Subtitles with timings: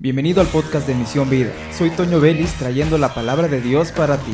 [0.00, 1.52] Bienvenido al podcast de Misión Vida.
[1.72, 4.32] Soy Toño Vélez trayendo la palabra de Dios para ti.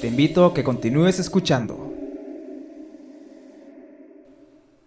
[0.00, 1.92] Te invito a que continúes escuchando.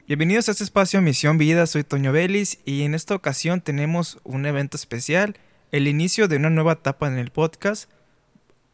[0.07, 4.47] Bienvenidos a este espacio Misión Vida, soy Toño Vélez y en esta ocasión tenemos un
[4.47, 5.38] evento especial,
[5.71, 7.88] el inicio de una nueva etapa en el podcast.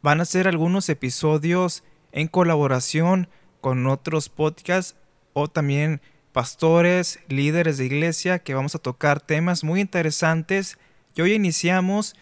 [0.02, 1.84] Van a ser algunos episodios
[2.14, 3.28] en colaboración
[3.60, 4.96] con otros podcasts
[5.34, 6.00] o también
[6.32, 10.78] pastores, líderes de iglesia que vamos a tocar temas muy interesantes
[11.16, 12.16] y hoy iniciamos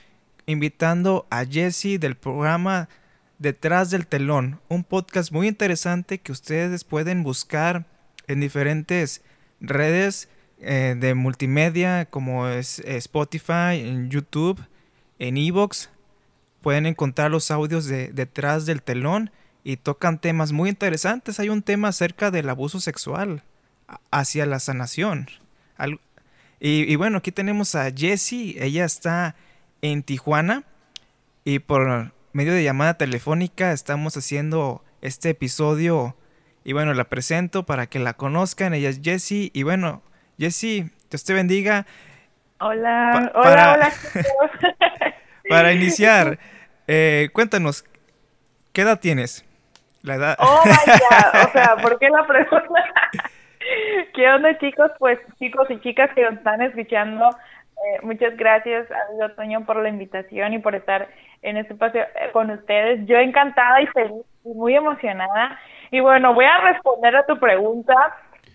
[0.45, 2.89] invitando a Jesse del programa
[3.37, 7.85] Detrás del Telón, un podcast muy interesante que ustedes pueden buscar
[8.27, 9.21] en diferentes
[9.61, 10.27] redes
[10.59, 14.59] eh, de multimedia como es eh, Spotify, en YouTube,
[15.19, 15.89] en Evox.
[16.61, 19.31] Pueden encontrar los audios de Detrás del Telón
[19.63, 21.39] y tocan temas muy interesantes.
[21.39, 23.43] Hay un tema acerca del abuso sexual
[24.11, 25.27] hacia la sanación.
[26.59, 29.35] Y, bueno, aquí tenemos a Jessie, ella está
[29.81, 30.63] en Tijuana
[31.45, 36.17] y por medio de llamada telefónica estamos haciendo este episodio
[36.65, 40.01] y bueno, la presento para que la conozcan, ella es Jessie y bueno,
[40.37, 41.85] Jessie, Dios te bendiga.
[42.59, 43.93] Hola, hola, hola.
[45.47, 46.39] para iniciar,
[46.87, 47.85] eh, cuéntanos,
[48.73, 49.45] ¿qué edad tienes?
[50.01, 50.35] La edad.
[50.39, 52.83] Oh, vaya, o sea, ¿por qué la pregunta?
[54.13, 54.91] ¿Qué onda, chicos?
[54.99, 59.89] Pues, chicos y chicas que nos están escuchando, eh, muchas gracias a Toño por la
[59.89, 61.07] invitación y por estar
[61.41, 63.05] en este espacio eh, con ustedes.
[63.05, 65.57] Yo encantada y feliz y muy emocionada.
[65.91, 67.95] Y bueno, voy a responder a tu pregunta.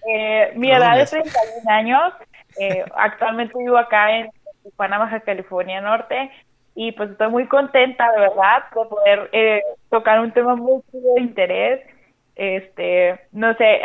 [0.09, 2.13] Eh, mi edad es 31 años.
[2.97, 4.31] actualmente vivo acá en
[4.63, 6.31] Tijuana, Baja California Norte.
[6.77, 11.81] Y pues estoy muy contenta, de verdad, de poder tocar un tema muy de interés.
[12.35, 13.81] Este, no sé,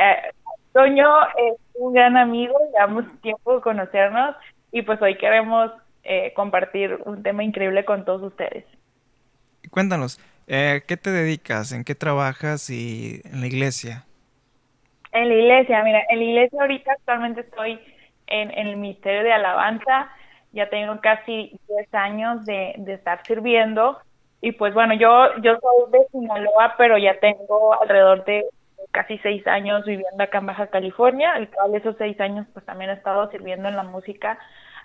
[0.80, 4.34] Toño es un gran amigo, llevamos tiempo de conocernos
[4.72, 5.72] y pues hoy queremos
[6.06, 8.64] eh, compartir un tema increíble con todos ustedes.
[9.72, 11.74] Cuéntanos, eh, ¿qué te dedicas?
[11.74, 14.06] ¿En qué trabajas y en la iglesia?
[15.12, 17.78] En la iglesia, mira, en la iglesia ahorita actualmente estoy
[18.28, 20.10] en, el Ministerio de Alabanza,
[20.54, 23.98] ya tengo casi 10 años de, de estar sirviendo
[24.40, 28.46] y pues bueno, yo, yo soy de Sinaloa, pero ya tengo alrededor de
[28.92, 32.90] casi seis años viviendo acá en Baja California, el cual esos seis años pues también
[32.90, 34.40] he estado sirviendo en la música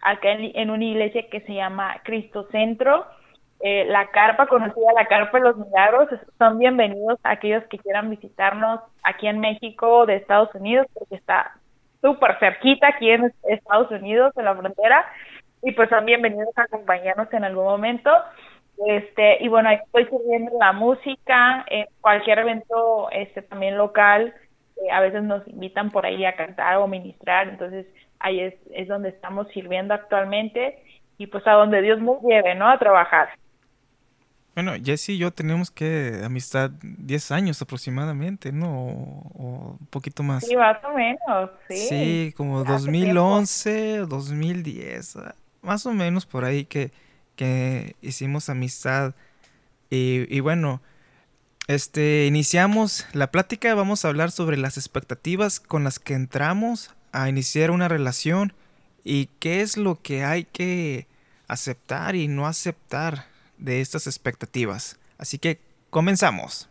[0.04, 3.06] acá en, una iglesia que se llama Cristo Centro.
[3.60, 8.10] Eh, la carpa, conocida la carpa de los milagros, son bienvenidos a aquellos que quieran
[8.10, 11.52] visitarnos aquí en México de Estados Unidos, porque está
[12.02, 15.06] súper cerquita aquí en Estados Unidos, en la frontera,
[15.62, 18.10] y pues son bienvenidos a acompañarnos en algún momento.
[18.86, 24.34] Este, y bueno, estoy sirviendo la música, en cualquier evento este también local,
[24.82, 27.86] eh, a veces nos invitan por ahí a cantar o ministrar, entonces
[28.18, 30.82] ahí es, es donde estamos sirviendo actualmente
[31.18, 32.68] y pues a donde Dios nos lleve, ¿no?
[32.68, 33.28] A trabajar.
[34.54, 38.86] Bueno, Jesse y yo tenemos que amistad 10 años aproximadamente, ¿no?
[39.34, 40.46] O, un poquito más.
[40.46, 41.76] Sí, más o menos, sí.
[41.76, 45.18] Sí, como 2011, 2010,
[45.62, 46.92] más o menos por ahí que
[47.36, 49.14] que hicimos amistad.
[49.90, 50.80] Y, bueno,
[51.68, 57.28] este, iniciamos la plática, vamos a hablar sobre las expectativas con las que entramos a
[57.28, 58.52] iniciar una relación
[59.04, 61.06] y qué es lo que hay que
[61.46, 63.26] aceptar y no aceptar
[63.58, 64.98] de estas expectativas.
[65.16, 66.68] Así que comenzamos.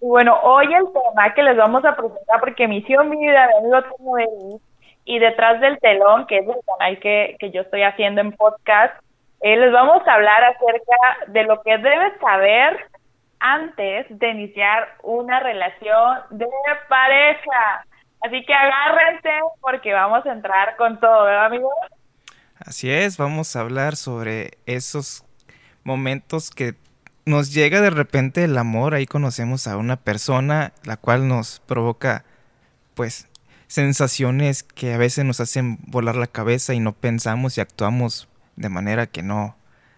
[0.00, 4.18] Bueno, hoy el tema que les vamos a presentar, porque Misión Vida lo tengo
[5.06, 8.92] y detrás del telón, que es el canal que, que yo estoy haciendo en podcast,
[9.40, 12.90] eh, les vamos a hablar acerca de lo que debes saber
[13.38, 16.46] antes de iniciar una relación de
[16.88, 17.86] pareja.
[18.22, 19.30] Así que agárrense
[19.60, 21.72] porque vamos a entrar con todo, ¿verdad, amigos?
[22.58, 25.24] Así es, vamos a hablar sobre esos
[25.84, 26.74] momentos que
[27.24, 32.24] nos llega de repente el amor, ahí conocemos a una persona la cual nos provoca
[32.94, 33.28] pues
[33.66, 38.68] sensaciones que a veces nos hacen volar la cabeza y no pensamos y actuamos de
[38.68, 39.56] manera que no,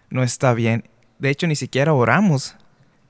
[0.09, 0.83] no está bien.
[1.17, 2.57] De hecho, ni siquiera oramos,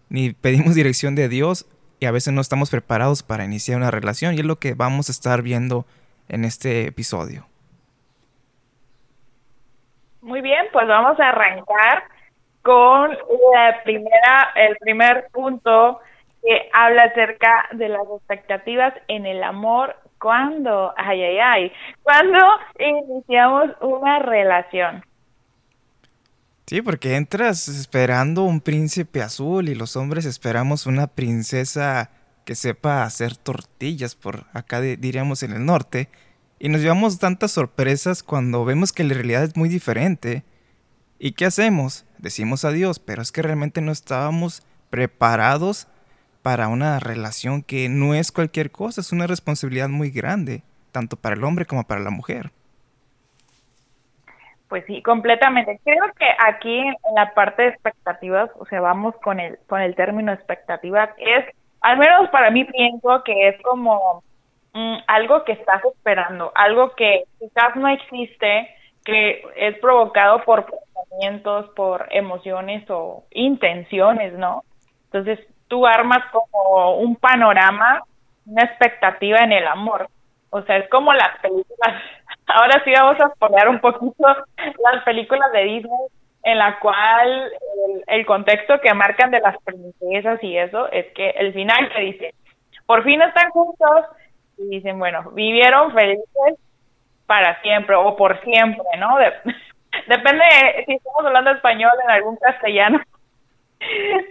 [0.09, 1.65] ni pedimos dirección de Dios
[1.99, 5.09] y a veces no estamos preparados para iniciar una relación y es lo que vamos
[5.09, 5.85] a estar viendo
[6.27, 7.45] en este episodio.
[10.21, 12.03] Muy bien, pues vamos a arrancar
[12.61, 15.99] con la primera, el primer punto
[16.43, 20.93] que habla acerca de las expectativas en el amor ¿Cuándo?
[20.97, 21.71] Ay, ay, ay.
[22.03, 22.37] ¿Cuándo
[22.77, 25.03] iniciamos una relación?
[26.67, 32.11] Sí, porque entras esperando un príncipe azul y los hombres esperamos una princesa
[32.45, 36.09] que sepa hacer tortillas por acá diríamos en el norte
[36.59, 40.43] Y nos llevamos tantas sorpresas cuando vemos que la realidad es muy diferente.
[41.17, 42.05] ¿Y qué hacemos?
[42.17, 45.87] Decimos adiós, pero es que realmente no estábamos preparados
[46.49, 51.35] para una relación que no es cualquier cosa, es una responsabilidad muy grande, tanto para
[51.35, 52.49] el hombre como para la mujer.
[54.67, 55.79] Pues sí, completamente.
[55.83, 59.93] Creo que aquí en la parte de expectativas, o sea, vamos con el con el
[59.93, 61.45] término expectativas, es
[61.81, 64.23] al menos para mí pienso que es como
[64.73, 68.69] mm, algo que estás esperando, algo que quizás no existe,
[69.05, 74.63] que es provocado por pensamientos, por emociones o intenciones, ¿no?
[75.11, 78.01] Entonces tú armas como un panorama,
[78.45, 80.09] una expectativa en el amor.
[80.49, 82.03] O sea, es como las películas.
[82.47, 84.27] Ahora sí vamos a poner un poquito
[84.57, 86.07] las películas de Disney
[86.43, 87.51] en la cual
[88.07, 92.33] el, contexto que marcan de las princesas y eso es que el final que dice,
[92.85, 94.05] por fin están juntos
[94.57, 96.55] y dicen, bueno, vivieron felices
[97.25, 99.17] para siempre o por siempre, ¿no?
[100.07, 100.43] depende
[100.85, 102.99] si estamos hablando español en algún castellano,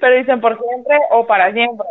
[0.00, 1.86] pero dicen por siempre o para siempre.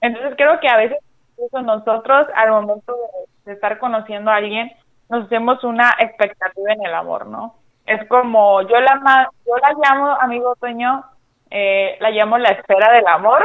[0.00, 0.98] Entonces creo que a veces
[1.32, 2.96] incluso nosotros al momento
[3.44, 4.70] de, estar conociendo a alguien
[5.08, 7.56] nos hacemos una expectativa en el amor, ¿no?
[7.86, 11.04] Es como yo la yo la llamo amigo Toño,
[11.50, 13.44] eh, la llamo la espera del amor,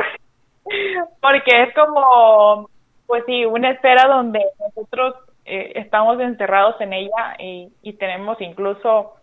[1.22, 2.70] porque es como
[3.08, 5.16] pues sí una espera donde nosotros
[5.46, 9.16] eh, estamos encerrados en ella y, y tenemos incluso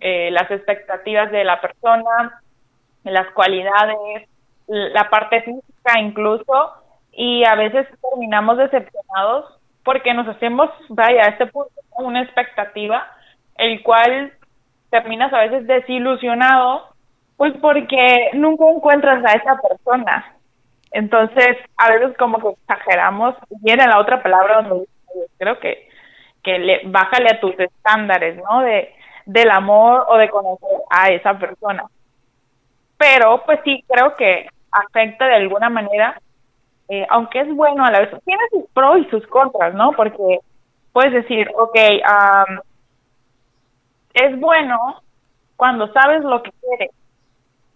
[0.00, 2.40] eh, las expectativas de la persona,
[3.04, 4.28] las cualidades,
[4.66, 6.72] la parte física incluso,
[7.12, 13.06] y a veces terminamos decepcionados porque nos hacemos, vaya, a este punto una expectativa,
[13.56, 14.32] el cual
[14.90, 16.88] terminas a veces desilusionado,
[17.36, 20.34] pues porque nunca encuentras a esa persona.
[20.92, 24.86] Entonces, a veces como que exageramos, viene la otra palabra donde
[25.38, 25.88] creo que,
[26.42, 28.60] que le, bájale a tus estándares, ¿no?
[28.60, 28.94] De,
[29.26, 31.84] del amor o de conocer a esa persona
[32.98, 36.20] pero pues sí creo que afecta de alguna manera,
[36.88, 39.92] eh, aunque es bueno a la vez, tiene sus pros y sus contras, ¿no?
[39.92, 40.40] Porque
[40.92, 41.76] puedes decir, ok,
[44.14, 45.00] es bueno
[45.56, 46.90] cuando sabes lo que quieres,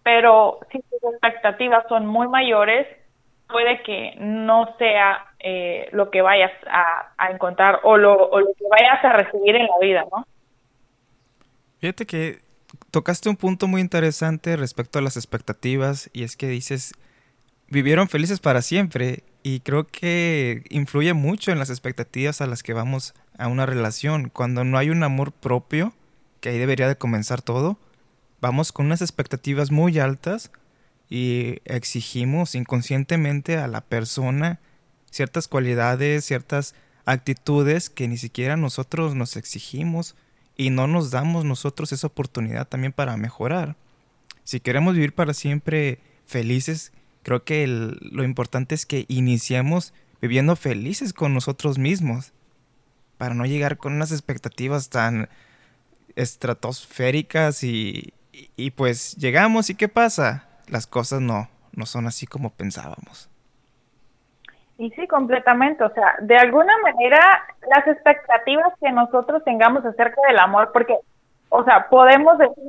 [0.03, 2.87] pero si tus expectativas son muy mayores,
[3.49, 8.47] puede que no sea eh, lo que vayas a, a encontrar o lo, o lo
[8.59, 10.25] que vayas a recibir en la vida, ¿no?
[11.79, 12.39] Fíjate que
[12.91, 16.93] tocaste un punto muy interesante respecto a las expectativas y es que dices,
[17.69, 22.73] vivieron felices para siempre y creo que influye mucho en las expectativas a las que
[22.73, 24.29] vamos a una relación.
[24.29, 25.95] Cuando no hay un amor propio,
[26.41, 27.79] que ahí debería de comenzar todo,
[28.41, 30.51] vamos con unas expectativas muy altas
[31.09, 34.61] y exigimos inconscientemente a la persona
[35.11, 40.15] ciertas cualidades, ciertas actitudes que ni siquiera nosotros nos exigimos
[40.57, 43.77] y no nos damos nosotros esa oportunidad también para mejorar.
[44.45, 51.13] Si queremos vivir para siempre felices, creo que lo importante es que iniciemos viviendo felices
[51.13, 52.33] con nosotros mismos,
[53.19, 55.29] para no llegar con unas expectativas tan
[56.17, 58.15] estratosféricas y,
[58.57, 60.49] y, pues llegamos y ¿qué pasa?
[60.67, 63.29] Las cosas no, no son así como pensábamos.
[64.83, 65.85] Y sí, completamente.
[65.85, 67.21] O sea, de alguna manera,
[67.71, 70.97] las expectativas que nosotros tengamos acerca del amor, porque,
[71.51, 72.65] o sea, podemos decir,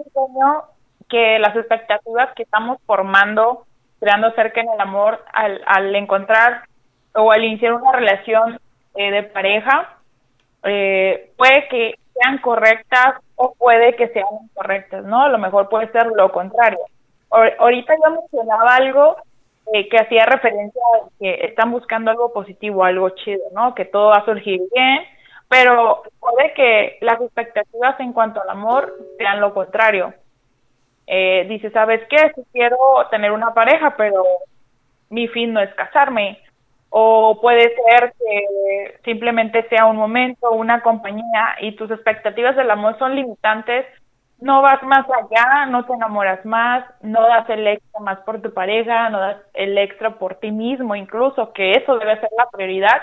[1.09, 3.65] que las expectativas que estamos formando,
[3.99, 6.65] creando acerca en el amor, al, al encontrar
[7.15, 8.59] o al iniciar una relación
[8.93, 9.95] eh, de pareja,
[10.65, 15.23] eh, puede que sean correctas o puede que sean incorrectas, ¿no?
[15.23, 16.77] A lo mejor puede ser lo contrario.
[17.31, 19.17] ahorita yo mencionaba algo
[19.71, 23.73] eh, que hacía referencia a que están buscando algo positivo, algo chido, ¿no?
[23.73, 24.99] Que todo va a surgir bien,
[25.47, 30.13] pero puede que las expectativas en cuanto al amor sean lo contrario.
[31.07, 32.31] Eh, dice, ¿sabes qué?
[32.35, 32.77] Si quiero
[33.11, 34.23] tener una pareja, pero
[35.09, 36.39] mi fin no es casarme.
[36.89, 42.97] O puede ser que simplemente sea un momento, una compañía y tus expectativas del amor
[42.99, 43.85] son limitantes
[44.43, 48.53] no vas más allá, no te enamoras más, no das el extra más por tu
[48.53, 53.01] pareja, no das el extra por ti mismo, incluso, que eso debe ser la prioridad.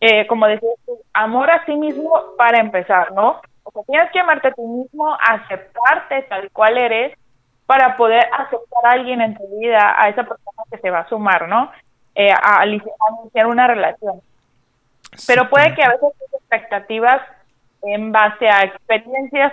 [0.00, 0.74] Eh, como decías
[1.12, 3.40] amor a sí mismo para empezar, ¿no?
[3.64, 7.18] O sea, tienes que amarte a ti mismo, aceptarte tal cual eres,
[7.66, 11.08] para poder aceptar a alguien en tu vida, a esa persona que se va a
[11.08, 11.72] sumar, ¿no?
[12.14, 14.20] Eh, a, iniciar una relación.
[15.26, 17.20] Pero puede que a veces tus expectativas
[17.82, 19.52] en base a experiencias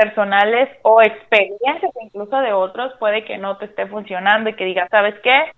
[0.00, 4.88] personales o experiencias incluso de otros puede que no te esté funcionando y que digas,
[4.90, 5.52] ¿sabes qué?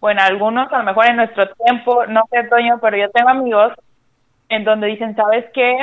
[0.00, 3.72] Bueno, algunos a lo mejor en nuestro tiempo, no sé, Toño, pero yo tengo amigos
[4.48, 5.76] en donde dicen, ¿sabes qué?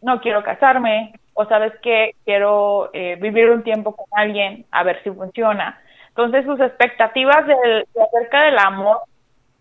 [0.00, 2.14] No quiero casarme, o sabes qué?
[2.24, 5.78] Quiero eh, vivir un tiempo con alguien, a ver si funciona.
[6.08, 8.98] Entonces sus expectativas de, acerca del amor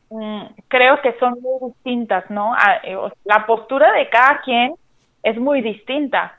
[0.09, 2.55] mm, creo que son muy distintas, ¿no?
[2.83, 4.75] Eh, la postura de cada quien
[5.23, 6.37] es muy distinta.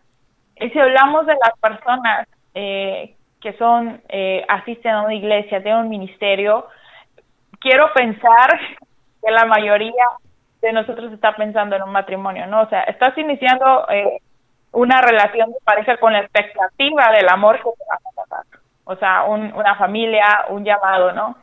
[0.56, 5.82] Y si hablamos de las personas eh, que son, eh, asisten a una iglesia, tienen
[5.82, 6.66] un ministerio,
[7.60, 8.60] quiero pensar
[9.22, 10.04] que la mayoría
[10.60, 12.62] de nosotros está pensando en un matrimonio, ¿no?
[12.62, 14.18] O sea, estás iniciando eh,
[14.72, 18.46] una relación de pareja con la expectativa del amor que te va a pasar.
[18.84, 21.36] O sea, una familia, un llamado, ¿no?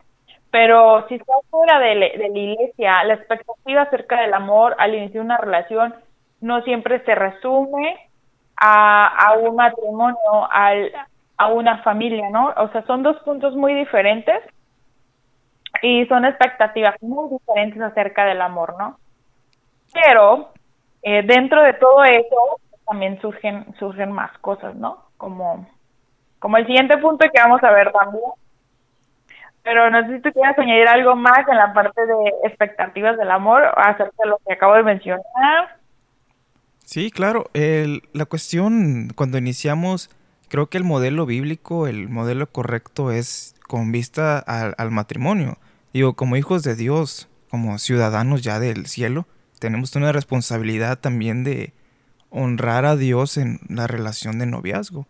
[0.50, 5.22] Pero si estás fuera de, de la iglesia, la expectativa acerca del amor al iniciar
[5.22, 5.94] una relación
[6.40, 8.09] no siempre se resume
[8.60, 10.92] a, a un matrimonio, al,
[11.38, 12.52] a una familia, ¿no?
[12.56, 14.42] O sea, son dos puntos muy diferentes
[15.82, 18.98] y son expectativas muy diferentes acerca del amor, ¿no?
[19.92, 20.50] Pero
[21.02, 25.04] eh, dentro de todo eso también surgen surgen más cosas, ¿no?
[25.16, 25.66] Como
[26.38, 28.24] como el siguiente punto que vamos a ver también.
[29.62, 33.30] Pero no sé si tú quieres añadir algo más en la parte de expectativas del
[33.30, 35.79] amor acerca de lo que acabo de mencionar.
[36.90, 37.48] Sí, claro.
[37.54, 40.10] la cuestión cuando iniciamos
[40.48, 45.58] creo que el modelo bíblico, el modelo correcto es con vista al, matrimonio.
[45.92, 49.28] Digo, como hijos de Dios, como ciudadanos ya del cielo,
[49.60, 51.74] tenemos una responsabilidad también de
[52.28, 55.06] honrar a Dios en la relación de noviazgo.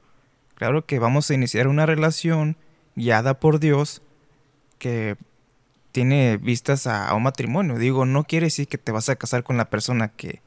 [0.56, 2.58] Claro que vamos a iniciar una relación
[2.94, 4.02] guiada por Dios
[4.78, 5.16] que
[5.92, 7.78] tiene vistas a, un matrimonio.
[7.78, 10.42] Digo, no quiere decir que te vas a casar con la persona que,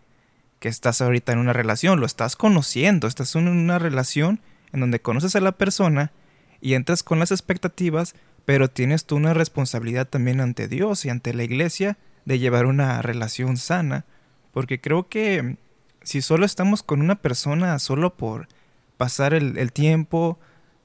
[0.63, 4.39] que estás ahorita en una relación, lo estás conociendo, estás en una relación
[4.71, 6.13] en donde conoces a la persona
[6.61, 8.15] y entras con las expectativas,
[8.45, 13.01] pero tienes tú una responsabilidad también ante Dios y ante la iglesia de llevar una
[13.01, 14.05] relación sana,
[14.53, 15.57] porque creo que
[16.01, 18.47] si solo estamos con una persona solo por
[18.95, 20.39] pasar el, tiempo,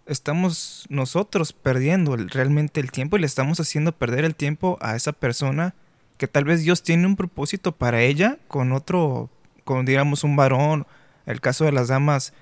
[0.06, 5.12] estamos nosotros perdiendo realmente el tiempo y le estamos haciendo perder el tiempo a esa
[5.12, 5.76] persona
[6.16, 9.30] que tal vez Dios tiene un propósito para ella con otro,
[9.68, 10.86] con digamos un varón,
[11.26, 12.32] el caso de las damas,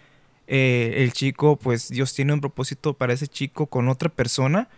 [0.47, 4.69] eh, el chico, pues Dios tiene un propósito para ese chico con otra persona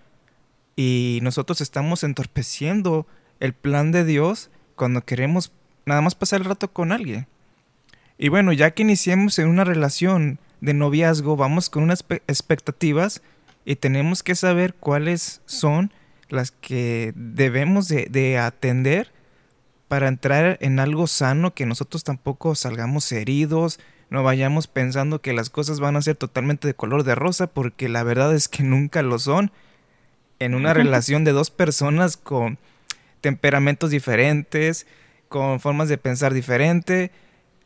[0.75, 3.07] y nosotros estamos entorpeciendo
[3.38, 5.52] el plan de Dios cuando queremos
[5.85, 7.26] nada más pasar el rato con alguien.
[8.17, 13.21] Y bueno, ya que iniciemos en una relación de noviazgo, vamos con unas expectativas
[13.67, 15.93] y tenemos que saber cuáles son
[16.31, 19.12] las que debemos de, de atender
[19.88, 23.80] para entrar en algo sano, que nosotros tampoco salgamos heridos,
[24.11, 27.88] no vayamos pensando que las cosas van a ser totalmente de color de rosa, porque
[27.88, 29.50] la verdad es que nunca lo son.
[30.38, 32.59] En una relación de dos personas con
[33.21, 34.87] temperamentos diferentes,
[35.28, 37.11] con formas de pensar diferente,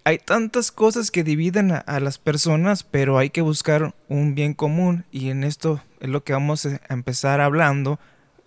[0.05, 5.05] hay tantas cosas que dividen a, las personas, pero hay que buscar un bien común
[5.13, 8.01] y en esto es lo que vamos a empezar hablando,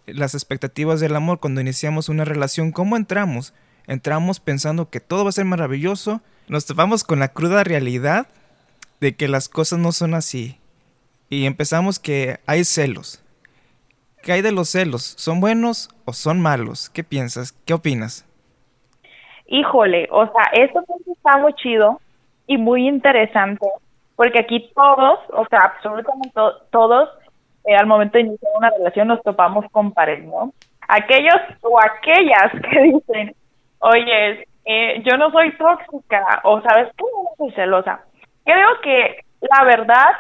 [0.06, 3.54] las expectativas del amor cuando iniciamos una relación, ¿cómo entramos?
[3.88, 8.28] Entramos pensando que todo va a ser maravilloso nos topamos con la cruda realidad
[9.02, 10.60] de que las cosas no son así.
[11.28, 13.22] Y empezamos que hay celos.
[14.22, 15.04] ¿Qué hay de los celos?
[15.18, 16.90] ¿Son buenos o son malos?
[16.90, 17.52] ¿Qué piensas?
[17.66, 18.28] ¿Qué opinas?
[19.48, 22.00] Híjole, o sea, esto está muy chido
[22.48, 23.68] y muy interesante,
[24.16, 26.32] porque aquí todos, o sea, absolutamente
[26.72, 27.10] todos,
[27.66, 30.54] eh, al momento de iniciar una relación nos topamos con pared, ¿no?
[30.88, 33.36] Aquellos o aquellas que dicen,
[33.86, 38.02] oye, eh, yo no soy tóxica o sabes que no soy celosa.
[38.44, 40.12] Creo que la verdad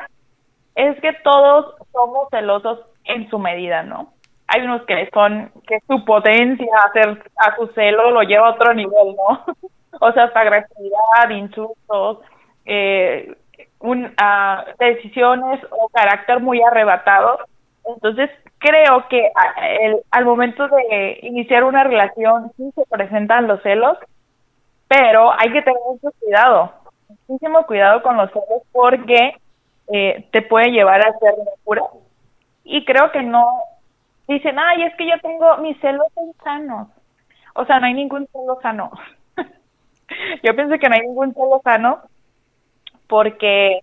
[0.76, 4.14] es que todos somos celosos en su medida, ¿no?
[4.48, 8.74] Hay unos que son, que su potencia hacer a su celo lo lleva a otro
[8.74, 9.46] nivel, ¿no?
[10.00, 12.20] o sea, hasta agresividad, insultos,
[12.66, 13.36] eh,
[13.80, 17.40] un, uh, decisiones o carácter muy arrebatado.
[17.86, 19.32] Entonces, creo que
[19.82, 23.98] el, al momento de iniciar una relación sí se presentan los celos,
[24.88, 26.74] pero hay que tener mucho cuidado,
[27.28, 29.36] muchísimo cuidado con los celos porque
[29.92, 31.84] eh, te puede llevar a ser locura.
[32.64, 33.48] Y creo que no,
[34.28, 36.08] dicen, ay, es que yo tengo mis celos
[36.44, 36.88] sanos.
[37.54, 38.92] O sea, no hay ningún celo sano.
[40.44, 42.02] yo pienso que no hay ningún celo sano
[43.08, 43.80] porque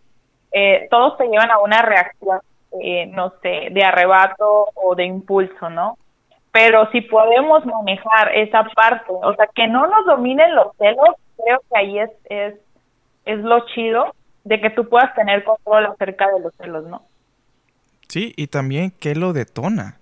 [0.52, 2.41] eh, todos te llevan a una reacción,
[2.81, 5.99] eh, no sé, de arrebato o de impulso, ¿no?
[6.52, 11.61] pero si podemos manejar esa parte, o sea, que no nos dominen los celos, creo
[11.61, 12.55] que ahí es, es,
[13.25, 14.14] es lo chido
[14.45, 17.02] de que tú puedas tener control acerca de los celos, ¿no?
[18.09, 19.97] Sí, y también qué lo detona.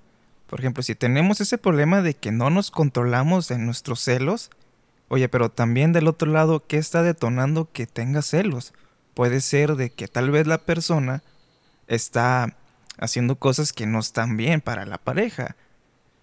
[0.48, 4.50] Por ejemplo, si tenemos ese problema de que no nos controlamos en nuestros celos,
[5.12, 8.72] Oye, pero también del otro lado, ¿qué está detonando que tenga celos?
[9.12, 11.24] Puede ser de que tal vez la persona
[11.88, 12.54] está
[13.00, 15.56] haciendo cosas que no están bien para la pareja.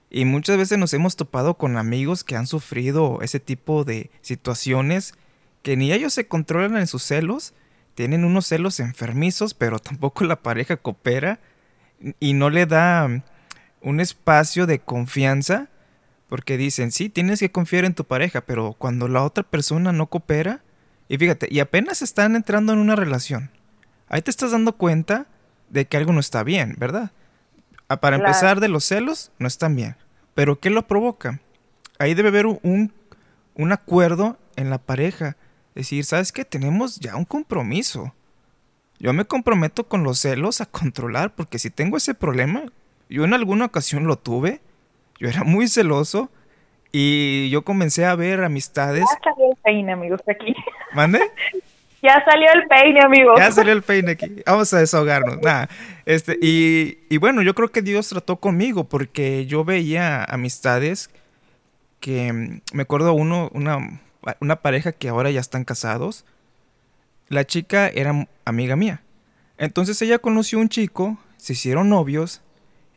[0.10, 5.16] Y muchas veces nos hemos topado con amigos que han sufrido ese tipo de situaciones
[5.64, 7.54] que ni ellos se controlan en sus celos,
[7.96, 11.40] tienen unos celos enfermizos, pero tampoco la pareja coopera
[12.20, 13.10] y no le da
[13.82, 15.70] un espacio de confianza
[16.30, 20.08] porque dicen, sí, tienes que confiar en tu pareja, pero cuando la otra persona no
[20.08, 20.62] coopera,
[21.08, 23.50] y fíjate, y apenas están entrando en una relación,
[24.10, 25.28] ahí te estás dando cuenta
[25.70, 27.12] de que algo no está bien, ¿verdad?
[27.90, 29.96] Ah, para empezar, de los celos no están bien.
[30.34, 31.40] Pero ¿qué lo provoca?
[32.00, 32.94] Ahí debe haber un,
[33.56, 35.38] un acuerdo en la pareja.
[35.74, 36.44] Decir, ¿sabes qué?
[36.44, 38.14] Tenemos ya un compromiso.
[39.00, 42.64] Yo me comprometo con los celos a controlar, porque si tengo ese problema,
[43.10, 44.62] yo en alguna ocasión lo tuve,
[45.20, 46.32] yo era muy celoso
[46.92, 49.06] y yo comencé a ver amistades.
[49.24, 50.56] Salió el peine, amigos, aquí.
[50.94, 51.22] ¿Mande?
[52.08, 53.36] ya salió el peine, amigos.
[53.38, 54.44] Ya salió el peine aquí.
[54.46, 55.40] Vamos a desahogarnos.
[56.06, 61.10] Este, y, y bueno, yo creo que Dios trató conmigo porque yo veía amistades
[62.00, 64.02] que mm, me acuerdo uno, una,
[64.40, 66.26] una pareja que ahora ya están casados.
[67.28, 69.02] La chica era amiga mía.
[69.58, 72.42] Entonces ella conoció a un chico, se hicieron novios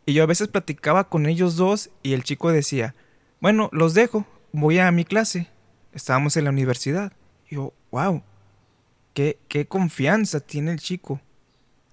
[0.07, 2.95] y yo a veces platicaba con ellos dos y el chico decía,
[3.41, 5.49] bueno, los dejo, voy a mi clase.
[5.93, 7.13] Estábamos en la universidad.
[7.49, 8.23] Y yo, wow,
[9.15, 11.21] qué, qué confianza tiene el chico.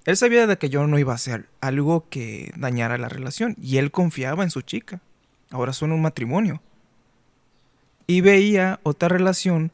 [0.06, 3.78] Él sabía de que yo no iba a hacer algo que dañara la relación y
[3.78, 5.02] él confiaba en su chica.
[5.52, 6.62] Ahora son un matrimonio.
[8.08, 9.72] Y veía otra relación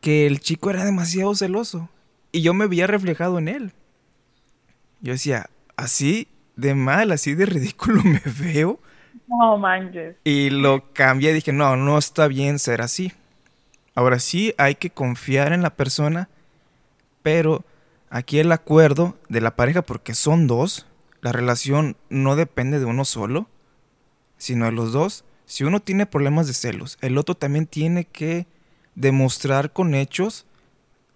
[0.00, 1.88] que el chico era demasiado celoso
[2.32, 3.72] y yo me veía reflejado en él.
[5.00, 8.80] Yo decía, así de mal, así de ridículo me veo.
[9.26, 10.16] No manches.
[10.24, 13.12] Y lo cambié dije, no, no está bien ser así.
[13.98, 16.28] Ahora sí hay que confiar en la persona,
[17.24, 17.64] pero
[18.10, 20.86] aquí el acuerdo de la pareja, porque son dos,
[21.20, 23.48] la relación no depende de uno solo,
[24.36, 25.24] sino de los dos.
[25.46, 28.46] Si uno tiene problemas de celos, el otro también tiene que
[28.94, 30.46] demostrar con hechos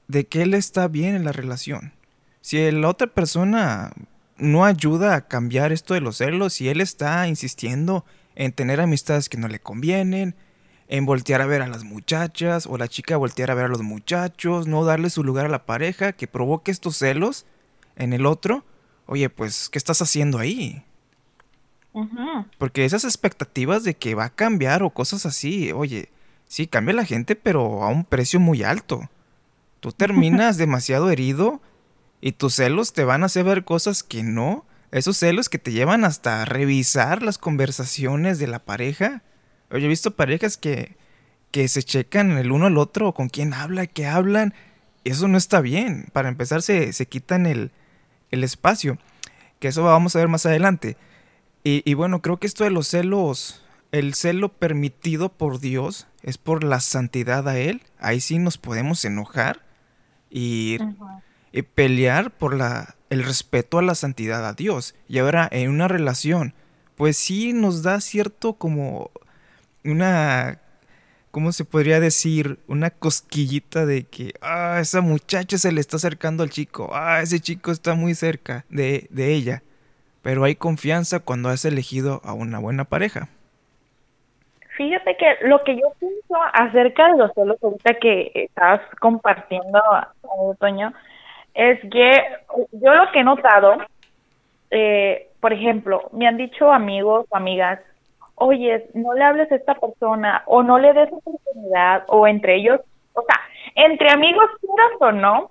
[0.09, 1.93] de que él está bien en la relación.
[2.41, 3.93] Si la otra persona
[4.39, 9.29] no ayuda a cambiar esto de los celos y él está insistiendo en tener amistades
[9.29, 10.35] que no le convienen,
[10.93, 13.81] en voltear a ver a las muchachas o la chica voltear a ver a los
[13.81, 17.47] muchachos, no darle su lugar a la pareja que provoque estos celos
[17.97, 18.67] en el otro,
[19.07, 20.85] oye, pues, ¿qué estás haciendo ahí?
[22.59, 26.11] Porque esas expectativas de que va a cambiar o cosas así, oye,
[26.47, 29.09] sí, cambia la gente, pero a un precio muy alto.
[29.81, 31.63] Tú terminas demasiado herido
[32.21, 34.67] y tus celos te van a hacer ver cosas que no.
[34.91, 39.23] Esos celos que te llevan hasta revisar las conversaciones de la pareja.
[39.73, 40.97] Oye, he visto parejas que,
[41.51, 44.55] que se checan el uno al otro, con quién habla, qué hablan.
[45.05, 46.09] Eso no está bien.
[46.13, 47.73] Para empezar, se, se quitan el,
[48.31, 48.99] el espacio.
[49.59, 50.97] Que eso vamos a ver más adelante.
[51.65, 56.39] Y, y, bueno, creo que esto de los celos, el celo permitido por Dios es
[56.39, 57.83] por la santidad a Él.
[57.99, 59.65] Ahí sí nos podemos enojar
[60.31, 60.79] y
[61.53, 64.95] y pelear por la, el respeto a la santidad a Dios.
[65.07, 66.55] Y ahora en una relación,
[66.97, 69.11] pues sí nos da cierto como
[69.85, 70.59] una,
[71.31, 72.59] ¿cómo se podría decir?
[72.69, 77.41] Una cosquillita de que, ah, esa muchacha se le está acercando al chico, ah, ese
[77.41, 79.63] chico está muy cerca de, de ella.
[80.23, 83.29] Pero hay confianza cuando has elegido a una buena pareja.
[84.77, 89.81] Fíjate que lo que yo pienso acerca de los celos ahorita que estás compartiendo,
[90.59, 90.93] Toño,
[91.55, 92.11] es que
[92.73, 93.77] yo lo que he notado,
[94.71, 97.81] eh, por ejemplo, me han dicho amigos o amigas,
[98.43, 102.81] oye, no le hables a esta persona o no le des oportunidad o entre ellos,
[103.15, 103.41] o sea,
[103.75, 105.51] entre amigos, quieras o no,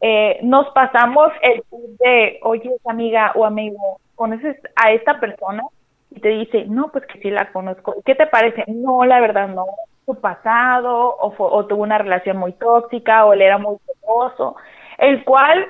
[0.00, 1.62] eh, nos pasamos el
[1.98, 5.62] de, oye, amiga o amigo, conoces a esta persona
[6.10, 7.94] y te dice, no, pues que sí la conozco.
[8.04, 8.64] ¿Qué te parece?
[8.66, 9.66] No, la verdad no.
[10.04, 14.56] Su pasado o, o tuvo una relación muy tóxica o él era muy celoso
[14.98, 15.66] el cual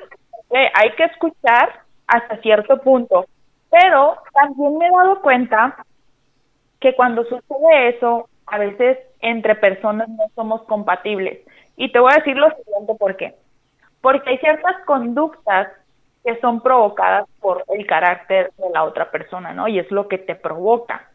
[0.51, 3.25] eh, hay que escuchar hasta cierto punto.
[3.71, 5.77] Pero también me he dado cuenta
[6.83, 11.39] que cuando sucede eso, a veces entre personas no somos compatibles.
[11.77, 13.35] Y te voy a decir lo siguiente, ¿por qué?
[14.03, 15.69] Porque hay ciertas conductas
[16.25, 19.69] que son provocadas por el carácter de la otra persona, ¿no?
[19.69, 21.09] Y es lo que te provoca.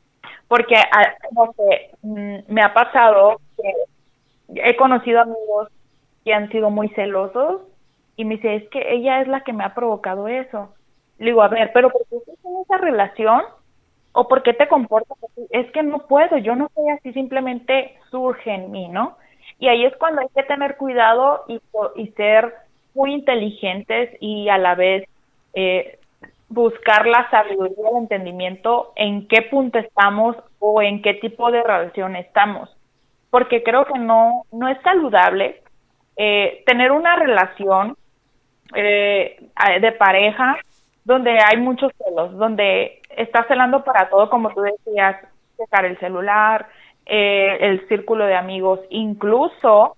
[0.48, 3.74] Porque, ah, no sé, mm, me ha pasado que
[4.56, 5.70] he conocido amigos
[6.24, 7.62] que han sido muy celosos
[8.16, 10.74] y me dice, es que ella es la que me ha provocado eso.
[11.20, 13.42] Le digo, a ver, pero ¿por qué estás en esa relación
[14.20, 15.46] ¿O por qué te comportas así?
[15.52, 19.16] Es que no puedo, yo no soy así, simplemente surge en mí, ¿no?
[19.60, 21.62] Y ahí es cuando hay que tener cuidado y,
[21.98, 22.52] y ser
[22.96, 25.08] muy inteligentes y a la vez
[25.54, 26.00] eh,
[26.50, 31.62] buscar la sabiduría y el entendimiento en qué punto estamos o en qué tipo de
[31.62, 32.76] relación estamos.
[33.30, 35.62] Porque creo que no, no es saludable
[36.16, 37.96] eh, tener una relación
[38.74, 39.48] eh,
[39.80, 40.58] de pareja
[41.08, 45.16] donde hay muchos celos, donde estás celando para todo, como tú decías,
[45.58, 46.68] sacar el celular,
[47.06, 49.96] eh, el círculo de amigos, incluso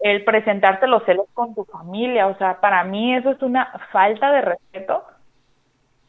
[0.00, 2.26] el presentarte los celos con tu familia.
[2.26, 5.04] O sea, para mí eso es una falta de respeto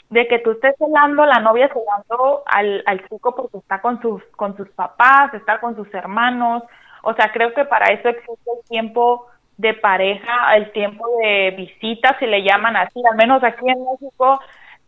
[0.09, 4.23] de que tú estés celando, la novia celando al, al chico porque está con sus,
[4.35, 6.63] con sus papás, está con sus hermanos.
[7.03, 9.27] O sea, creo que para eso existe el tiempo
[9.59, 14.39] de pareja, el tiempo de visita, si le llaman así, al menos aquí en México,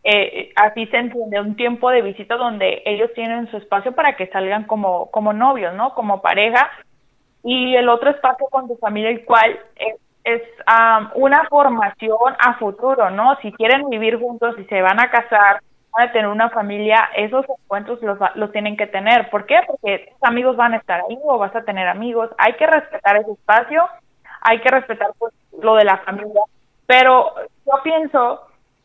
[0.01, 4.27] eh, así se entiende, un tiempo de visita donde ellos tienen su espacio para que
[4.27, 5.93] salgan como, como novios, ¿no?
[5.93, 6.71] Como pareja,
[7.43, 10.41] y el otro espacio con tu familia, el cual es, es
[11.15, 13.35] una formación a futuro, ¿no?
[13.41, 15.59] Si quieren vivir juntos, si se van a casar,
[15.91, 19.29] van a tener una familia, esos encuentros los, los tienen que tener.
[19.29, 19.59] ¿Por qué?
[19.67, 22.29] Porque tus amigos van a estar ahí o vas a tener amigos.
[22.37, 23.85] Hay que respetar ese espacio,
[24.41, 26.41] hay que respetar pues, lo de la familia.
[26.85, 27.33] Pero
[27.65, 28.41] yo pienso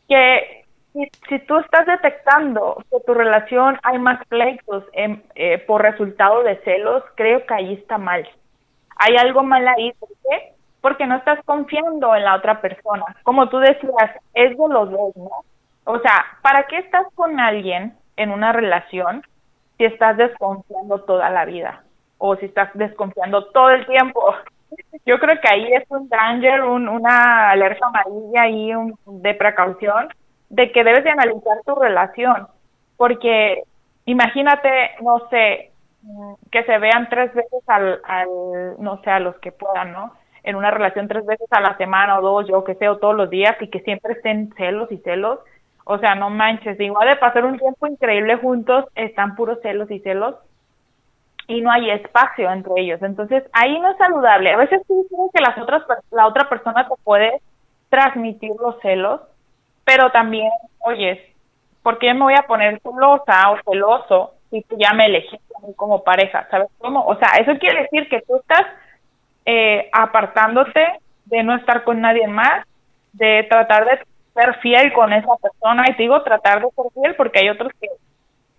[0.08, 6.42] que si, si tú estás detectando que tu relación hay más pleitos eh, por resultado
[6.42, 8.26] de celos, creo que ahí está mal
[8.96, 9.92] hay algo mal ahí.
[9.92, 10.54] ¿Por qué?
[10.80, 13.04] Porque no estás confiando en la otra persona.
[13.22, 15.30] Como tú decías, es de los dos, ¿no?
[15.84, 19.22] O sea, ¿para qué estás con alguien en una relación
[19.78, 21.82] si estás desconfiando toda la vida?
[22.18, 24.34] O si estás desconfiando todo el tiempo.
[25.04, 30.08] Yo creo que ahí es un danger, un, una alerta amarilla y un, de precaución
[30.48, 32.48] de que debes de analizar tu relación.
[32.96, 33.62] Porque
[34.04, 35.72] imagínate, no sé,
[36.50, 38.28] que se vean tres veces al, al,
[38.78, 40.12] no sé, a los que puedan, ¿no?
[40.42, 43.16] En una relación tres veces a la semana o dos, yo que sé, o todos
[43.16, 45.40] los días y que siempre estén celos y celos.
[45.84, 50.00] O sea, no manches, igual de pasar un tiempo increíble juntos, están puros celos y
[50.00, 50.36] celos
[51.46, 53.02] y no hay espacio entre ellos.
[53.02, 54.52] Entonces, ahí no es saludable.
[54.52, 57.40] A veces tú crees que las otras, la otra persona te puede
[57.88, 59.20] transmitir los celos,
[59.84, 61.34] pero también, oye,
[61.82, 66.04] ¿por qué me voy a poner celosa o celoso si tú ya me elegiste como
[66.04, 67.04] pareja, ¿sabes cómo?
[67.04, 68.66] O sea, eso quiere decir que tú estás
[69.44, 70.80] eh, apartándote
[71.24, 72.64] de no estar con nadie más,
[73.12, 73.98] de tratar de
[74.34, 77.72] ser fiel con esa persona, y te digo tratar de ser fiel porque hay otros
[77.80, 77.88] que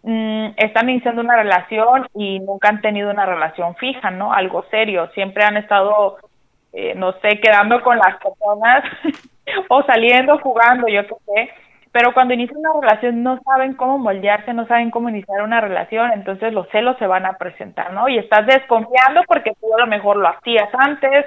[0.03, 4.33] mm, están iniciando una relación y nunca han tenido una relación fija, ¿no?
[4.33, 6.17] Algo serio, siempre han estado,
[6.73, 8.83] eh, no sé, quedando con las personas
[9.69, 11.51] o saliendo, jugando, yo qué sé
[11.97, 16.11] pero cuando inician una relación no saben cómo moldearse, no saben cómo iniciar una relación,
[16.11, 18.07] entonces los celos se van a presentar, ¿no?
[18.07, 21.25] Y estás desconfiando porque tú a lo mejor lo hacías antes,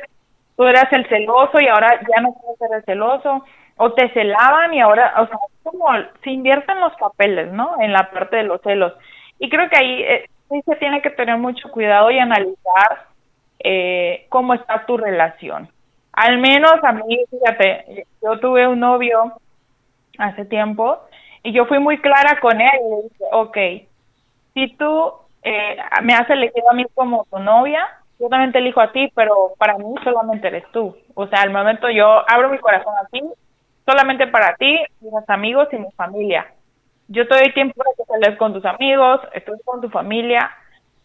[0.56, 3.44] tú eras el celoso y ahora ya no puedes ser el celoso,
[3.82, 5.86] o te celaban y ahora, o sea, como
[6.22, 7.80] se invierten los papeles, ¿no?
[7.80, 8.92] En la parte de los celos.
[9.38, 13.06] Y creo que ahí eh, sí se tiene que tener mucho cuidado y analizar
[13.58, 15.70] eh, cómo está tu relación.
[16.12, 19.32] Al menos a mí, fíjate, yo tuve un novio
[20.18, 20.98] hace tiempo,
[21.42, 23.58] y yo fui muy clara con él y le dije, ok,
[24.52, 25.12] si tú
[25.42, 27.88] eh, me has elegido a mí como tu novia,
[28.18, 30.94] yo también te elijo a ti, pero para mí solamente eres tú.
[31.14, 33.22] O sea, al momento yo abro mi corazón a ti,
[33.90, 36.46] solamente para ti, mis amigos y mi familia.
[37.08, 37.74] Yo te doy tiempo
[38.06, 40.50] para con tus amigos, estoy con tu familia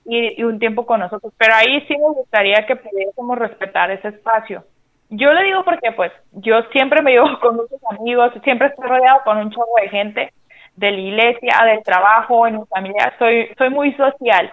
[0.06, 1.34] y, y un tiempo con nosotros.
[1.38, 4.64] Pero ahí sí me gustaría que pudiésemos respetar ese espacio.
[5.10, 9.22] Yo le digo porque pues yo siempre me llevo con muchos amigos, siempre estoy rodeado
[9.24, 10.34] con un chorro de gente
[10.76, 14.52] de la iglesia, del trabajo, en mi familia, soy soy muy social,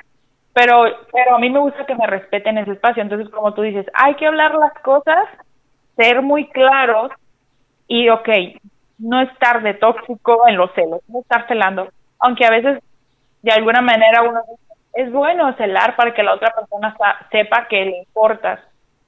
[0.55, 3.87] pero pero a mí me gusta que me respeten ese espacio, entonces como tú dices,
[3.93, 5.27] hay que hablar las cosas,
[5.97, 7.11] ser muy claros
[7.93, 8.29] y ok,
[8.97, 12.83] no estar de tóxico en los celos, no estar celando, aunque a veces
[13.43, 14.41] de alguna manera uno
[14.95, 16.97] es bueno celar para que la otra persona
[17.31, 18.61] sepa que le importas,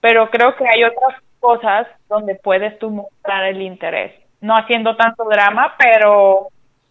[0.03, 4.13] pero creo que hay otras cosas donde puedes tú mostrar el interés.
[4.43, 6.49] No haciendo tanto drama, pero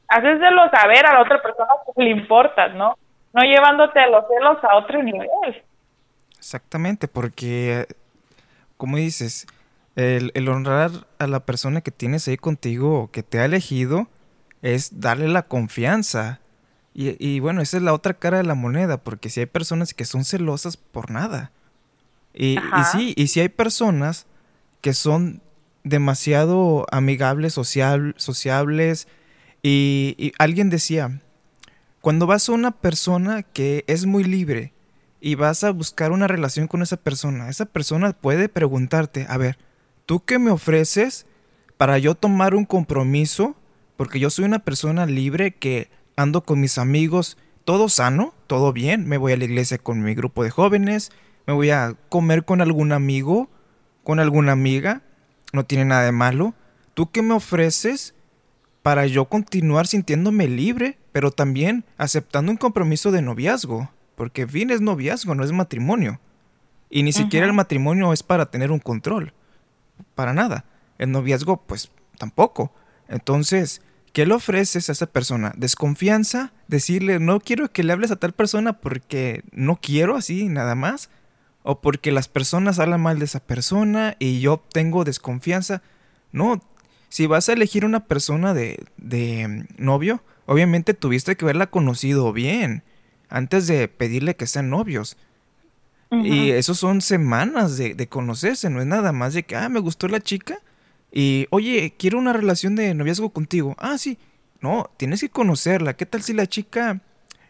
[0.07, 2.97] hacéselo saber a la otra persona que le importas, ¿no?
[3.33, 5.29] No llevándote los celos a otro nivel.
[6.39, 7.85] Exactamente, porque,
[8.77, 9.45] como dices,
[9.95, 14.07] el, el, honrar a la persona que tienes ahí contigo, que te ha elegido,
[14.61, 16.39] es darle la confianza.
[16.93, 19.93] Y, y, bueno, esa es la otra cara de la moneda, porque si hay personas
[19.93, 21.51] que son celosas por nada.
[22.33, 24.25] Y, y sí, y si hay personas
[24.81, 25.41] que son
[25.83, 29.07] demasiado amigables, social, sociables.
[29.61, 31.21] Y, alguien decía,
[32.01, 34.73] cuando vas a una persona que es muy libre
[35.21, 39.57] y vas a buscar una relación con esa persona, esa persona puede preguntarte, a ver,
[40.05, 41.25] ¿tú qué me ofreces
[41.77, 43.55] para yo tomar un compromiso?
[43.97, 49.07] Porque yo soy una persona libre que ando con mis amigos, todo sano, todo bien,
[49.07, 51.11] me voy a la iglesia con mi grupo de jóvenes,
[51.47, 53.49] me voy a comer con algún amigo,
[54.03, 55.01] con alguna amiga,
[55.51, 56.53] no tiene nada de malo.
[56.93, 58.13] ¿Tú qué me ofreces
[58.81, 63.89] para yo continuar sintiéndome libre, pero también aceptando un compromiso de noviazgo?
[64.15, 66.19] Porque fin es noviazgo, no es matrimonio.
[66.89, 69.33] Y ni siquiera el matrimonio es para tener un control.
[70.15, 70.65] Para nada.
[70.97, 72.73] El noviazgo, pues tampoco.
[73.07, 73.81] Entonces,
[74.13, 75.53] ¿qué le ofreces a esa persona?
[75.57, 76.53] ¿Desconfianza?
[76.67, 81.09] Decirle, no quiero que le hables a tal persona porque no quiero así, nada más.
[81.63, 85.81] O porque las personas hablan mal de esa persona y yo tengo desconfianza.
[86.31, 86.61] No,
[87.09, 92.33] si vas a elegir una persona de, de mm, novio, obviamente tuviste que haberla conocido
[92.33, 92.83] bien
[93.29, 95.17] antes de pedirle que sean novios.
[96.21, 99.79] Y eso son semanas de, de, conocerse, no es nada más de que, ah, me
[99.79, 100.59] gustó la chica
[101.11, 103.75] y, oye, quiero una relación de noviazgo contigo.
[103.79, 104.17] Ah, sí.
[104.61, 105.95] No, tienes que conocerla.
[105.95, 107.01] ¿Qué tal si la chica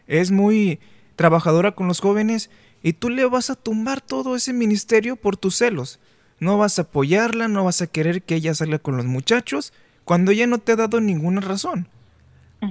[0.06, 0.80] es muy
[1.16, 2.50] trabajadora con los jóvenes
[2.82, 6.00] y tú le vas a tumbar todo ese ministerio por tus celos?
[6.40, 9.72] no vas a apoyarla, no vas a querer que ella salga con los muchachos
[10.04, 11.88] cuando ella no te ha dado ninguna razón.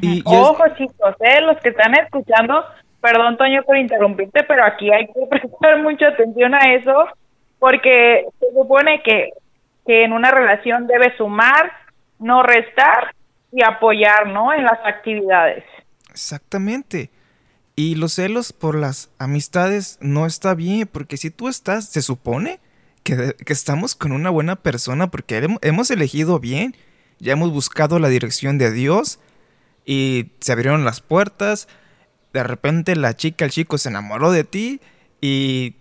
[0.01, 2.63] y, Ojo, chicos, eh, los que están escuchando,
[3.03, 7.05] perdón, Toño, por interrumpirte, pero aquí hay que prestar mucha atención a eso,
[7.59, 9.31] porque se supone que,
[9.85, 11.73] que en una relación debe sumar,
[12.17, 13.13] no restar
[13.51, 14.27] y apoyar.
[14.27, 15.65] En las actividades.
[16.09, 17.09] Exactamente.
[17.75, 22.59] Y los celos por las amistades no está bien, porque si tú estás, se supone
[23.03, 26.75] que, estamos con una buena persona porque hemos elegido bien,
[27.19, 29.19] ya hemos buscado la dirección de Dios
[29.85, 31.67] y se abrieron las puertas.
[32.33, 34.81] De repente la chica, el chico se enamoró de ti
[35.21, 35.75] y,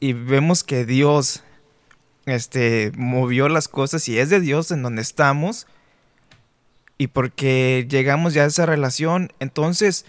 [0.00, 1.44] y vemos que Dios
[2.26, 5.66] este, movió las cosas y es de Dios en donde estamos.
[6.98, 10.04] Y porque llegamos ya a esa relación, entonces,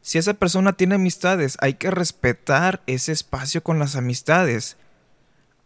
[0.00, 4.76] si esa persona tiene amistades, hay que respetar ese espacio con las amistades.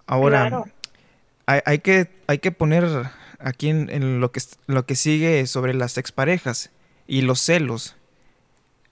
[0.07, 0.65] Ahora,
[1.45, 6.71] hay, que, hay que poner aquí en, lo, que, lo que sigue sobre las exparejas
[7.07, 7.97] y los celos.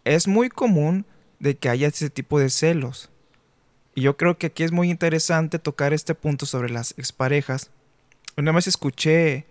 [0.08, 1.04] Es muy común
[1.38, 3.10] de que haya ese tipo de celos.
[3.94, 7.70] Y yo creo que aquí es muy interesante tocar este punto sobre las exparejas.
[8.34, 9.44] Una vez escuché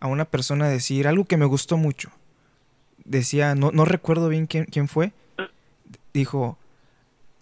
[0.00, 2.10] a una persona decir algo que me gustó mucho.
[3.04, 5.12] Decía, no, no recuerdo bien quién, quién fue.
[6.14, 6.56] Dijo,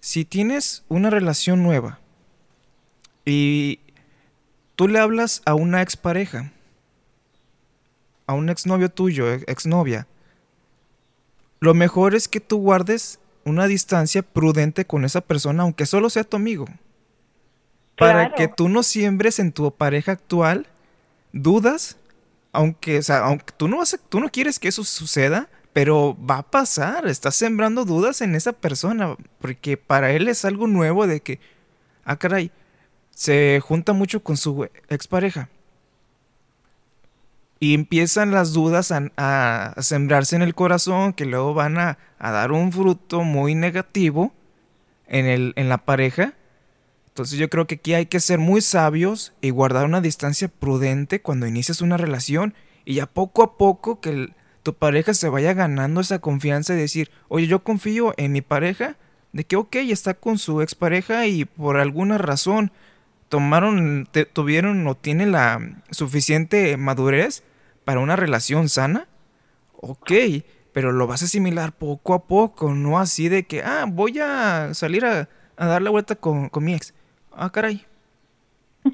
[0.00, 2.00] si tienes una relación nueva
[3.24, 3.78] y
[4.74, 6.50] tú le hablas a una expareja,
[8.26, 10.08] a un exnovio tuyo, exnovia.
[11.66, 16.22] Lo mejor es que tú guardes una distancia prudente con esa persona, aunque solo sea
[16.22, 16.66] tu amigo.
[17.96, 20.68] Para que tú no siembres en tu pareja actual
[21.32, 21.96] dudas,
[22.52, 26.38] aunque, o sea, aunque tú no, vas tú no quieres que eso suceda, pero va
[26.38, 27.08] a pasar.
[27.08, 31.40] Estás sembrando dudas en esa persona, porque para él es algo nuevo de que,
[32.04, 32.52] ah, caray,
[33.10, 35.48] se junta mucho con su expareja.
[37.58, 42.72] Y empiezan las dudas a, sembrarse en el corazón que luego van a, dar un
[42.72, 44.34] fruto muy negativo
[45.06, 46.34] en, el, en la pareja.
[47.08, 51.22] Entonces yo creo que aquí hay que ser muy sabios y guardar una distancia prudente
[51.22, 52.52] cuando inicias una relación
[52.84, 54.30] y ya poco a poco que
[54.62, 58.96] tu pareja se vaya ganando esa confianza y decir, oye, yo confío en mi pareja,
[59.32, 62.72] de que ok, está con su expareja y por alguna razón
[63.28, 65.60] tomaron, tuvieron o tienen la
[65.90, 67.44] suficiente madurez
[67.84, 69.06] para una relación sana,
[69.74, 70.12] ok,
[70.72, 74.74] pero lo vas a asimilar poco a poco, no así de que, ah, voy a
[74.74, 76.94] salir a, dar la vuelta con, mi ex.
[77.34, 77.84] Ah, caray.
[78.84, 78.90] O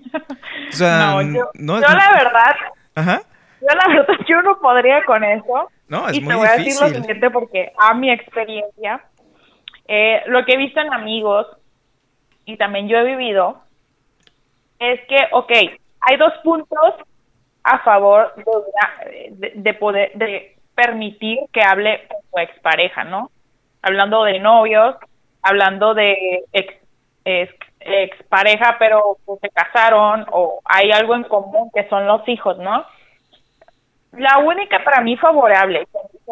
[0.72, 2.56] sea, no, yo, no, yo la verdad,
[2.94, 3.22] Ajá.
[3.60, 5.70] yo la verdad, yo no podría con eso.
[5.88, 9.04] No, es y muy te voy a decir lo siguiente porque a mi experiencia,
[9.88, 11.46] eh, lo que he visto en amigos
[12.44, 13.62] y también yo he vivido,
[14.82, 15.52] es que, ok,
[16.00, 16.94] hay dos puntos
[17.62, 23.30] a favor de, poder, de permitir que hable con su expareja, ¿no?
[23.82, 24.96] Hablando de novios,
[25.42, 26.74] hablando de ex,
[27.24, 32.84] ex, pareja, pero se casaron o hay algo en común que son los hijos, ¿no?
[34.12, 35.86] La única para mí favorable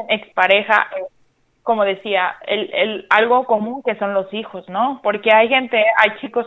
[0.09, 1.07] expareja es
[1.63, 5.01] como decía, el, el, algo común que son los hijos, ¿no?
[5.03, 6.47] Porque hay gente, hay chicos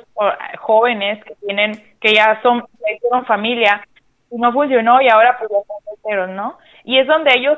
[0.60, 3.86] jóvenes que tienen, que ya son, hicieron familia
[4.32, 6.58] y no funcionó y ahora pues ya son ¿no?
[6.84, 7.58] Y es donde ellos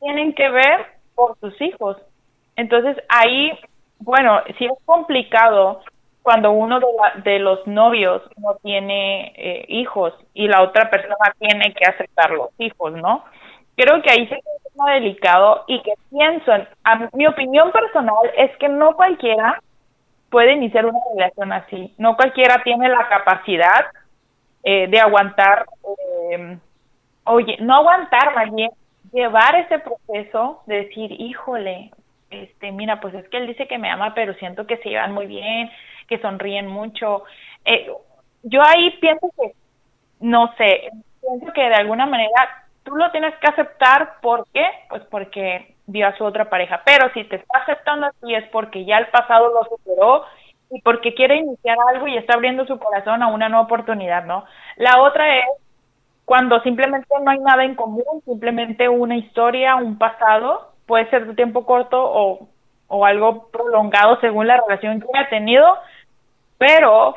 [0.00, 1.96] tienen que ver por sus hijos.
[2.56, 3.52] Entonces ahí,
[3.98, 5.82] bueno, sí es complicado
[6.22, 6.78] cuando uno
[7.24, 12.50] de, los novios no tiene eh, hijos y la otra persona tiene que aceptar los
[12.58, 13.24] hijos, ¿no?
[13.82, 16.52] Creo que ahí se un tema delicado y que pienso,
[16.84, 19.60] a mi opinión personal es que no cualquiera
[20.30, 23.86] puede iniciar una relación así, no cualquiera tiene la capacidad
[24.62, 25.66] eh, de aguantar,
[26.30, 26.58] eh,
[27.24, 28.70] oye, no aguantar más bien,
[29.12, 31.90] llevar ese proceso de decir, híjole,
[32.30, 35.12] este, mira, pues es que él dice que me ama, pero siento que se llevan
[35.12, 35.68] muy bien,
[36.06, 37.24] que sonríen mucho.
[37.64, 37.90] Eh,
[38.44, 39.54] yo ahí pienso que,
[40.20, 40.88] no sé,
[41.20, 44.64] pienso que de alguna manera tú lo tienes que aceptar, ¿por qué?
[44.88, 48.84] Pues porque vio a su otra pareja, pero si te está aceptando así es porque
[48.84, 50.24] ya el pasado lo superó
[50.70, 54.44] y porque quiere iniciar algo y está abriendo su corazón a una nueva oportunidad, ¿no?
[54.76, 55.44] La otra es
[56.24, 61.34] cuando simplemente no hay nada en común, simplemente una historia, un pasado, puede ser de
[61.34, 62.48] tiempo corto o,
[62.88, 65.76] o algo prolongado según la relación que haya tenido,
[66.58, 67.16] pero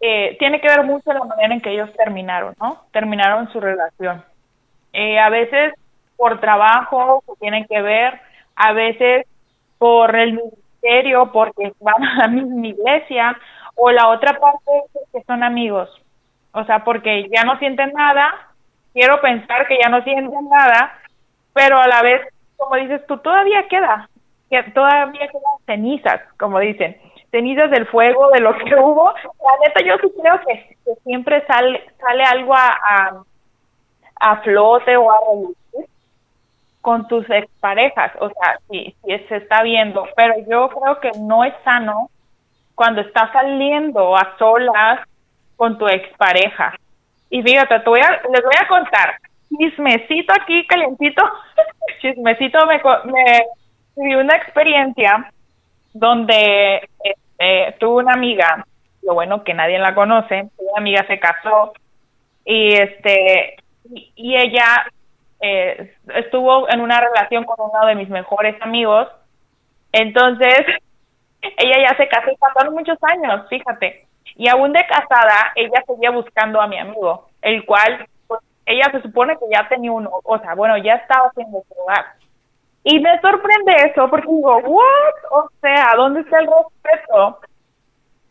[0.00, 2.82] eh, tiene que ver mucho la manera en que ellos terminaron, ¿no?
[2.92, 4.24] Terminaron su relación.
[4.98, 5.74] Eh, a veces
[6.16, 8.18] por trabajo que tienen que ver,
[8.54, 9.26] a veces
[9.76, 13.38] por el ministerio, porque van a la misma iglesia,
[13.74, 15.90] o la otra parte es que son amigos.
[16.52, 18.48] O sea, porque ya no sienten nada,
[18.94, 20.98] quiero pensar que ya no sienten nada,
[21.52, 22.22] pero a la vez,
[22.56, 24.08] como dices tú, todavía queda,
[24.48, 26.96] que todavía quedan cenizas, como dicen
[27.30, 29.12] cenizas del fuego, de lo que hubo.
[29.12, 33.22] La neta, yo sí creo que, siempre sale, sale algo a, a,
[34.42, 35.90] flote o a relucir
[36.80, 38.12] con tus exparejas.
[38.20, 42.10] O sea, sí, sí se está viendo, pero yo creo que no es sano
[42.74, 45.00] cuando estás saliendo a solas
[45.56, 46.74] con tu expareja.
[47.30, 49.16] Y fíjate, te voy a, les voy a contar,
[49.48, 51.22] chismecito aquí calientito,
[52.00, 55.30] chismecito me, me vi una experiencia
[55.92, 56.88] donde
[57.38, 58.64] eh, tuve una amiga,
[59.02, 61.72] lo bueno que nadie la conoce, una amiga se casó
[62.44, 63.56] y este
[63.90, 64.86] y, ella
[65.40, 69.08] eh, estuvo en una relación con uno de mis mejores amigos,
[69.92, 70.66] entonces
[71.42, 76.10] ella ya se casó y pasaron muchos años, fíjate, y aún de casada ella seguía
[76.10, 80.38] buscando a mi amigo, el cual pues, ella se supone que ya tenía uno, o
[80.38, 82.04] sea, bueno, ya estaba haciendo hogar
[82.88, 85.14] y me sorprende eso porque digo, ¿what?
[85.32, 87.40] O sea, ¿dónde está el respeto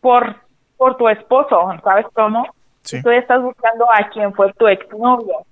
[0.00, 0.34] por,
[0.78, 1.70] por tu esposo?
[1.84, 2.46] ¿Sabes cómo?
[3.02, 5.44] Tú estás buscando a quien fue tu exnovio.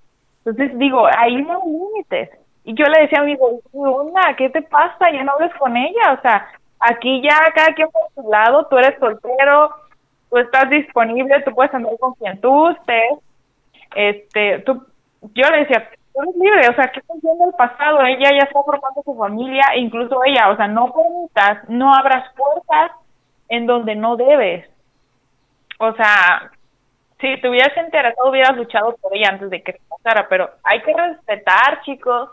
[0.44, 2.30] Entonces digo, ahí no hay límites.
[2.64, 3.36] Y yo le decía a mi
[3.72, 4.34] onda?
[4.36, 5.10] ¿Qué te pasa?
[5.10, 6.12] Ya no hables con ella.
[6.18, 6.48] O sea,
[6.80, 9.70] aquí ya cada quien por su lado, tú eres soltero,
[10.30, 13.18] tú estás disponible, tú puedes andar con quien tú estés.
[13.94, 14.84] Este, tú,
[15.34, 18.00] yo le decía, eres libre, o sea, ¿qué haciendo el pasado?
[18.02, 22.92] Ella ya está formando su familia, incluso ella, o sea, no permitas, no abras puertas
[23.48, 24.68] en donde no debes.
[25.78, 26.50] O sea,
[27.24, 30.82] si te hubieras interesado, hubieras luchado por ella antes de que se pasara, pero hay
[30.82, 32.30] que respetar, chicos,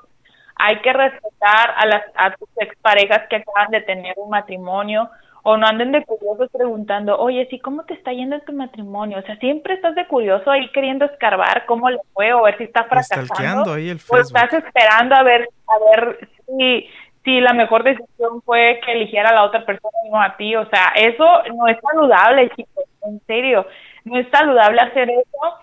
[0.56, 5.10] hay que respetar a las a tus exparejas que acaban de tener un matrimonio,
[5.44, 9.18] o no anden de curiosos preguntando, oye, sí, ¿cómo te está yendo en tu matrimonio?
[9.20, 12.66] O sea, siempre estás de curioso ahí queriendo escarbar cómo le fue o ver si
[12.66, 13.74] está fracasando.
[13.74, 16.88] Ahí el o estás esperando a ver, a ver si,
[17.24, 20.56] si la mejor decisión fue que eligiera a la otra persona y no a ti.
[20.56, 21.26] O sea, eso
[21.56, 23.66] no es saludable, chicos, en serio.
[24.06, 25.60] No es saludable hacer eso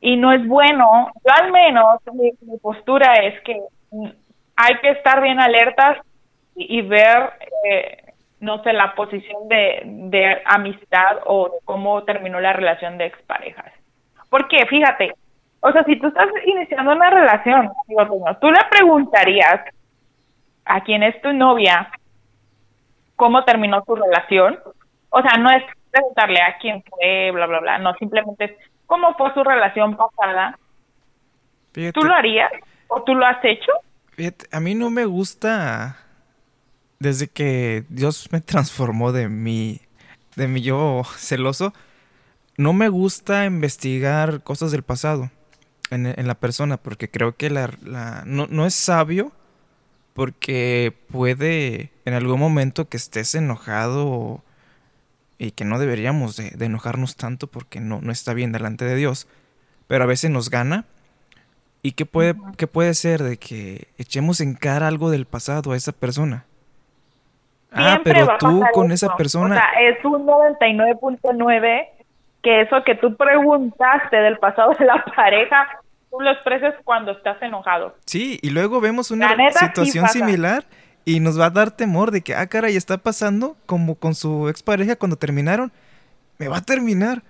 [0.00, 1.10] y no es bueno.
[1.24, 3.60] Yo al menos, mi, postura es que
[4.56, 5.98] hay que estar bien alertas
[6.54, 7.32] y, ver...
[7.68, 7.98] Eh,
[8.40, 13.72] no sé, la posición de, de amistad o cómo terminó la relación de exparejas.
[14.28, 15.14] Porque, fíjate,
[15.60, 17.70] o sea, si tú estás iniciando una relación,
[18.40, 19.60] tú le preguntarías
[20.64, 21.88] a quién es tu novia
[23.14, 24.58] cómo terminó su relación.
[25.10, 27.78] O sea, no es preguntarle a quién fue, bla, bla, bla.
[27.78, 28.52] No, simplemente es
[28.86, 30.58] cómo fue su relación pasada.
[31.72, 32.50] ¿Tú lo harías?
[32.88, 33.70] ¿O tú lo has hecho?
[34.10, 35.96] Fíjate, a mí no me gusta
[37.02, 39.80] desde que Dios me transformó de mi,
[40.36, 41.72] de mi yo celoso,
[42.56, 45.30] no me gusta investigar cosas del pasado
[45.90, 49.32] en, la persona, porque creo que la, no, es sabio,
[50.14, 54.42] porque puede en algún momento que estés enojado
[55.46, 59.26] y que no deberíamos de, enojarnos tanto porque no, no está bien delante de Dios,
[59.88, 60.84] pero a veces nos gana.
[61.82, 65.76] ¿Y qué puede, qué puede ser de que echemos en cara algo del pasado a
[65.76, 66.44] esa persona?
[67.72, 69.56] ah, pero tú con esa persona.
[69.56, 71.88] O sea, es un 99.9
[72.42, 75.80] que eso que tú preguntaste del pasado de la pareja,
[76.10, 77.96] tú lo expresas cuando estás enojado.
[78.06, 80.62] Sí, y luego vemos una situación similar
[81.04, 84.48] y nos va a dar temor de que, ah, caray, está pasando como con su
[84.48, 85.72] expareja cuando terminaron.
[86.38, 87.22] Me va a terminar.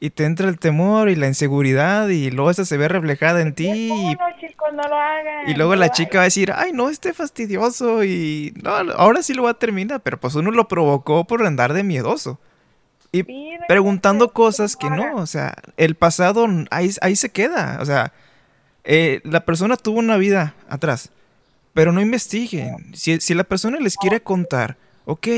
[0.00, 3.54] Y te entra el temor y la inseguridad y luego eso se ve reflejada en
[3.54, 3.68] ti.
[3.68, 4.16] Y,
[4.72, 8.52] no lo hagan, y luego la chica va a decir, ay, no, este fastidioso y
[8.62, 11.82] no, ahora sí lo va a terminar, pero pues uno lo provocó por andar de
[11.82, 12.40] miedoso.
[13.12, 13.24] Y
[13.68, 18.12] preguntando cosas que no, o sea, el pasado ahí, ahí se queda, o sea,
[18.84, 21.10] eh, la persona tuvo una vida atrás,
[21.74, 22.94] pero no investiguen.
[22.94, 25.28] Si, si la persona les quiere contar, ok,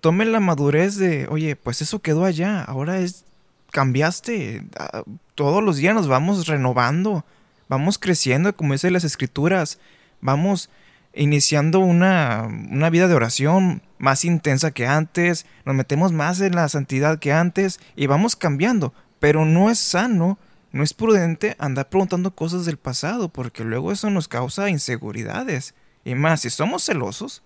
[0.00, 3.24] tomen la madurez de, oye, pues eso quedó allá, ahora es,
[3.70, 5.02] cambiaste, ah,
[5.34, 7.24] todos los días nos vamos renovando,
[7.68, 9.78] vamos creciendo, como dice las escrituras,
[10.20, 10.70] vamos
[11.14, 16.68] iniciando una, una vida de oración más intensa que antes, nos metemos más en la
[16.68, 20.38] santidad que antes y vamos cambiando, pero no es sano
[20.74, 25.72] no es prudente andar preguntando cosas del pasado porque luego eso nos causa inseguridades.
[26.04, 27.42] Y más, si somos celosos,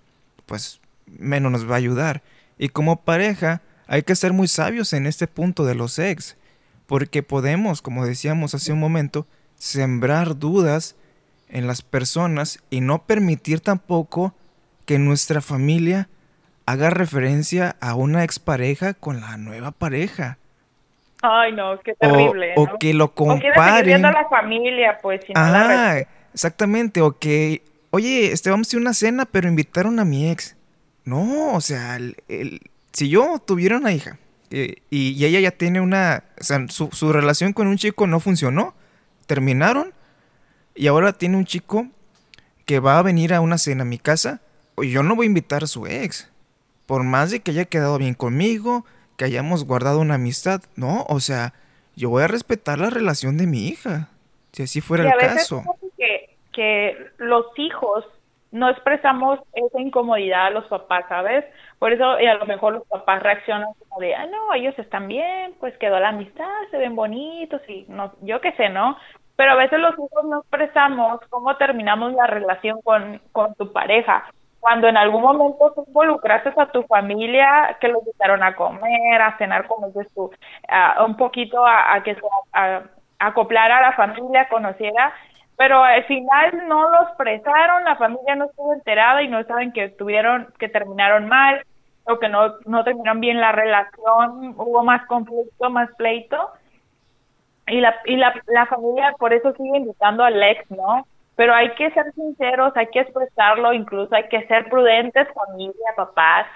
[0.46, 2.22] pues menos nos va a ayudar.
[2.58, 6.36] Y como pareja, hay que ser muy sabios en este punto de los ex,
[6.86, 10.96] porque podemos, como decíamos hace un momento, sembrar dudas
[11.48, 14.34] en las personas y no permitir tampoco
[14.86, 16.08] que nuestra familia
[16.66, 20.38] haga referencia a una expareja con la nueva pareja.
[21.22, 22.52] Ay, no, qué terrible.
[22.56, 24.04] O, que lo comparen.
[24.04, 25.22] O la familia, pues.
[25.26, 25.96] Si ah,
[26.32, 27.00] exactamente.
[27.00, 30.56] O que, oye, este, vamos a ir a una cena, pero invitaron a mi ex.
[31.04, 32.16] No, o sea, el,
[32.92, 34.18] si yo tuviera una hija
[34.50, 36.24] eh, y, ella ya tiene una.
[36.40, 38.74] O sea, su, su relación con un chico no funcionó,
[39.26, 39.92] terminaron,
[40.74, 41.88] y ahora tiene un chico
[42.64, 44.42] que va a venir a una cena a mi casa,
[44.76, 46.28] yo no voy a invitar a su ex.
[46.86, 48.84] Por más de que haya quedado bien conmigo,
[49.16, 50.62] que hayamos guardado una amistad.
[50.76, 51.54] No, o sea,
[51.96, 54.10] yo voy a respetar la relación de mi hija,
[54.52, 55.64] si así fuera el caso.
[56.58, 58.04] Que los hijos
[58.50, 61.44] no expresamos esa incomodidad a los papás, ¿sabes?
[61.78, 65.06] Por eso y a lo mejor los papás reaccionan como de, ah, no, ellos están
[65.06, 68.96] bien, pues quedó la amistad, se ven bonitos y no, yo qué sé, ¿no?
[69.36, 74.24] Pero a veces los hijos no expresamos cómo terminamos la relación con, con tu pareja
[74.58, 79.38] cuando en algún momento tú involucraste a tu familia, que los invitaron a comer, a
[79.38, 80.32] cenar con ellos, tú,
[81.06, 82.20] un poquito a, que se
[82.52, 82.82] a,
[83.20, 85.14] acoplara a la familia, conociera,
[85.58, 89.90] pero al final no los expresaron, la familia no estuvo enterada y no saben que
[89.90, 91.62] tuvieron, que terminaron mal
[92.04, 96.52] o que no, no terminaron bien la relación, hubo más conflicto, más pleito.
[97.66, 101.04] Y la, y la, la familia por eso sigue invitando al ex, ¿no?
[101.38, 106.48] pero hay que ser sinceros, hay que expresarlo, incluso hay que ser prudentes, familia, papás,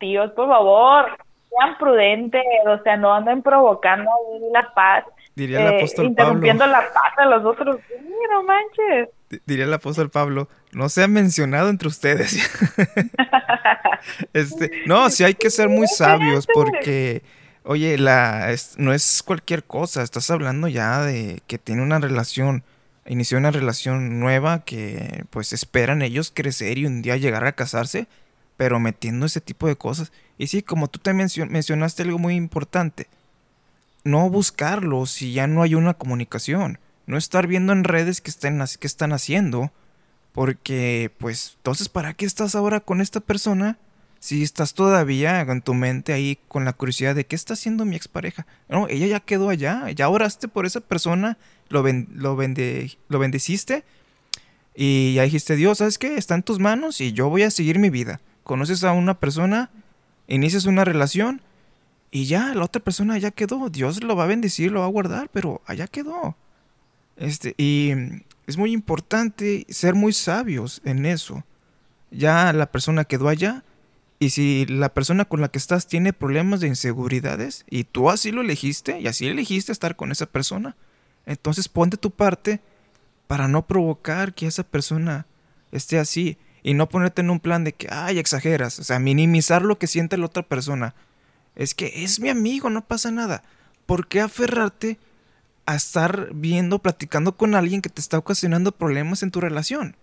[0.00, 1.16] tíos, por favor,
[1.56, 4.10] sean prudentes, o sea, no anden provocando
[4.52, 5.04] la paz.
[5.34, 7.78] Diría el eh, apóstol interrumpiendo la paz de los otros.
[8.30, 9.08] no manches.
[9.44, 12.34] Diría el apóstol Pablo, no se ha mencionado entre ustedes.
[14.32, 17.22] este, no, sí hay que ser muy sabios porque,
[17.64, 22.62] oye, la, no es cualquier cosa, estás hablando ya de que tiene una relación
[23.08, 28.08] inició una relación nueva que pues esperan ellos crecer y un día llegar a casarse,
[28.56, 30.12] pero metiendo ese tipo de cosas.
[30.38, 33.08] Y sí, como tú también mencionaste algo muy importante,
[34.04, 39.12] no buscarlo si ya no hay una comunicación, no estar viendo en redes que están,
[39.12, 39.72] haciendo,
[40.32, 43.78] porque pues entonces ¿para qué estás ahora con esta persona?
[44.18, 47.96] Si estás todavía en tu mente ahí con la curiosidad de qué está haciendo mi
[47.96, 48.46] expareja.
[48.68, 51.38] No, ella ya quedó allá, ya oraste por esa persona
[51.68, 52.36] lo, lo,
[53.08, 53.84] lo bendeciste
[54.76, 56.16] y ya dijiste, Dios, ¿sabes qué?
[56.16, 58.20] Está en tus manos y yo voy a seguir mi vida.
[58.46, 59.70] Conoces a una persona,
[60.28, 61.42] inicias una relación
[62.12, 63.68] y ya, la otra persona ya quedó.
[63.70, 66.36] Dios lo va a bendecir, lo va a guardar, pero allá quedó.
[67.16, 67.90] Este, y
[68.46, 71.42] es muy importante ser muy sabios en eso.
[72.12, 73.64] Ya la persona quedó allá.
[74.20, 78.30] Y si la persona con la que estás tiene problemas de inseguridades y tú así
[78.30, 80.76] lo elegiste y así elegiste estar con esa persona,
[81.26, 82.60] entonces ponte tu parte
[83.26, 85.26] para no provocar que esa persona
[85.72, 89.62] esté así y no ponerte en un plan de que, ay, exageras, o sea, minimizar
[89.62, 90.96] lo que siente la otra persona.
[91.54, 93.44] Es que es mi amigo, no pasa nada.
[93.86, 94.98] ¿Por qué aferrarte
[95.64, 99.94] a estar viendo, platicando con alguien que te está ocasionando problemas en tu relación?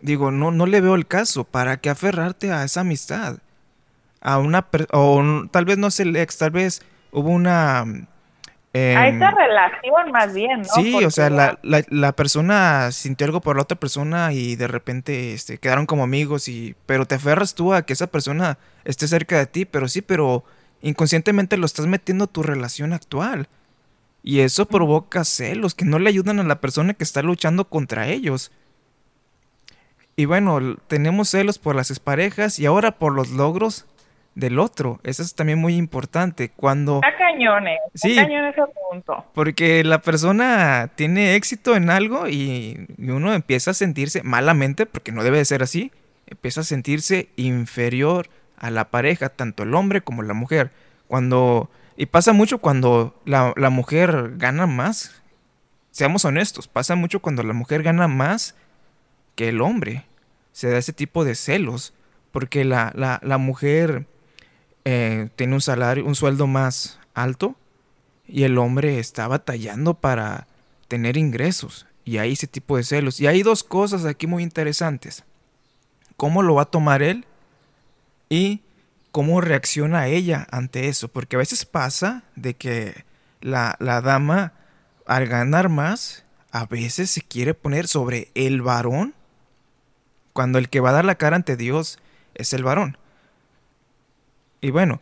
[0.00, 1.44] Digo, no, no le veo el caso.
[1.44, 3.38] ¿Para qué aferrarte a esa amistad?
[4.20, 4.66] A una...
[4.90, 8.08] o tal vez no sé el ex, tal vez hubo una
[8.72, 10.68] a esa relación más bien, ¿no?
[10.74, 15.32] Sí, o sea, la, la, persona sintió algo por la otra persona y de repente
[15.32, 16.76] este, quedaron como amigos y...
[16.86, 20.44] Pero te aferras tú a que esa persona esté cerca de ti, pero sí, pero
[20.82, 23.48] inconscientemente lo estás metiendo a tu relación actual.
[24.22, 28.06] Y eso provoca celos que no le ayudan a la persona que está luchando contra
[28.06, 28.52] ellos.
[30.14, 33.86] Y bueno, tenemos celos por las exparejas y ahora por los logros
[34.40, 34.98] del otro.
[35.04, 36.50] Eso es también muy importante.
[36.50, 36.96] Cuando...
[36.96, 37.78] Está cañones.
[37.94, 38.16] Sí.
[38.16, 38.54] Cañones
[38.90, 39.24] punto.
[39.34, 45.22] Porque la persona tiene éxito en algo y, uno empieza a sentirse malamente, porque no
[45.22, 45.92] debe de ser así,
[46.26, 50.70] empieza a sentirse inferior a la pareja, tanto el hombre como la mujer.
[51.06, 51.70] Cuando...
[51.96, 55.22] Y pasa mucho cuando la, la mujer gana más.
[55.90, 58.54] Seamos honestos, pasa mucho cuando la mujer gana más
[59.34, 60.06] que el hombre.
[60.52, 61.92] Se da ese tipo de celos.
[62.30, 64.06] Porque la, la, la mujer
[64.84, 67.56] eh, tiene un salario, un sueldo más alto
[68.26, 70.46] y el hombre está batallando para
[70.88, 71.86] tener ingresos.
[72.04, 73.20] Y hay ese tipo de celos.
[73.20, 75.24] Y hay dos cosas aquí muy interesantes.
[76.16, 77.26] ¿Cómo lo va a tomar él?
[78.28, 78.62] Y
[79.10, 81.08] cómo reacciona ella ante eso.
[81.08, 83.04] Porque a veces pasa de que
[83.40, 84.52] la, la dama,
[85.06, 89.14] al ganar más, a veces se quiere poner sobre el varón.
[90.32, 91.98] Cuando el que va a dar la cara ante Dios
[92.34, 92.96] es el varón.
[94.60, 95.00] Y bueno,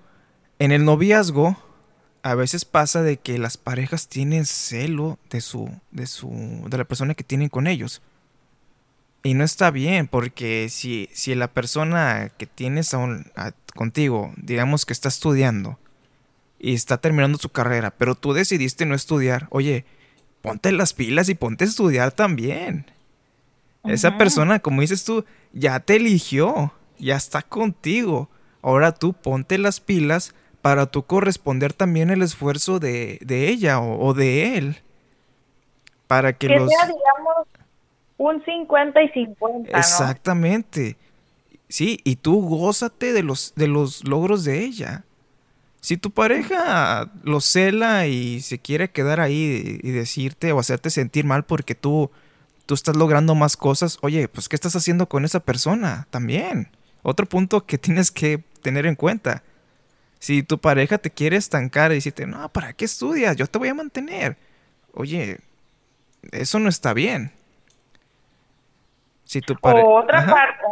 [0.58, 1.56] en el noviazgo
[2.22, 6.30] a veces pasa de que las parejas tienen celo de su de su
[6.68, 8.02] de la persona que tienen con ellos.
[9.22, 12.94] Y no está bien porque si si la persona que tienes
[13.74, 15.78] contigo, digamos que está estudiando
[16.58, 19.84] y está terminando su carrera, pero tú decidiste no estudiar, oye,
[20.42, 22.86] ponte las pilas y ponte a estudiar también.
[23.84, 28.28] Esa persona, como dices tú, ya te eligió, ya está contigo.
[28.62, 34.56] Ahora tú ponte las pilas para tú corresponder también el esfuerzo de, ella o, de
[34.56, 34.76] él.
[36.06, 36.68] Para que, los...
[36.68, 37.46] sea, digamos,
[38.16, 39.78] un 50 y 50.
[39.78, 40.96] Exactamente.
[41.68, 45.04] Sí, y tú gózate de los, de los logros de ella.
[45.80, 51.24] Si tu pareja lo cela y se quiere quedar ahí y decirte o hacerte sentir
[51.24, 52.10] mal porque tú,
[52.66, 56.68] tú estás logrando más cosas, oye, pues ¿qué estás haciendo con esa persona también?
[57.08, 59.42] Otro punto que tienes que tener en cuenta.
[60.18, 63.34] Si tu pareja te quiere estancar y decirte, no, ¿para qué estudias?
[63.34, 64.36] Yo te voy a mantener.
[64.92, 65.38] Oye,
[66.32, 67.32] eso no está bien.
[69.24, 69.86] Si tu pareja...
[69.88, 70.64] Otra parte.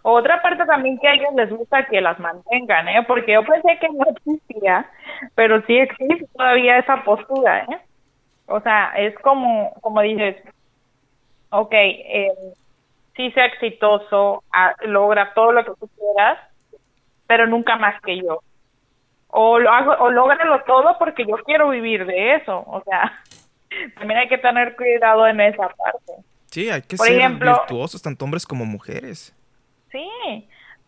[0.00, 3.04] Otra parte también que a ellos les gusta que las mantengan, ¿eh?
[3.06, 4.90] Porque yo pensé que no existía,
[5.34, 7.78] pero sí existe todavía esa postura, ¿eh?
[8.46, 10.36] O sea, es como, como dices,
[11.50, 12.32] ok, eh,
[13.20, 14.42] sí sea exitoso,
[14.82, 16.38] logra todo lo que tú quieras,
[17.26, 18.40] pero nunca más que yo.
[19.28, 22.64] O lo hago, o lógralo todo porque yo quiero vivir de eso.
[22.66, 23.20] O sea,
[23.98, 26.12] también hay que tener cuidado en esa parte.
[26.46, 29.36] Sí, hay que ser virtuosos tanto hombres como mujeres.
[29.92, 30.08] Sí,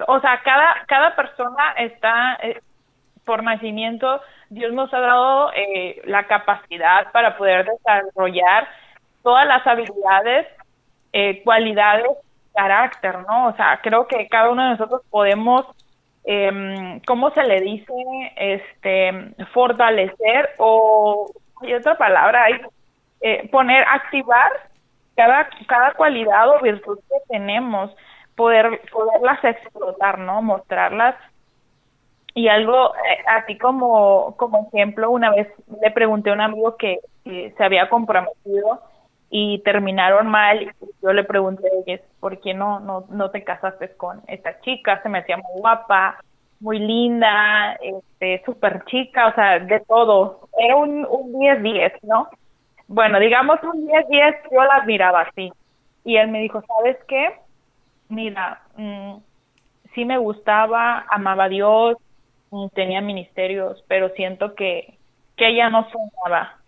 [0.07, 2.61] o sea, cada, cada persona está, eh,
[3.25, 8.69] por nacimiento, Dios nos ha dado eh, la capacidad para poder desarrollar
[9.23, 10.47] todas las habilidades
[11.13, 12.07] eh, cualidades,
[12.55, 13.49] carácter, ¿no?
[13.49, 15.67] O sea, creo que cada uno de nosotros podemos,
[16.25, 17.93] eh, ¿cómo se le dice?
[18.37, 22.61] Este, fortalecer o, hay otra palabra, hay,
[23.21, 24.51] eh, poner, activar
[25.17, 27.95] cada, cada cualidad o virtud que tenemos,
[28.37, 30.43] poder, poderlas explotar, ¿no?
[30.43, 31.15] Mostrarlas.
[32.35, 35.49] Y algo, eh, así como, como ejemplo, una vez
[35.83, 38.81] le pregunté a un amigo que se había comprometido
[39.35, 40.75] y terminaron mal.
[41.03, 45.03] Yo le pregunté a ¿por qué no, no, no te casaste con esta chica?
[45.03, 46.23] Se me hacía muy guapa,
[46.61, 50.49] muy linda, este, súper chica, o sea, de todo.
[50.59, 52.29] Era un 10-10, ¿no?
[52.89, 55.51] Bueno, digamos un 10-10, yo la admiraba así.
[56.05, 57.39] Y él me dijo, ¿sabes qué?
[58.11, 59.15] Mira, mm,
[59.95, 61.97] sí me gustaba, amaba a Dios,
[62.51, 64.99] mm, tenía ministerios, pero siento que,
[65.37, 66.62] que ella no sonaba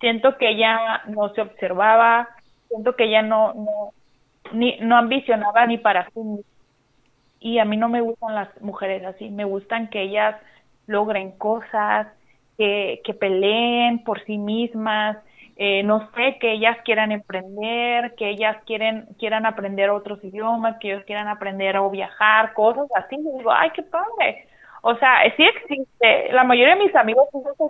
[0.00, 2.28] siento que ella no se observaba,
[2.68, 3.92] siento que ella no, no,
[4.52, 6.44] ni, no ambicionaba ni para sí misma.
[7.40, 10.36] Y a mí no me gustan las mujeres así, me gustan que ellas
[10.86, 12.08] logren cosas,
[12.58, 15.16] que, que peleen por sí mismas,
[15.56, 20.90] eh, no sé, que ellas quieran emprender, que ellas quieren, quieran aprender otros idiomas, que
[20.92, 23.16] ellos quieran aprender o viajar, cosas así.
[23.16, 24.46] Y digo, ay, qué padre.
[24.82, 26.32] O sea, sí existe.
[26.32, 27.28] La mayoría de mis amigos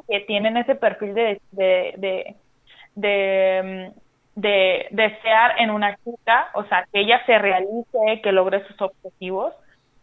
[0.08, 2.36] que tienen ese perfil de, de, de,
[2.94, 3.92] de,
[4.36, 9.54] de desear en una chica, o sea, que ella se realice, que logre sus objetivos.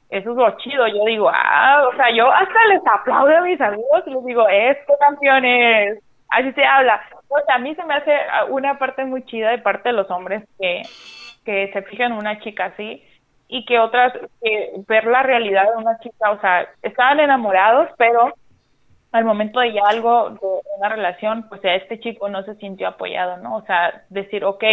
[0.10, 0.88] Eso es lo chido.
[0.88, 4.48] Yo digo, ah, o sea, yo hasta les aplaudo a mis amigos y les digo,
[4.48, 6.00] esto campeones,
[6.30, 7.02] así se habla.
[7.30, 8.16] O sea, a mí se me hace
[8.50, 10.82] una parte muy chida de parte de los hombres que,
[11.46, 13.04] que se fijan en una chica así
[13.48, 18.34] y que otras, que ver la realidad de una chica, o sea, estaban enamorados, pero
[19.12, 22.90] al momento de ya algo, de una relación, pues a este chico no se sintió
[22.90, 23.56] apoyado, ¿no?
[23.56, 24.64] O sea, decir, ok,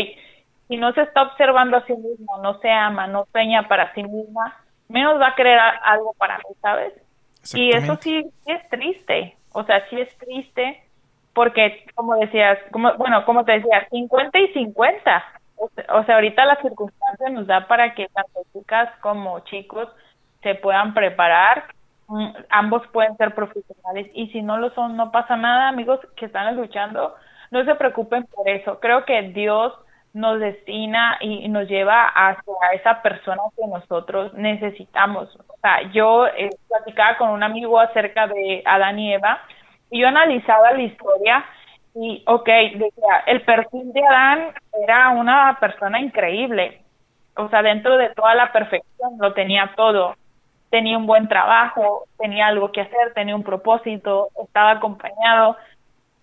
[0.68, 4.02] si no se está observando a sí mismo, no se ama, no peña para sí
[4.02, 4.56] misma,
[4.88, 6.92] menos va a querer algo para mí, ¿sabes?
[7.54, 10.82] Y eso sí, sí es triste, o sea, sí es triste
[11.34, 15.24] porque, como decías, como, bueno, como te decía, 50 y 50.
[15.56, 19.88] O sea, ahorita la circunstancia nos da para que tanto chicas como chicos
[20.42, 21.64] se puedan preparar.
[22.08, 26.26] Mm, ambos pueden ser profesionales y si no lo son, no pasa nada, amigos que
[26.26, 27.14] están escuchando,
[27.50, 28.78] no se preocupen por eso.
[28.80, 29.72] Creo que Dios
[30.12, 35.34] nos destina y nos lleva hacia esa persona que nosotros necesitamos.
[35.48, 39.40] O sea, yo eh, platicaba con un amigo acerca de Adán y Eva
[39.90, 41.44] y yo analizaba la historia
[41.94, 44.48] y, ok, decía, el perfil de Adán
[44.82, 46.80] era una persona increíble.
[47.36, 50.16] O sea, dentro de toda la perfección lo tenía todo.
[50.70, 55.56] Tenía un buen trabajo, tenía algo que hacer, tenía un propósito, estaba acompañado,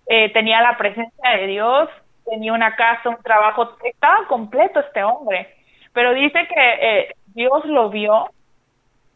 [0.07, 1.89] eh, tenía la presencia de Dios,
[2.25, 5.55] tenía una casa, un trabajo, estaba completo este hombre.
[5.93, 8.29] Pero dice que eh, Dios lo vio,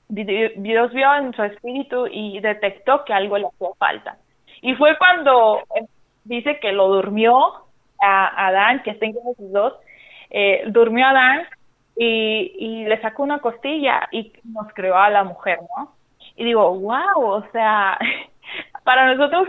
[0.08, 4.18] Dios vio en su espíritu y detectó que algo le hacía falta.
[4.62, 5.62] Y fue cuando
[6.26, 7.38] dice que lo durmió
[8.02, 9.74] a Adán, que está en Génesis 2,
[10.32, 11.48] eh, durmió a Adán
[11.96, 15.94] y, le sacó una costilla y nos creó a la mujer, ¿no?
[16.36, 17.98] Y digo, wow, o sea,
[18.84, 19.48] para nosotros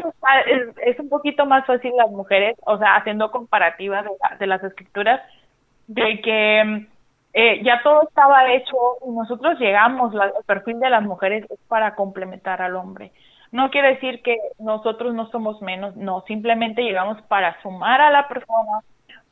[0.84, 4.06] es, un poquito más fácil las mujeres, o sea, haciendo comparativas
[4.38, 5.20] de, las escrituras,
[5.88, 6.86] de que
[7.32, 11.94] eh, ya todo estaba hecho y nosotros llegamos, el perfil de las mujeres es para
[11.94, 13.12] complementar al hombre.
[13.56, 18.28] No quiere decir que nosotros no somos menos, no, simplemente llegamos para sumar a la
[18.28, 18.80] persona,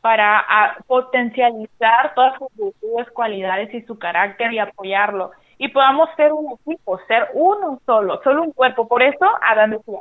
[0.01, 5.33] para potencializar todas sus virtudes, cualidades y su carácter y apoyarlo.
[5.59, 8.89] Y podamos ser un equipo, ser uno solo, solo un cuerpo.
[8.89, 10.01] Por eso Adán decía,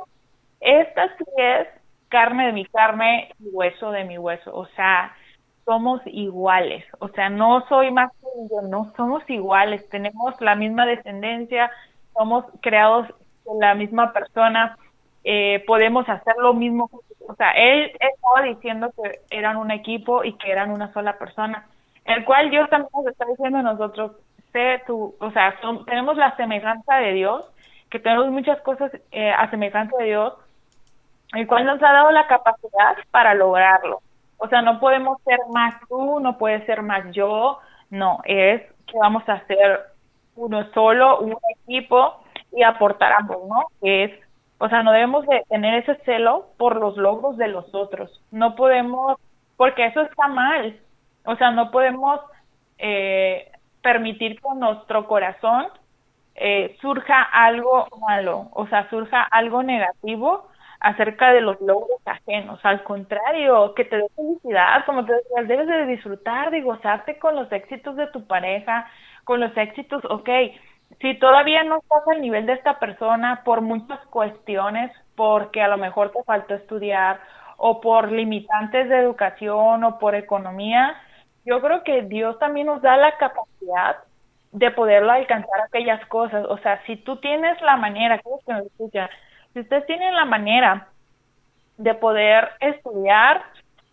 [0.60, 1.68] esta sí es
[2.08, 4.56] carne de mi carne y hueso de mi hueso.
[4.56, 5.14] O sea,
[5.66, 6.82] somos iguales.
[6.98, 9.86] O sea, no soy más que yo, no somos iguales.
[9.90, 11.70] Tenemos la misma descendencia,
[12.14, 13.06] somos creados
[13.58, 14.76] la misma persona,
[15.24, 16.90] eh, podemos hacer lo mismo.
[17.26, 21.66] O sea, él estaba diciendo que eran un equipo y que eran una sola persona,
[22.04, 24.12] el cual Dios también nos está diciendo a nosotros,
[24.52, 25.54] sé tú, o sea,
[25.86, 27.50] tenemos la semejanza de Dios,
[27.90, 30.34] que tenemos muchas cosas eh, a semejanza de Dios,
[31.32, 34.00] el cual nos ha dado la capacidad para lograrlo.
[34.36, 38.98] O sea, no podemos ser más tú, no puedes ser más yo, no, es que
[38.98, 39.80] vamos a ser
[40.36, 41.36] uno solo, un
[41.66, 42.23] equipo
[42.56, 43.66] y aportar ambos, ¿no?
[43.80, 44.12] Que es,
[44.58, 48.22] o sea, no debemos de tener ese celo por los logros de los otros.
[48.30, 49.18] No podemos,
[49.56, 50.78] porque eso está mal.
[51.24, 52.20] O sea, no podemos
[52.78, 53.50] eh,
[53.82, 55.66] permitir que nuestro corazón
[56.34, 60.48] eh, surja algo malo, o sea, surja algo negativo
[60.80, 62.60] acerca de los logros ajenos.
[62.64, 67.36] Al contrario, que te dé felicidad, como te decías, debes de disfrutar, de gozarte con
[67.36, 68.86] los éxitos de tu pareja,
[69.24, 70.28] con los éxitos, ok,
[71.00, 75.76] si todavía no estás al nivel de esta persona por muchas cuestiones, porque a lo
[75.76, 77.20] mejor te faltó estudiar
[77.56, 80.96] o por limitantes de educación o por economía,
[81.44, 83.96] yo creo que Dios también nos da la capacidad
[84.52, 86.46] de poderlo alcanzar aquellas cosas.
[86.48, 89.10] O sea, si tú tienes la manera, que nos escucha,
[89.52, 90.88] si ustedes tienen la manera
[91.76, 93.42] de poder estudiar,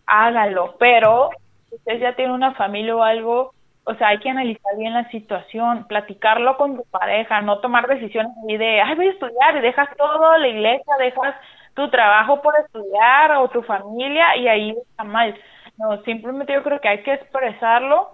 [0.06, 1.32] hágalo, pero
[1.70, 3.54] si ustedes ya tienen una familia o algo,
[3.84, 8.34] o sea, hay que analizar bien la situación, platicarlo con tu pareja, no tomar decisiones
[8.46, 11.36] de, ay, voy a estudiar y dejas todo, la iglesia, dejas
[11.74, 15.36] tu trabajo por estudiar o tu familia y ahí está mal.
[15.78, 18.10] No, simplemente yo creo que hay que expresarlo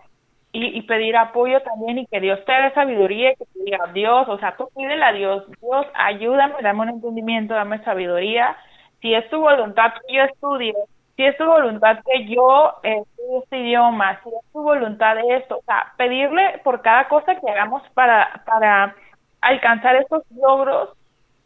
[0.53, 4.28] y, pedir apoyo también y que Dios te dé sabiduría y que te diga, Dios,
[4.28, 8.57] o sea, tú pídele a Dios, Dios, ayúdame, dame un entendimiento, dame sabiduría.
[9.01, 10.74] Si es tu voluntad que yo estudie,
[11.18, 15.57] si es tu voluntad que yo estudie este idioma, si es tu voluntad de esto,
[15.57, 18.95] o sea, pedirle por cada cosa que hagamos para, para
[19.41, 20.89] alcanzar estos logros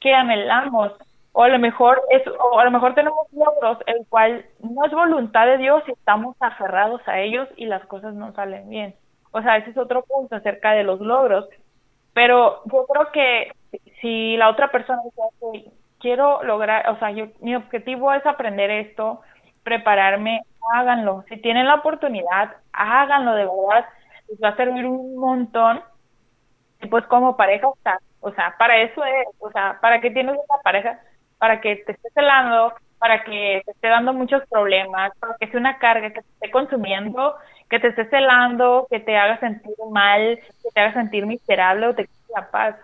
[0.02, 0.92] que anhelamos,
[1.32, 4.92] o a lo mejor es, o a lo mejor tenemos logros el cual no es
[4.92, 8.96] voluntad de Dios y estamos aferrados a ellos y las cosas no salen bien.
[9.32, 11.48] O sea, ese es otro punto acerca de los logros.
[12.14, 13.54] Pero yo creo que
[14.02, 19.22] si la otra persona dice, quiero lograr, o sea, yo, mi objetivo es aprender esto,
[19.64, 20.42] prepararme,
[20.74, 21.24] háganlo.
[21.30, 23.86] Si tienen la oportunidad, háganlo de verdad.
[24.30, 25.82] Les va a servir un montón.
[26.82, 30.12] Y pues como pareja, o sea, o sea, para eso es, o sea, para que
[30.12, 31.00] tienes una pareja,
[31.38, 35.60] para que te esté celando, para que te esté dando muchos problemas, para que sea
[35.60, 37.36] una carga que te esté consumiendo,
[37.70, 41.96] que te esté celando, que te haga sentir mal, que te haga sentir miserable o
[41.96, 42.76] te quite la paz.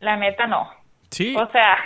[0.00, 0.68] La neta no.
[1.10, 1.36] Sí.
[1.36, 1.76] O sea,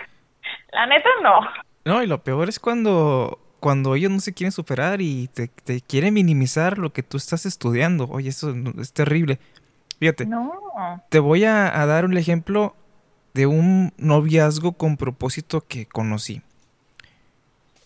[0.72, 1.40] la neta no.
[1.84, 5.80] No, y lo peor es cuando cuando ellos no se quieren superar y te, te
[5.80, 8.06] quieren minimizar lo que tú estás estudiando.
[8.10, 9.38] Oye, eso es terrible.
[9.98, 10.26] Fíjate.
[10.26, 10.52] No.
[11.08, 12.76] Te voy a, dar un ejemplo
[13.32, 16.42] de un noviazgo con propósito que conocí.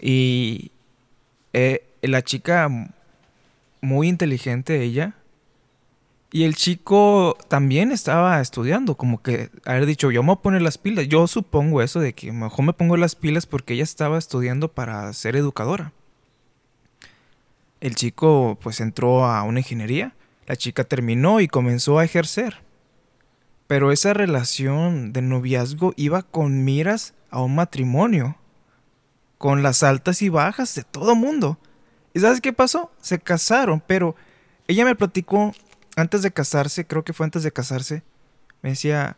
[0.01, 0.72] Y
[1.53, 2.68] eh, la chica,
[3.81, 5.14] muy inteligente ella,
[6.31, 10.62] y el chico también estaba estudiando, como que haber dicho, yo me voy a poner
[10.62, 11.09] las pilas.
[11.09, 15.11] Yo supongo eso de que mejor me pongo las pilas porque ella estaba estudiando para
[15.14, 15.93] ser educadora.
[17.81, 20.14] El chico pues entró a una ingeniería,
[20.47, 22.61] la chica terminó y comenzó a ejercer.
[23.66, 28.37] Pero esa relación de noviazgo iba con miras a un matrimonio,
[29.39, 31.59] con las altas y bajas de todo mundo.
[32.12, 32.91] ¿Y sabes qué pasó?
[33.01, 34.14] Se casaron, pero
[34.66, 35.53] ella me platicó
[35.99, 38.03] antes de casarse, creo que fue antes de casarse,
[38.63, 39.17] me decía,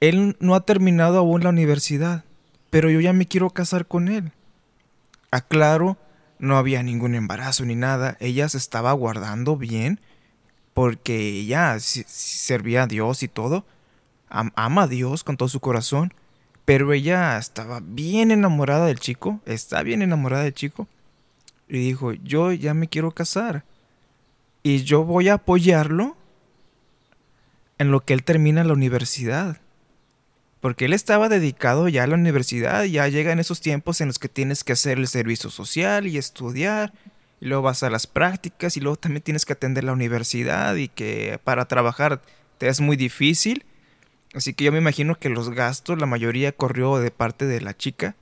[0.00, 2.24] él no ha terminado aún la universidad,
[2.70, 4.32] pero yo ya me quiero casar con él.
[5.30, 5.96] Aclaro,
[6.40, 10.00] no había ningún embarazo ni nada, ella se estaba guardando bien
[10.74, 13.64] porque ella servía a Dios y todo,
[14.28, 16.12] ama a Dios con todo su corazón,
[16.64, 20.88] pero ella estaba bien enamorada del chico, está bien enamorada del chico,
[21.68, 23.64] y dijo, yo ya me quiero casar
[24.62, 26.16] y yo voy a apoyarlo
[27.78, 29.60] en lo que él termina la universidad.
[30.60, 34.28] Porque él estaba dedicado ya a la universidad, ya llegan esos tiempos en los que
[34.28, 36.92] tienes que hacer el servicio social y estudiar,
[37.40, 40.88] y luego vas a las prácticas, y luego también tienes que atender la universidad, y
[40.88, 42.20] que para trabajar
[42.58, 43.64] te es muy difícil.
[44.34, 47.74] Así que yo me imagino que los gastos, la mayoría corrió de parte de la
[47.74, 48.14] chica.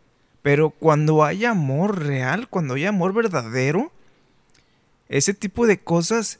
[0.42, 3.92] Pero cuando hay amor real, cuando hay amor verdadero,
[5.08, 6.38] ese tipo de cosas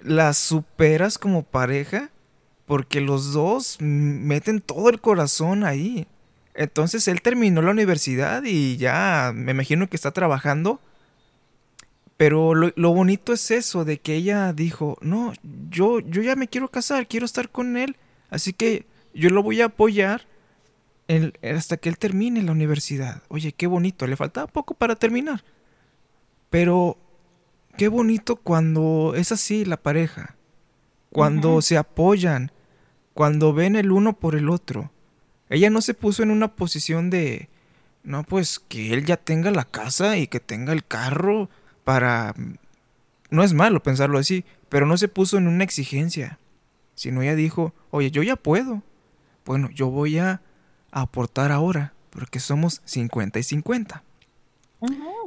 [0.00, 2.10] las superas como pareja
[2.66, 6.06] porque los dos meten todo el corazón ahí.
[6.54, 10.80] Entonces él terminó la universidad y ya me imagino que está trabajando.
[12.16, 15.32] Pero lo, bonito es eso, de que ella dijo, no,
[15.68, 17.96] yo, yo ya me quiero casar, quiero estar con él,
[18.30, 20.28] así que yo lo voy a apoyar
[21.42, 23.22] hasta que él termine la universidad.
[23.28, 25.42] Oye, qué bonito, le faltaba poco para terminar.
[26.50, 26.98] Pero
[27.76, 30.36] Qué bonito cuando es así la pareja,
[31.10, 32.52] cuando se apoyan,
[33.14, 34.92] cuando ven el uno por el otro.
[35.48, 37.48] Ella no se puso en una posición de,
[38.04, 41.50] no, pues que él ya tenga la casa y que tenga el carro
[41.82, 42.34] para...
[43.30, 46.38] No es malo pensarlo así, pero no se puso en una exigencia,
[46.94, 48.84] sino ella dijo, oye, yo ya puedo.
[49.44, 50.42] Bueno, yo voy a
[50.92, 54.04] aportar ahora, porque somos 50 y 50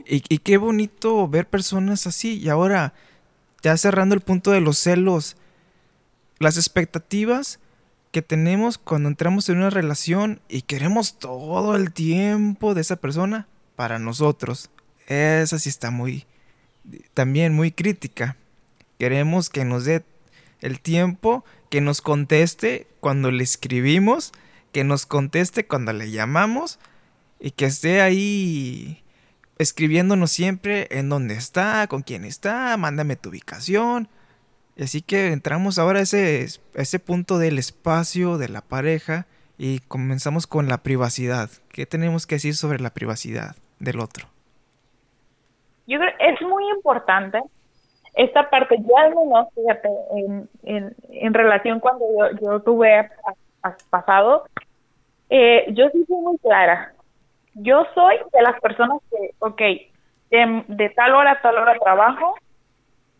[0.05, 2.37] y, qué bonito ver personas así.
[2.37, 2.93] Y ahora,
[3.61, 5.35] ya cerrando el punto de los celos,
[6.39, 7.59] las expectativas
[8.11, 13.47] que tenemos cuando entramos en una relación y queremos todo el tiempo de esa persona
[13.75, 14.69] para nosotros.
[15.07, 16.25] Esa sí está muy,
[17.13, 18.37] también muy crítica.
[18.99, 20.03] Queremos que nos dé
[20.61, 24.31] el tiempo, que nos conteste cuando le escribimos,
[24.71, 26.79] que nos conteste cuando le llamamos
[27.39, 29.03] y que esté ahí
[29.59, 34.07] escribiéndonos siempre en dónde está, con quién está, mándame tu ubicación.
[34.79, 36.45] Así que entramos ahora a ese,
[36.75, 39.25] ese punto del espacio de la pareja
[39.57, 41.49] y comenzamos con la privacidad.
[41.69, 44.27] ¿Qué tenemos que decir sobre la privacidad del otro?
[45.87, 47.41] Yo creo es muy importante
[48.13, 49.89] esta parte, ya al menos, fíjate,
[50.63, 52.03] en, en, relación cuando
[52.41, 53.09] yo, tuve
[53.91, 54.45] pasado,
[55.29, 56.93] eh, yo sí fui muy clara
[57.57, 59.61] yo soy de las personas que, ok,
[60.67, 62.35] de, tal hora a tal hora trabajo,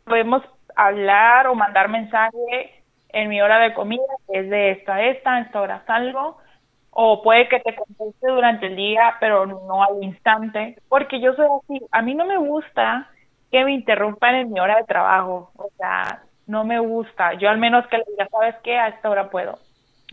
[0.06, 0.44] podemos
[0.76, 5.38] hablar o mandar mensaje en mi hora de comida, que es de esta a esta,
[5.38, 6.38] en esta hora salgo,
[6.92, 11.48] o puede que te conteste durante el día, pero no al instante, porque yo soy
[11.64, 13.10] así, a mí no me gusta
[13.52, 17.58] que me interrumpan en mi hora de trabajo, o sea, no me gusta, yo al
[17.58, 18.78] menos que le diga, ¿sabes qué?
[18.78, 19.58] A esta hora puedo,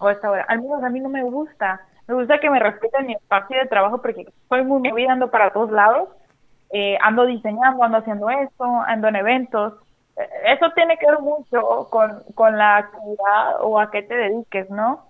[0.01, 2.59] o a esta hora, al menos a mí no me gusta, me gusta que me
[2.59, 6.11] respeten mi espacio de trabajo porque soy muy movida, ando para todos lados,
[6.71, 9.75] eh, ando diseñando, ando haciendo esto, ando en eventos.
[10.17, 14.69] Eh, eso tiene que ver mucho con, con la actividad o a qué te dediques,
[14.71, 15.07] ¿no?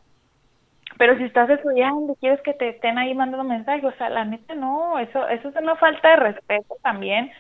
[0.97, 4.24] Pero si estás estudiando y quieres que te estén ahí mandando mensajes, o sea, la
[4.24, 7.32] neta no, eso, eso es una falta de respeto también,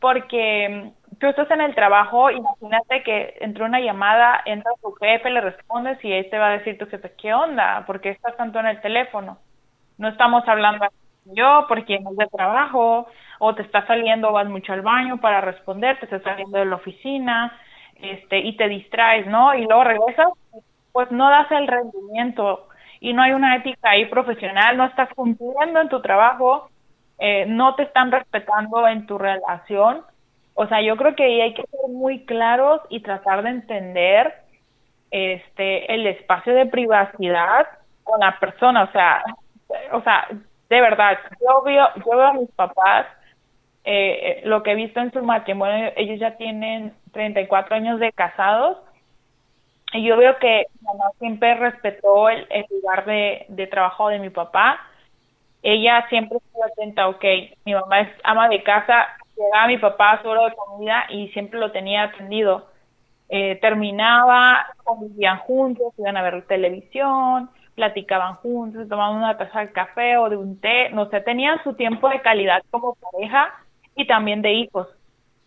[0.00, 0.92] porque
[1.22, 6.04] tú estás en el trabajo, imagínate que entró una llamada, entra tu jefe, le respondes
[6.04, 7.84] y este va a decir tu jefe, ¿qué onda?
[7.86, 9.38] ¿Por qué estás tanto en el teléfono?
[9.98, 10.86] No estamos hablando
[11.24, 13.06] yo porque no es de trabajo,
[13.38, 16.76] o te estás saliendo, vas mucho al baño para responder, te estás saliendo de la
[16.76, 17.56] oficina,
[17.96, 19.54] este, y te distraes, ¿no?
[19.54, 20.28] Y luego regresas,
[20.92, 22.66] pues no das el rendimiento
[23.00, 26.68] y no hay una ética ahí profesional, no estás cumpliendo en tu trabajo
[27.24, 30.02] eh, no te están respetando en tu relación.
[30.54, 34.34] O sea, yo creo que hay que ser muy claros y tratar de entender
[35.10, 37.66] este el espacio de privacidad
[38.04, 39.22] con la persona, o sea,
[39.92, 40.28] o sea,
[40.68, 43.06] de verdad, yo veo, yo veo a mis papás,
[43.84, 48.78] eh, lo que he visto en su matrimonio, ellos ya tienen 34 años de casados,
[49.92, 54.30] y yo veo que mi mamá siempre respetó el, lugar de, de trabajo de mi
[54.30, 54.80] papá,
[55.62, 57.24] ella siempre estuvo atenta, ok,
[57.64, 59.06] mi mamá es ama de casa,
[59.36, 62.68] llegaba mi papá a su hora de comida y siempre lo tenía atendido.
[63.28, 70.18] Eh, terminaba, convivían juntos, iban a ver televisión, platicaban juntos, tomaban una taza de café
[70.18, 73.54] o de un té, no sé, tenían su tiempo de calidad como pareja
[73.96, 74.88] y también de hijos.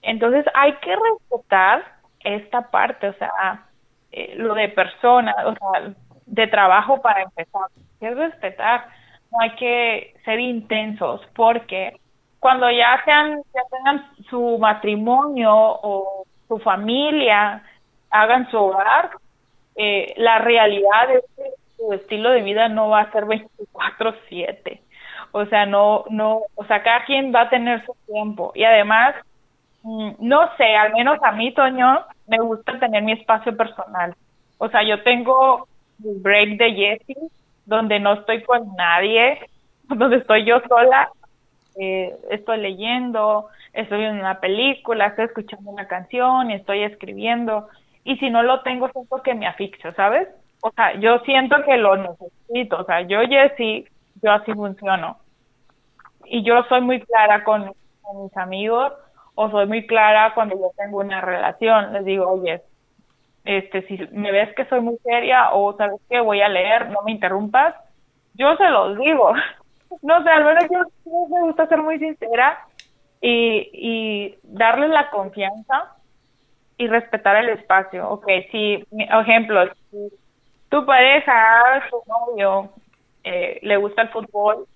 [0.02, 1.84] Entonces hay que respetar
[2.22, 3.66] esta parte, o sea,
[4.12, 5.94] eh, lo de persona, o sea,
[6.26, 8.88] de trabajo para empezar, hay que respetar,
[9.32, 12.00] no hay que ser intensos porque
[12.40, 17.64] cuando ya sean, ya tengan su matrimonio o su familia,
[18.12, 19.12] hagan su hogar,
[19.76, 21.44] eh, la realidad es que
[21.78, 24.82] su estilo de vida no va a ser 24/7.
[25.32, 28.52] O sea, no, no, o sea, cada quien va a tener su tiempo.
[28.56, 29.16] Y además,
[29.84, 34.16] mm, no sé, al menos a mí, Toño, me gusta tener mi espacio personal.
[34.58, 35.68] O sea, yo tengo
[36.04, 37.30] el break de Jessie,
[37.66, 39.40] donde no estoy con nadie,
[39.90, 41.10] donde estoy yo sola,
[41.80, 47.68] eh, estoy leyendo, estoy en una película, estoy escuchando una canción, estoy escribiendo.
[48.04, 50.28] Y si no lo tengo, siento que me asfixio, ¿sabes?
[50.66, 53.88] o sea, yo siento que lo necesito, o sea, yo Jessie,
[54.24, 55.20] yo así funciono.
[56.26, 57.72] Y yo soy muy clara con,
[58.16, 58.92] mis amigos
[59.36, 62.64] o soy muy clara cuando yo tengo una relación, les digo, oye,
[63.44, 67.04] este, si me ves que soy muy seria o sabes que voy a leer, no
[67.04, 67.76] me interrumpas,
[68.34, 69.34] yo se los digo.
[70.02, 70.80] no sé, al menos yo,
[71.30, 72.60] me gusta ser muy sincera
[73.22, 75.96] y, y darles la confianza
[76.78, 78.10] y respetar el espacio.
[78.10, 80.12] Ok, si, ejemplo, si
[80.70, 82.72] tu pareja, su novio,
[83.24, 84.68] eh, le gusta el fútbol,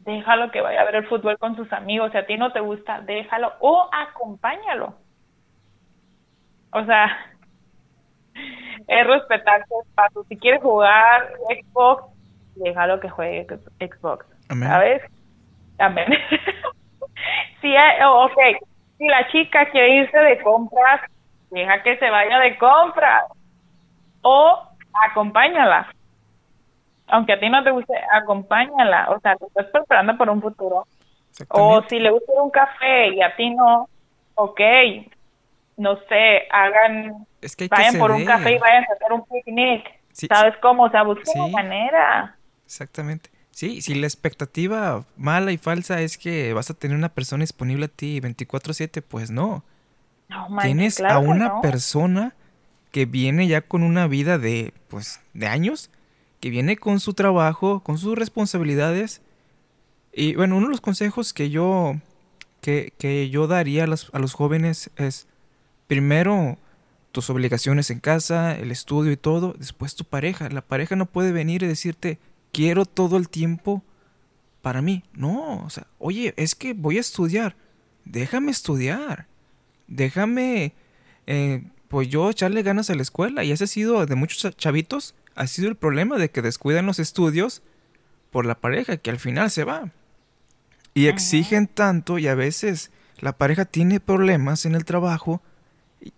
[0.00, 2.12] déjalo que vaya a ver el fútbol con sus amigos.
[2.12, 4.94] Si a ti no te gusta, déjalo o acompáñalo.
[6.72, 7.08] O sea,
[8.86, 10.24] es respetar su espacio.
[10.28, 12.04] Si quieres jugar Xbox,
[12.56, 13.46] déjalo que juegue
[13.80, 14.26] Xbox.
[14.48, 15.02] ¿Sabes?
[15.78, 16.06] Amén.
[17.60, 18.38] si, ok,
[18.98, 21.00] si la chica quiere irse de compras,
[21.50, 23.24] deja que se vaya de compras.
[24.22, 24.58] O
[25.10, 25.92] acompáñala.
[27.08, 29.10] Aunque a ti no te guste, acompáñala.
[29.10, 30.86] O sea, te estás preparando por un futuro.
[31.48, 33.88] O si le gusta un café y a ti no,
[34.34, 34.60] ok,
[35.76, 37.26] no sé, hagan,
[37.70, 39.84] vayan por un café y vayan a hacer un picnic.
[40.12, 40.84] ¿Sabes cómo?
[40.84, 42.36] O sea, busca una manera.
[42.64, 43.30] Exactamente.
[43.54, 47.84] Sí, si la expectativa mala y falsa es que vas a tener una persona disponible
[47.84, 49.64] a ti 24/7, pues no.
[50.28, 52.34] no Tienes a una persona
[52.90, 55.90] que viene ya con una vida de, pues, de años,
[56.40, 59.22] que viene con su trabajo, con sus responsabilidades.
[60.12, 61.94] Y bueno, uno de los consejos que yo,
[62.60, 65.28] que, que yo daría a, a los jóvenes es,
[65.86, 66.58] primero,
[67.12, 70.48] tus obligaciones en casa, el estudio y todo, después tu pareja.
[70.48, 72.18] La pareja no puede venir y decirte,
[72.54, 73.82] quiero todo el tiempo
[74.62, 75.02] para mí.
[75.12, 77.56] No, o sea, oye, es que voy a estudiar.
[78.06, 79.26] Déjame estudiar.
[79.88, 80.72] Déjame
[81.26, 83.44] eh, pues yo echarle ganas a la escuela.
[83.44, 86.98] Y ese ha sido, de muchos chavitos, ha sido el problema de que descuidan los
[86.98, 87.62] estudios
[88.30, 89.90] por la pareja, que al final se va.
[90.94, 95.42] Y exigen tanto y a veces la pareja tiene problemas en el trabajo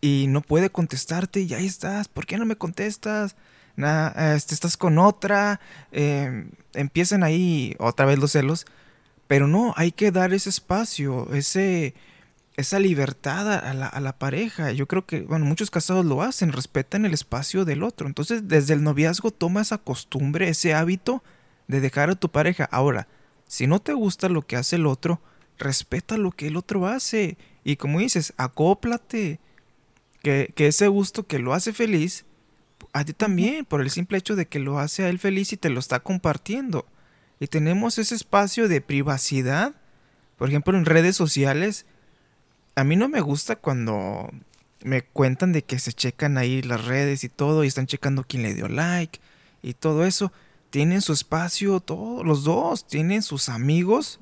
[0.01, 3.37] y no puede contestarte y ahí estás, ¿por qué no me contestas?
[3.77, 5.61] Este, estás con otra,
[5.93, 8.67] em, empiezan ahí otra vez los celos,
[9.27, 11.95] pero no, hay que dar ese espacio, ese,
[12.57, 14.73] esa libertad a la, a la, pareja.
[14.73, 18.07] Yo creo que, bueno, muchos casados lo hacen, respetan el espacio del otro.
[18.07, 21.23] Entonces, desde el noviazgo toma esa costumbre, ese hábito
[21.69, 22.69] de dejar a tu pareja.
[22.71, 23.09] Ahora,
[23.47, 25.21] si no te gusta lo que hace el otro,
[25.59, 27.37] respeta lo que el otro hace.
[27.65, 29.41] Y como dices, acóplate.
[30.23, 32.25] Que, que ese gusto que lo hace feliz,
[32.97, 35.59] a ti también, por el simple hecho de que lo hace a él feliz y
[35.59, 36.87] te lo está compartiendo.
[37.39, 39.75] Y tenemos ese espacio de privacidad,
[40.39, 41.85] por ejemplo, en redes sociales,
[42.75, 44.31] a mí no me gusta cuando
[44.83, 48.43] me cuentan de que se checan ahí las redes y todo y están checando quién
[48.43, 49.21] le dio like
[49.63, 50.33] y todo eso.
[50.71, 54.21] Tienen su espacio, todos los dos, tienen sus amigos.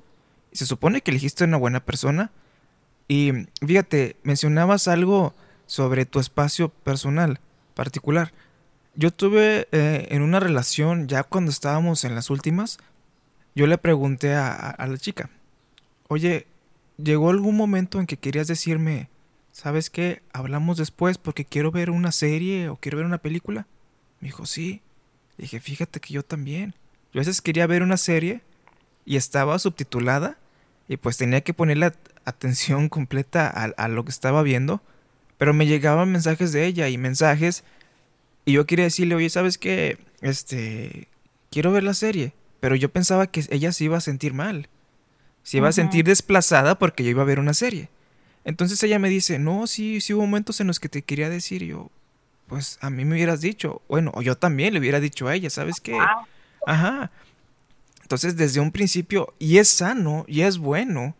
[0.52, 2.32] Se supone que elegiste una buena persona.
[3.06, 3.32] Y
[3.64, 5.32] fíjate, mencionabas algo
[5.66, 7.40] sobre tu espacio personal,
[7.74, 8.32] particular.
[8.96, 12.78] Yo tuve eh, en una relación, ya cuando estábamos en las últimas,
[13.54, 15.30] yo le pregunté a, la chica,
[16.08, 16.46] oye,
[16.96, 19.08] ¿llegó algún momento en que querías decirme,
[19.50, 20.22] ¿sabes qué?
[20.32, 23.66] Hablamos después porque quiero ver una serie o quiero ver una película?
[24.20, 24.80] Me dijo, sí.
[25.38, 26.74] dije, fíjate que yo también.
[27.12, 28.42] Yo a veces quería ver una serie
[29.04, 30.38] y estaba subtitulada
[30.88, 34.82] y pues tenía que poner la atención completa a lo que estaba viendo.
[35.36, 37.64] Pero me llegaban mensajes de ella y mensajes
[38.44, 39.98] y yo quería decirle, oye, ¿sabes qué?
[40.20, 41.08] Este,
[41.50, 42.34] quiero ver la serie.
[42.60, 44.68] Pero yo pensaba que ella se iba a sentir mal.
[45.42, 47.90] Se iba a sentir desplazada porque yo iba a ver una serie.
[48.44, 51.62] Entonces ella me dice, no, sí, sí hubo momentos en los que te quería decir.
[51.62, 51.90] Y yo,
[52.46, 53.82] pues a mí me hubieras dicho.
[53.88, 55.98] Bueno, o yo también le hubiera dicho a ella, ¿sabes qué?
[56.66, 57.10] Ajá.
[58.02, 61.16] Entonces desde un principio, y es sano, y es bueno.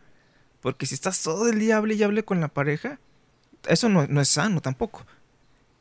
[0.61, 2.99] Porque si estás todo el día hable y hable con la pareja,
[3.69, 5.07] eso no, no es sano tampoco.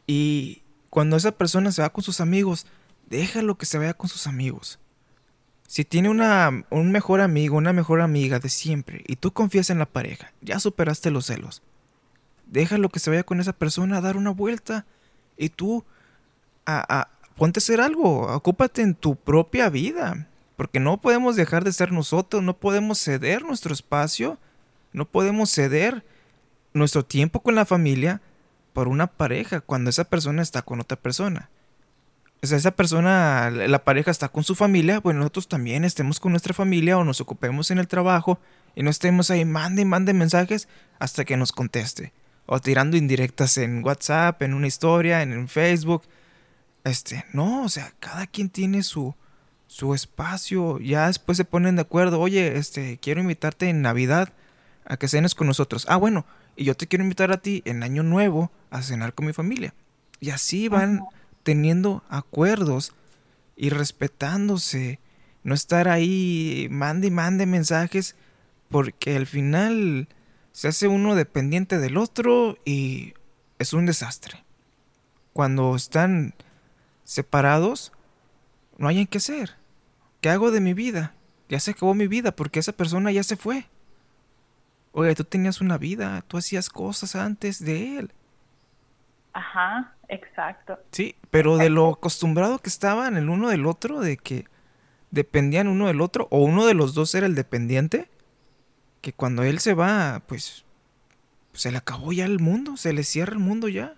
[0.08, 0.63] Y
[0.94, 2.68] cuando esa persona se va con sus amigos,
[3.10, 4.78] déjalo que se vaya con sus amigos.
[5.68, 9.80] Si tiene una, un mejor amigo, una mejor amiga de siempre, y tú confías en
[9.80, 11.64] la pareja, ya superaste los celos,
[12.46, 14.86] déjalo que se vaya con esa persona a dar una vuelta,
[15.36, 15.84] y tú,
[16.68, 20.28] a, ponte a hacer algo, ocúpate en tu propia vida,
[20.58, 24.38] porque no podemos dejar de ser nosotros, no podemos ceder nuestro espacio,
[24.92, 26.06] no podemos ceder
[26.72, 28.22] nuestro tiempo con la familia
[28.74, 31.50] por una pareja cuando esa persona está con otra persona
[32.44, 36.34] o sea, esa persona, la pareja está con su familia, bueno, nosotros también estemos con
[36.34, 38.38] nuestra familia o nos ocupemos en el trabajo
[38.76, 40.68] y no estemos ahí, mande y mande mensajes
[41.00, 42.12] hasta que nos conteste.
[42.46, 46.04] O tirando indirectas en WhatsApp, en una historia, en, Facebook.
[46.84, 49.16] Este, no, o sea, cada quien tiene su,
[49.68, 50.80] su espacio.
[50.80, 54.34] Ya después se ponen de acuerdo, oye, este, quiero invitarte en Navidad
[54.84, 55.86] a que cenes con nosotros.
[55.88, 56.26] Ah, bueno,
[56.56, 59.74] y yo te quiero invitar a ti en Año Nuevo a cenar con mi familia.
[60.20, 61.02] Y así van
[61.44, 62.94] teniendo acuerdos
[63.56, 65.00] y respetándose.
[65.44, 68.16] No estar ahí, mande y mande mensajes,
[68.70, 70.08] porque al final
[70.52, 73.14] se hace uno dependiente del otro y
[73.60, 74.44] es un desastre.
[75.34, 76.34] Cuando están
[77.04, 77.92] separados,
[78.78, 79.56] no hay en qué hacer.
[80.22, 81.14] ¿Qué hago de mi vida?
[81.50, 83.66] Ya se acabó mi vida porque esa persona ya se fue.
[84.94, 88.12] Oye, tú tenías una vida, tú hacías cosas antes de él.
[89.34, 89.94] Ajá.
[90.14, 90.80] Exacto.
[90.92, 94.46] Sí, pero de lo acostumbrado que estaban el uno del otro, de que
[95.12, 98.10] dependían uno del otro, o uno de los dos era el dependiente,
[99.02, 100.66] que cuando él se va, pues
[101.54, 103.96] se le acabó ya el mundo, se le cierra el mundo ya.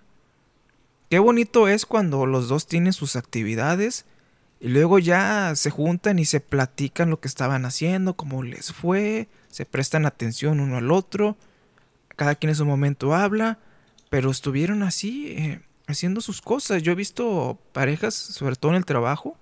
[1.10, 4.06] Qué bonito es cuando los dos tienen sus actividades
[4.58, 9.28] y luego ya se juntan y se platican lo que estaban haciendo, cómo les fue,
[9.50, 11.36] se prestan atención uno al otro,
[12.16, 13.58] cada quien en su momento habla,
[14.10, 16.82] pero estuvieron así eh, haciendo sus cosas.
[16.82, 19.36] Yo he visto parejas, sobre todo en el trabajo,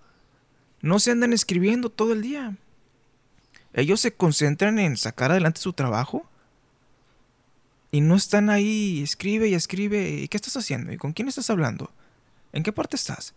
[0.81, 2.57] no se andan escribiendo todo el día.
[3.73, 6.29] Ellos se concentran en sacar adelante su trabajo
[7.91, 10.11] y no están ahí, escribe y escribe.
[10.11, 10.93] ¿Y qué estás haciendo?
[10.93, 11.93] ¿Y con quién estás hablando?
[12.53, 13.35] ¿En qué parte estás?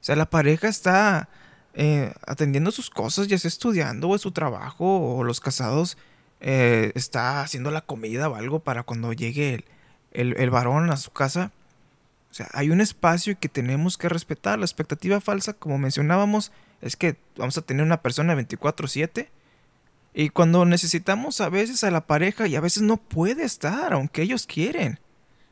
[0.00, 1.28] O sea, la pareja está
[1.74, 5.96] eh, atendiendo sus cosas, ya sea estudiando o su trabajo, o los casados
[6.40, 9.64] eh, está haciendo la comida o algo para cuando llegue
[10.12, 11.52] el varón a su casa
[12.30, 14.58] o sea, hay un espacio que tenemos que respetar.
[14.58, 19.30] La expectativa falsa, como mencionábamos, es que vamos a tener una persona 24/7.
[20.14, 24.22] Y cuando necesitamos a veces a la pareja y a veces no puede estar, aunque
[24.22, 25.00] ellos quieren.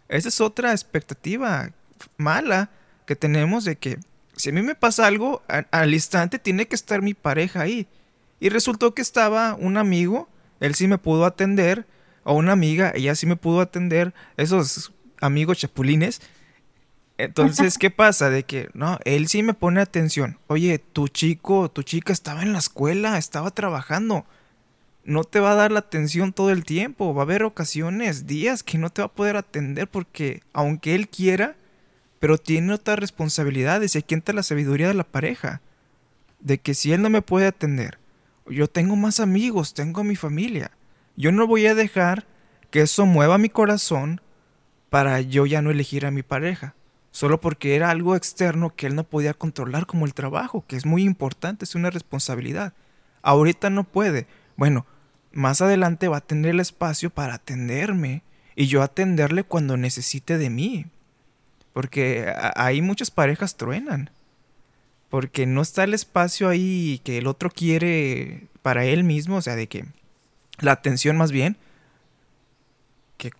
[0.08, 1.70] Esa es otra expectativa
[2.16, 2.70] mala
[3.06, 3.98] que tenemos de que
[4.36, 7.86] si a mí me pasa algo, al instante tiene que estar mi pareja ahí.
[8.38, 10.28] Y resultó que estaba un amigo,
[10.60, 11.86] él sí me pudo atender,
[12.22, 16.20] o una amiga, ella sí me pudo atender, esos amigos chapulines,
[17.18, 18.28] entonces, ¿qué pasa?
[18.28, 20.38] De que, no, él sí me pone atención.
[20.48, 24.26] Oye, tu chico, tu chica estaba en la escuela, estaba trabajando.
[25.04, 27.14] No te va a dar la atención todo el tiempo.
[27.14, 31.08] Va a haber ocasiones, días que no te va a poder atender porque, aunque él
[31.08, 31.56] quiera,
[32.18, 33.94] pero tiene otras responsabilidades.
[33.94, 35.60] Y aquí entra la sabiduría de la pareja.
[36.40, 37.98] De que si él no me puede atender,
[38.46, 40.70] yo tengo más amigos, tengo mi familia.
[41.16, 42.26] Yo no voy a dejar
[42.70, 44.20] que eso mueva mi corazón
[44.90, 46.74] para yo ya no elegir a mi pareja
[47.16, 50.84] solo porque era algo externo que él no podía controlar como el trabajo, que es
[50.84, 52.74] muy importante, es una responsabilidad.
[53.22, 54.26] Ahorita no puede.
[54.54, 54.84] Bueno,
[55.32, 58.22] más adelante va a tener el espacio para atenderme
[58.54, 60.90] y yo atenderle cuando necesite de mí.
[61.76, 64.08] Porque ahí muchas parejas truenan.
[65.10, 69.56] Porque no está el espacio ahí que el otro quiere para él mismo, o sea,
[69.56, 69.84] de que
[70.58, 71.58] la atención más bien,
[73.18, 73.30] que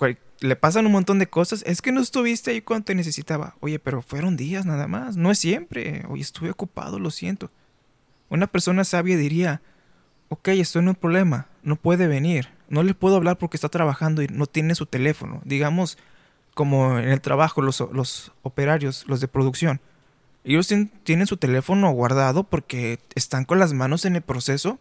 [0.41, 1.65] le pasan un montón de cosas.
[1.67, 3.57] Es que no estuviste ahí cuando te necesitaba.
[3.61, 5.17] Oye, pero fueron días nada más.
[5.17, 6.05] No es siempre.
[6.11, 7.51] Oye, estuve ocupado, lo siento.
[8.29, 9.63] Una persona sabia diría,
[10.29, 11.47] ok, estoy en un problema.
[11.63, 12.51] No puede venir.
[12.69, 15.41] no le puedo hablar porque está trabajando y no tiene su teléfono.
[15.47, 15.97] Digamos,
[16.57, 19.79] como en el trabajo, los, los operarios, los de producción.
[20.43, 24.79] Ellos tienen su teléfono guardado porque están con las manos en el proceso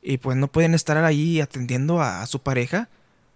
[0.00, 2.88] y pues no pueden estar ahí atendiendo a, su pareja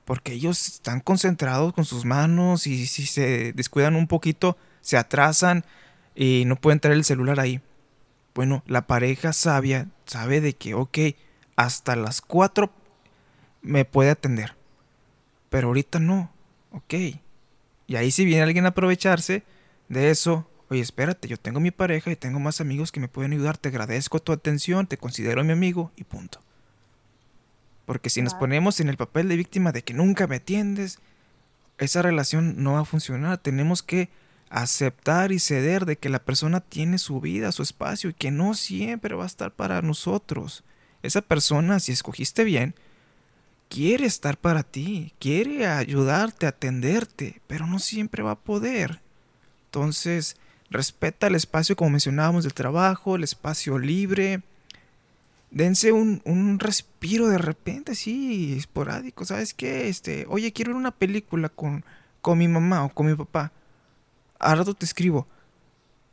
[0.05, 5.65] porque ellos están concentrados con sus manos y si se descuidan un poquito se atrasan
[6.15, 7.61] y no pueden traer el celular ahí.
[8.33, 10.99] Bueno, la pareja sabia sabe de que, ok,
[11.57, 12.71] hasta las 4
[13.61, 14.55] me puede atender.
[15.51, 16.31] Pero ahorita no,
[16.71, 16.95] ok.
[17.87, 19.43] Y ahí si viene alguien a aprovecharse
[19.89, 23.33] de eso, oye, espérate, yo tengo mi pareja y tengo más amigos que me pueden
[23.33, 26.41] ayudar, te agradezco tu atención, te considero mi amigo y punto.
[27.87, 30.99] Porque si nos ponemos en el papel de víctima de que nunca me atiendes,
[31.79, 33.39] esa relación no va a funcionar.
[33.39, 34.09] Tenemos que
[34.49, 38.55] aceptar y ceder de que la persona tiene su vida, su espacio y que no
[38.55, 40.65] siempre va a estar para nosotros.
[41.03, 42.75] Esa persona, si escogiste bien,
[43.75, 49.01] quiere estar para ti, quiere ayudarte, atenderte, pero no siempre va a poder.
[49.65, 50.37] Entonces,
[50.71, 54.45] respeta el espacio, como mencionábamos, del trabajo, el espacio libre.
[55.51, 59.25] Dense un, un respiro de repente, así, esporádico.
[59.25, 59.89] ¿Sabes qué?
[59.89, 61.85] Este, oye, quiero ver una película con,
[62.21, 63.51] con mi mamá o con mi papá.
[64.39, 65.27] A rato te escribo.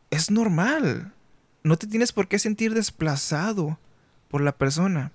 [0.10, 1.14] Es normal.
[1.62, 3.78] No te tienes por qué sentir desplazado
[4.30, 5.12] por la persona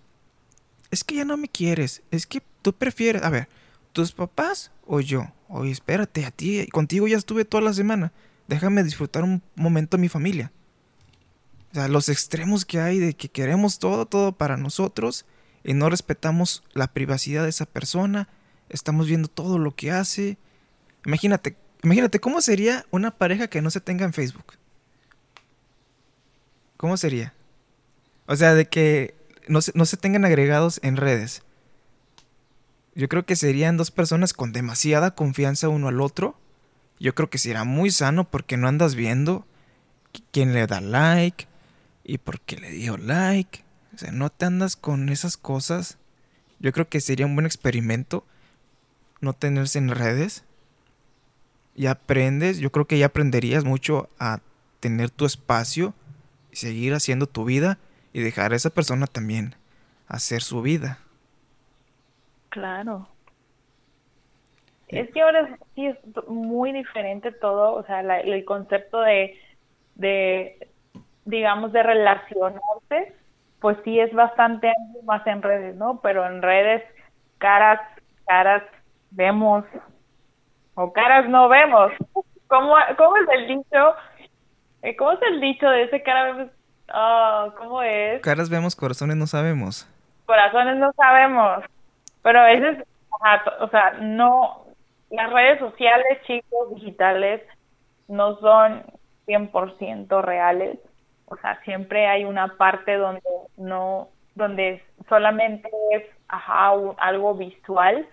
[0.91, 3.49] es que ya no me quieres, es que tú prefieres, a ver,
[3.93, 5.32] tus papás o yo.
[5.49, 8.12] Oye, espérate, a ti, contigo ya estuve toda la semana.
[8.49, 10.53] Déjame disfrutar un momento a mi familia.
[11.72, 15.26] O sea, los extremos que hay de que queremos todo, todo para nosotros
[15.64, 18.28] y no respetamos la privacidad de esa persona,
[18.68, 20.39] estamos viendo todo lo que hace.
[21.05, 24.55] Imagínate, imagínate cómo sería una pareja que no se tenga en Facebook.
[26.76, 27.34] ¿Cómo sería?
[28.26, 29.14] O sea, de que
[29.49, 31.43] no se, tengan agregados en redes.
[32.95, 36.39] Yo creo que serían dos personas con demasiada confianza uno al otro.
[36.99, 39.47] Yo creo que será muy sano porque no andas viendo
[40.33, 41.47] quién le da like
[42.05, 43.65] y por qué le dio like.
[43.95, 45.99] O sea, no te andas con esas cosas.
[46.59, 48.25] Yo creo que sería un buen experimento
[49.21, 50.45] no tenerse en redes.
[51.75, 54.41] Y aprendes, yo creo que ya aprenderías mucho a
[54.81, 55.95] tener tu espacio
[56.51, 57.79] y seguir haciendo tu vida
[58.17, 59.55] y dejar a esa persona también
[60.09, 60.97] hacer su vida.
[62.49, 63.07] Claro.
[64.89, 69.39] Es que ahora sí es muy diferente todo, o sea, el concepto de,
[69.97, 70.67] de,
[71.27, 73.12] digamos, de relacionarse,
[73.61, 74.73] pues sí es bastante
[75.05, 76.01] más en redes, ¿no?
[76.01, 76.83] Pero en redes,
[77.37, 77.83] caras,
[78.27, 78.62] caras
[79.11, 79.67] vemos,
[80.75, 81.93] o caras no vemos.
[82.47, 83.95] ¿Cómo, cómo es el dicho?
[84.81, 86.56] Eh, ¿Cómo es el dicho de ese cara vemos,
[86.93, 88.20] Oh, ¿cómo es?
[88.22, 89.89] Caras vemos, corazones no sabemos.
[90.26, 91.64] Corazones no sabemos.
[92.22, 92.84] Pero a veces,
[93.61, 94.64] o sea, no,
[95.11, 97.43] las redes sociales, chicos, digitales,
[98.09, 98.84] no son
[99.26, 100.78] 100% reales.
[101.26, 103.22] O sea, siempre hay una parte donde
[103.57, 108.07] no, donde solamente es, ajá, algo visual,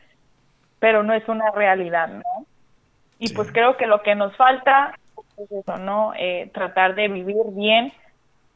[0.79, 2.45] pero no es una realidad, ¿no?
[3.19, 4.97] Y pues creo que lo que nos falta
[5.37, 6.13] es eso, ¿no?
[6.15, 7.93] Eh, tratar de vivir bien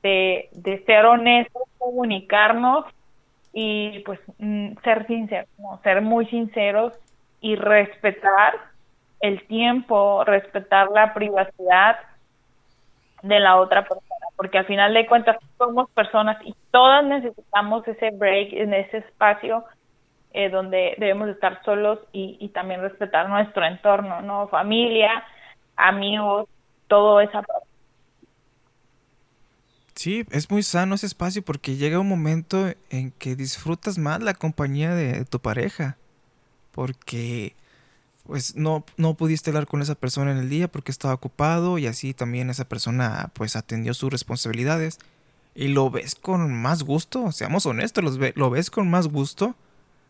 [0.04, 2.86] de, ser honestos, comunicarnos
[3.54, 5.50] y pues mm, ser sinceros,
[5.84, 6.94] ser muy sinceros
[7.42, 8.54] y respetar
[9.20, 11.98] el tiempo, respetar la privacidad
[13.24, 18.12] de la otra persona, porque al final de cuentas somos personas y todas necesitamos ese
[18.12, 19.64] break en ese espacio
[20.34, 24.48] eh, donde debemos estar solos y, y también respetar nuestro entorno, ¿no?
[24.50, 25.24] Familia,
[25.76, 26.48] amigos,
[26.88, 27.67] todo esa parte.
[29.98, 34.36] Sí, es muy sano ese espacio porque llega un momento en que disfrutas más la
[34.36, 35.98] compañía de tu pareja.
[36.72, 37.56] Porque
[38.24, 41.88] pues no, no pudiste hablar con esa persona en el día porque estaba ocupado y
[41.88, 45.00] así también esa persona pues atendió sus responsabilidades.
[45.56, 49.56] Y lo ves con más gusto, seamos honestos, lo ves con más gusto,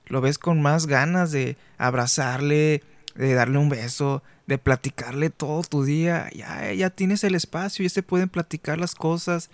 [0.07, 2.84] lo ves con más ganas de abrazarle,
[3.15, 6.30] de darle un beso, de platicarle todo tu día.
[6.35, 9.49] Ya, ya tienes el espacio, ya se pueden platicar las cosas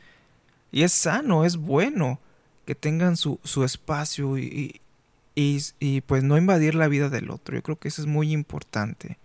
[0.73, 2.19] y es sano, es bueno
[2.65, 4.81] que tengan su, su espacio y,
[5.35, 7.55] y, pues no invadir la vida del otro.
[7.55, 9.19] Yo creo que eso es muy importante.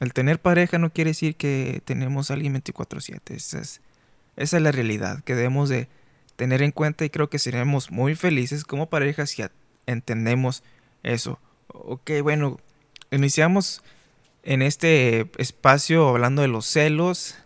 [0.00, 3.34] El tener pareja no quiere decir que tenemos a alguien 24/7.
[3.34, 3.80] Esa es,
[4.36, 5.88] esa es la realidad que debemos de
[6.36, 9.42] tener en cuenta y creo que seremos muy felices como pareja si
[9.86, 10.62] entendemos
[11.02, 11.40] eso.
[11.68, 12.60] Ok, bueno,
[13.10, 13.82] iniciamos
[14.42, 17.36] en este espacio hablando de los celos,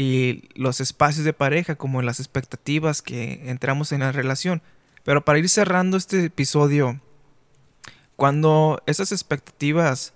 [0.00, 4.62] y los espacios de pareja como las expectativas que entramos en la relación.
[5.02, 7.00] Pero para ir cerrando este episodio
[8.14, 10.12] Cuando esas expectativas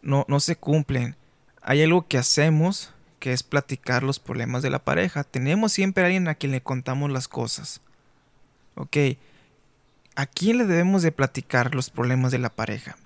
[0.00, 1.16] no, no se cumplen,
[1.60, 5.24] hay algo que hacemos que es platicar los problemas de la pareja.
[5.24, 7.80] Tenemos siempre a alguien a quien le contamos las cosas.
[8.76, 8.96] Ok,
[10.14, 12.96] ¿a quién le debemos de platicar los problemas de la pareja?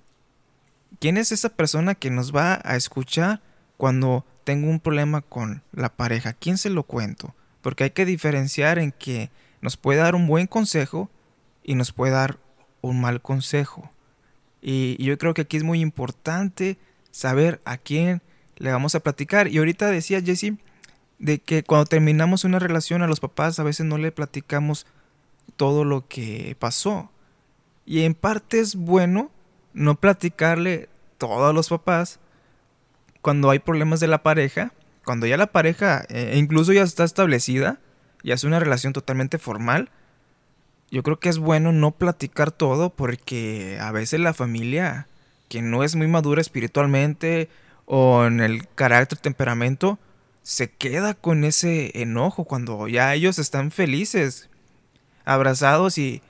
[0.98, 3.40] ¿Quién es esa persona que nos va a escuchar
[3.78, 6.33] cuando tengo un problema con la pareja?
[6.33, 7.35] ¿Quién se lo cuento?
[7.62, 9.31] Porque hay que diferenciar en que
[9.61, 11.11] nos puede dar un buen consejo
[11.62, 12.39] y nos puede dar
[12.81, 13.91] un mal consejo.
[14.62, 16.79] Y, yo creo que aquí es muy importante
[17.11, 18.23] saber a quién
[18.57, 19.49] le vamos a platicar.
[19.49, 20.55] Y ahorita decía Jesse
[21.19, 24.87] de que cuando terminamos una relación a los papás a veces no le platicamos
[25.57, 27.11] todo lo que pasó.
[27.85, 29.31] Y en parte es bueno
[29.73, 30.89] no platicarle
[31.19, 32.19] todo a los papás
[33.22, 34.72] cuando hay problemas de la pareja,
[35.05, 37.80] cuando ya la pareja eh, incluso ya está establecida,
[38.22, 39.90] y es una relación totalmente formal,
[40.90, 45.06] yo creo que es bueno no platicar todo porque a veces la familia
[45.48, 47.48] que no es muy madura espiritualmente
[47.86, 49.98] o en el carácter, temperamento,
[50.42, 54.48] se queda con ese enojo cuando ya ellos están felices,
[55.24, 56.22] abrazados y,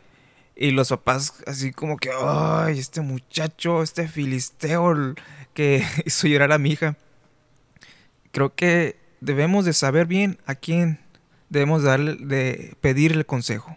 [0.57, 5.15] y los papás así como que, ay, este muchacho, este filisteo
[5.61, 6.95] que hizo llorar a mi hija.
[8.33, 11.01] Creo que debemos de saber bien a quién
[11.51, 13.77] debemos darle, de pedirle consejo.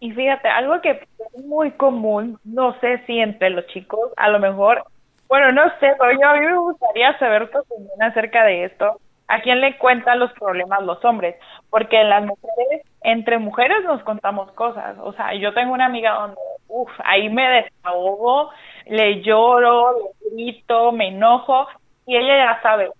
[0.00, 4.40] Y fíjate, algo que es muy común, no sé si entre los chicos, a lo
[4.40, 4.84] mejor,
[5.28, 9.00] bueno, no sé, pero yo a mí me gustaría saber tu opinión acerca de esto.
[9.28, 11.36] ¿A quién le cuentan los problemas los hombres?
[11.70, 14.96] Porque las mujeres, entre mujeres nos contamos cosas.
[15.00, 16.36] O sea, yo tengo una amiga donde,
[16.68, 18.50] uff, ahí me desahogo,
[18.86, 21.66] le lloro, le grito, me enojo,
[22.06, 22.90] y ella ya sabe,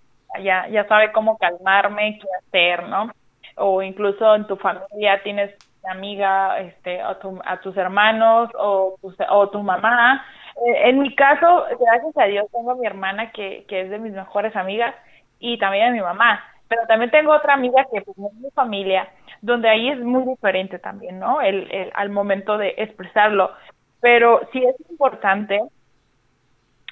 [0.43, 3.11] ya, ya sabe cómo calmarme, qué hacer, ¿no?
[3.57, 8.97] O incluso en tu familia tienes una amiga, este, a, tu, a tus hermanos o,
[9.31, 10.25] o tu mamá.
[10.67, 13.99] Eh, en mi caso, gracias a Dios, tengo a mi hermana que, que es de
[13.99, 14.95] mis mejores amigas
[15.39, 16.43] y también a mi mamá.
[16.69, 19.09] Pero también tengo otra amiga que pues, es mi familia,
[19.47, 21.41] donde ahí es muy diferente también, ¿no?
[21.41, 23.53] El, al momento de expresarlo.
[24.01, 25.61] Pero sí es importante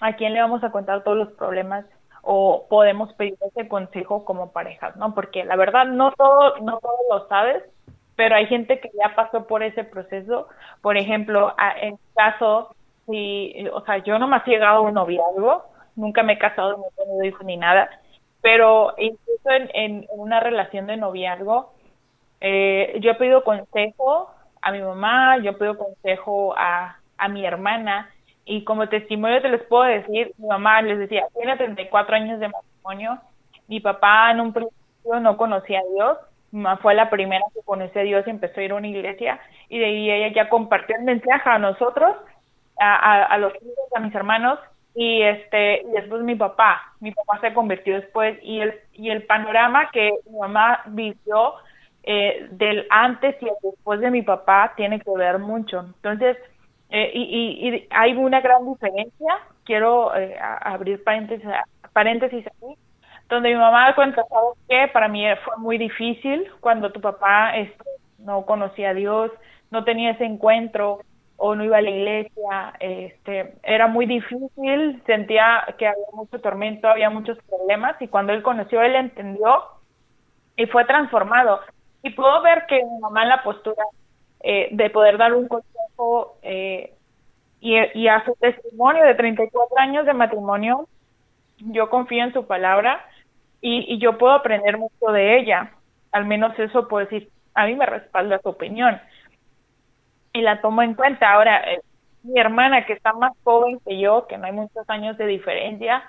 [0.01, 1.85] a quién le vamos a contar todos los problemas
[2.22, 5.14] o podemos pedir ese consejo como parejas, ¿no?
[5.14, 7.62] Porque la verdad no todo, no todo lo sabes,
[8.16, 10.47] pero hay gente que ya pasó por ese proceso.
[10.81, 12.74] Por ejemplo, en caso,
[13.06, 15.64] si, o sea, yo no me he llegado a un noviazgo,
[15.97, 17.90] nunca me he casado, no he tenido hijos ni nada,
[18.40, 21.73] pero incluso en, en, una relación de noviazgo,
[22.40, 24.31] eh, yo he pedido consejo
[24.61, 28.11] a mi mamá, yo he pedido consejo a, a mi hermana,
[28.44, 32.48] y como testimonio te les puedo decir, mi mamá les decía, tiene 34 años de
[32.48, 33.19] matrimonio,
[33.69, 36.19] mi papá en un principio no conocía a Dios,
[36.51, 38.89] mi mamá fue la primera que conoció a Dios y empezó a ir a una
[38.89, 42.16] iglesia, y de ahí ella ya compartió el mensaje a nosotros,
[42.78, 44.59] a, a, los hijos, a mis hermanos,
[44.94, 49.24] y este y después mi papá, mi papá se convirtió después, y el, y el
[49.24, 51.55] panorama que mi mamá vivió
[52.06, 55.81] eh, del antes y el después de mi papá tiene que ver mucho.
[55.81, 56.36] Entonces,
[56.90, 61.48] eh, y, y, hay una gran diferencia, quiero eh, abrir paréntesis,
[61.93, 62.78] paréntesis aquí,
[63.28, 64.89] donde mi mamá cuenta, ¿sabes qué?
[64.93, 67.85] Para mí fue muy difícil cuando tu papá este,
[68.18, 69.31] no conocía a Dios,
[69.70, 71.01] no tenía ese encuentro
[71.36, 76.89] o no iba a la iglesia, este, era muy difícil, sentía que había mucho tormento,
[76.89, 79.64] había muchos problemas y cuando él conoció, él entendió
[80.56, 81.60] y fue transformado.
[82.05, 83.82] Y puedo ver que mi mamá la postura
[84.40, 86.93] eh, de poder dar un consejo eh,
[87.60, 90.86] y, y, a su testimonio de 34 años de matrimonio,
[91.59, 93.05] yo confío en su palabra
[93.62, 95.72] y, y, yo puedo aprender mucho de ella.
[96.12, 99.01] Al menos eso puedo decir, a mí me respalda su opinión
[100.35, 101.32] y la tomo en cuenta.
[101.32, 101.81] Ahora, eh,
[102.22, 106.05] mi hermana que está más joven que yo, que no hay muchos años de diferencia,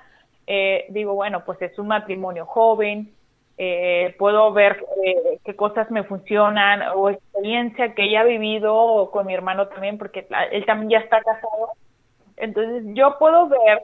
[0.47, 3.13] eh, digo, bueno, pues es un matrimonio joven,
[3.57, 9.26] eh, puedo ver eh, qué cosas me funcionan o experiencia que ella ha vivido con
[9.26, 11.72] mi hermano también, porque él también ya está casado.
[12.38, 13.84] Entonces yo puedo ver,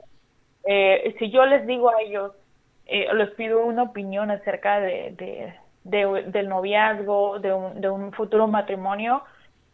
[0.66, 2.32] eh, si yo les digo a ellos,
[2.86, 5.54] eh, les pido una opinión acerca de, de,
[5.84, 9.22] de del noviazgo, de un, de un futuro matrimonio,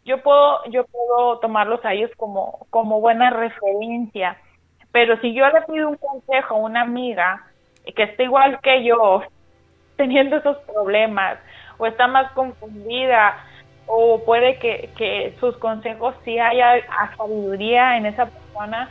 [0.05, 4.37] yo puedo, yo puedo tomarlos a ellos como, como buena referencia.
[4.91, 7.45] Pero si yo le pido un consejo a una amiga
[7.95, 9.23] que esté igual que yo,
[9.99, 11.37] teniendo esos problemas
[11.77, 13.35] o está más confundida
[13.85, 16.75] o puede que, que sus consejos si haya
[17.17, 18.87] sabiduría en esa persona,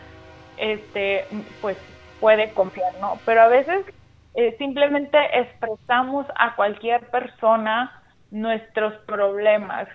[0.59, 1.24] este,
[1.62, 1.78] pues
[2.20, 3.18] puede confiar, ¿no?
[3.24, 3.86] Pero a veces
[4.35, 9.89] eh, simplemente expresamos a cualquier persona nuestros problemas.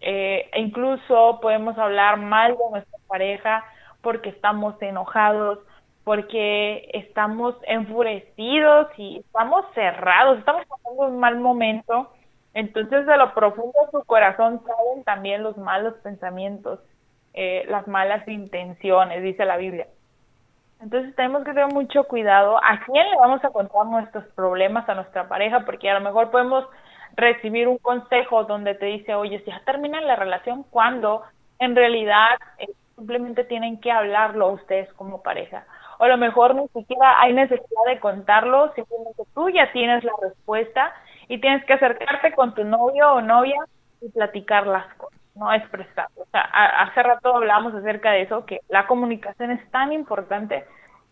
[0.00, 3.64] Eh, e incluso podemos hablar mal de nuestra pareja
[4.02, 5.58] porque estamos enojados,
[6.04, 12.10] porque estamos enfurecidos y estamos cerrados, estamos pasando un mal momento.
[12.52, 16.78] Entonces, de lo profundo de su corazón salen también los malos pensamientos,
[17.32, 19.88] eh, las malas intenciones, dice la Biblia.
[20.80, 24.94] Entonces tenemos que tener mucho cuidado a quién le vamos a contar nuestros problemas a
[24.94, 26.66] nuestra pareja, porque a lo mejor podemos
[27.16, 31.22] recibir un consejo donde te dice, oye, si ya termina la relación, cuando
[31.58, 35.64] en realidad eh, simplemente tienen que hablarlo ustedes como pareja.
[35.98, 40.12] O a lo mejor ni siquiera hay necesidad de contarlo, simplemente tú ya tienes la
[40.22, 40.92] respuesta
[41.28, 43.56] y tienes que acercarte con tu novio o novia
[44.00, 46.08] y platicar las cosas, no expresar.
[46.16, 50.64] O sea, hace rato hablábamos acerca de eso, que la comunicación es tan importante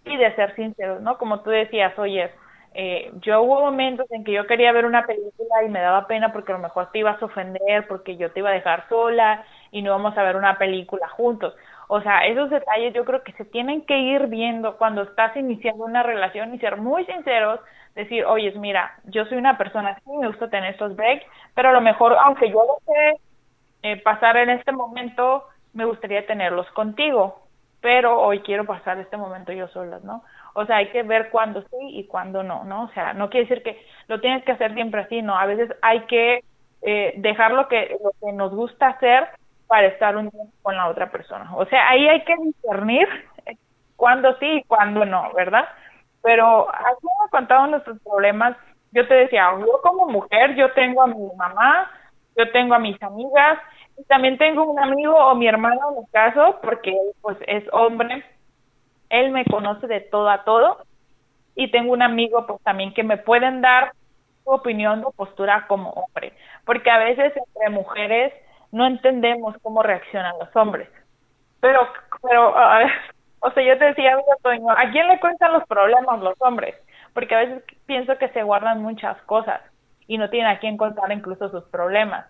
[0.04, 1.16] y de ser sinceros, ¿no?
[1.18, 2.30] Como tú decías, oye,
[2.74, 6.32] eh, yo hubo momentos en que yo quería ver una película y me daba pena
[6.32, 9.44] porque a lo mejor te ibas a ofender, porque yo te iba a dejar sola
[9.70, 11.54] y no vamos a ver una película juntos.
[11.94, 15.84] O sea, esos detalles yo creo que se tienen que ir viendo cuando estás iniciando
[15.84, 17.60] una relación y ser muy sinceros,
[17.94, 21.72] decir, oye, mira, yo soy una persona así, me gusta tener estos breaks, pero a
[21.72, 23.20] lo mejor, aunque yo lo sé
[23.82, 25.44] eh, pasar en este momento,
[25.74, 27.42] me gustaría tenerlos contigo,
[27.82, 30.24] pero hoy quiero pasar este momento yo sola, ¿no?
[30.54, 32.84] O sea, hay que ver cuándo sí y cuándo no, ¿no?
[32.84, 33.78] O sea, no quiere decir que
[34.08, 35.36] lo tienes que hacer siempre así, ¿no?
[35.38, 36.42] A veces hay que
[36.80, 39.28] eh, dejar lo que, lo que nos gusta hacer
[39.72, 41.48] para estar un tiempo con la otra persona.
[41.56, 43.08] O sea, ahí hay que discernir
[43.96, 45.66] cuándo sí y cuándo no, ¿verdad?
[46.22, 48.54] Pero aquí hemos contado nuestros problemas.
[48.90, 51.90] Yo te decía, yo como mujer, yo tengo a mi mamá,
[52.36, 53.60] yo tengo a mis amigas,
[53.96, 58.22] y también tengo un amigo o mi hermano en mi caso, porque pues es hombre,
[59.08, 60.84] él me conoce de todo a todo
[61.54, 63.92] y tengo un amigo pues también que me pueden dar
[64.44, 66.34] su opinión o postura como hombre,
[66.66, 68.34] porque a veces entre mujeres
[68.72, 70.88] no entendemos cómo reaccionan los hombres.
[71.60, 71.86] Pero,
[72.22, 72.90] pero, a
[73.44, 76.76] o sea, yo te decía, ¿a quién le cuentan los problemas los hombres?
[77.12, 79.60] Porque a veces pienso que se guardan muchas cosas
[80.06, 82.26] y no tienen a quién contar incluso sus problemas.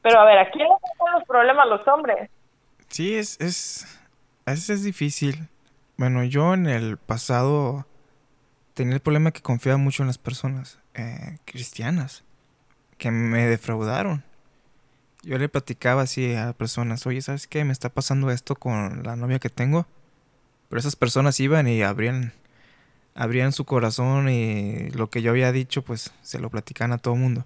[0.00, 2.30] Pero a ver, ¿a quién le cuentan los problemas los hombres?
[2.88, 4.00] Sí, es, es,
[4.46, 5.48] a veces es difícil.
[5.98, 7.84] Bueno, yo en el pasado
[8.72, 12.24] tenía el problema que confiaba mucho en las personas eh, cristianas
[12.96, 14.24] que me defraudaron.
[15.26, 17.64] Yo le platicaba así a personas, oye, ¿sabes qué?
[17.64, 19.84] Me está pasando esto con la novia que tengo.
[20.68, 22.32] Pero esas personas iban y abrían,
[23.12, 27.14] abrían su corazón y lo que yo había dicho, pues se lo platican a todo
[27.14, 27.44] el mundo.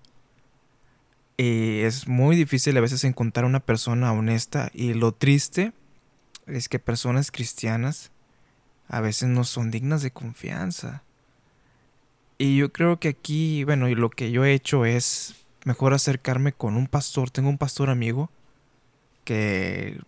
[1.38, 4.70] Y es muy difícil a veces encontrar una persona honesta.
[4.74, 5.72] Y lo triste
[6.46, 8.10] es que personas cristianas
[8.88, 11.02] a veces no son dignas de confianza.
[12.36, 15.34] Y yo creo que aquí, bueno, lo que yo he hecho es
[15.64, 17.30] mejor acercarme con un pastor.
[17.30, 18.30] Tengo un pastor amigo
[19.24, 20.00] que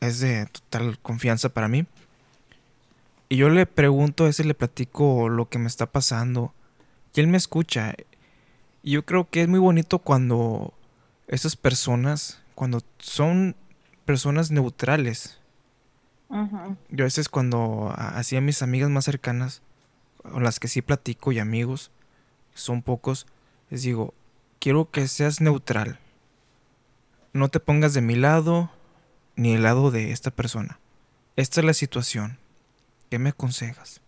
[0.00, 1.86] es de total confianza para mí.
[3.28, 6.54] Y yo le pregunto a ese, le platico lo que me está pasando.
[7.14, 7.94] Y él me escucha.
[8.82, 10.74] Y yo creo que es muy bonito cuando
[11.26, 13.56] esas personas, cuando son
[14.04, 15.40] personas neutrales,
[16.28, 19.62] yo a veces cuando hacía mis amigas más cercanas,
[20.22, 21.90] con las que sí platico y amigos,
[22.54, 23.26] son pocos,
[23.70, 24.14] les digo,
[24.58, 25.98] quiero que seas neutral.
[27.32, 28.70] No te pongas de mi lado
[29.36, 30.78] ni el lado de esta persona.
[31.36, 32.38] Esta es la situación.
[33.10, 34.00] ¿Qué me aconsejas?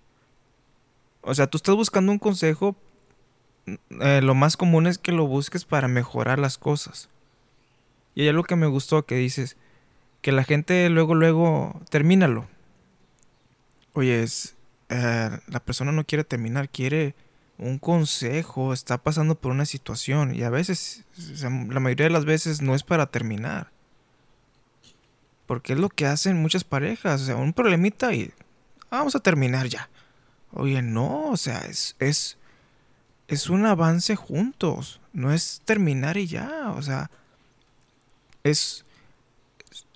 [1.20, 2.74] O sea, tú estás buscando un consejo.
[4.00, 7.10] Eh, lo más común es que lo busques para mejorar las cosas.
[8.14, 9.56] Y hay algo que me gustó que dices,
[10.22, 12.48] que la gente luego, luego, termínalo.
[13.92, 14.56] Oye, es,
[14.88, 17.14] eh, la persona no quiere terminar, quiere
[17.58, 21.04] un consejo, está pasando por una situación y a veces,
[21.42, 23.70] la mayoría de las veces no es para terminar.
[25.46, 28.32] Porque es lo que hacen muchas parejas, o sea, un problemita y
[28.90, 29.88] vamos a terminar ya.
[30.52, 32.38] Oye, no, o sea, es, es,
[33.26, 37.10] es un avance juntos, no es terminar y ya, o sea,
[38.44, 38.84] es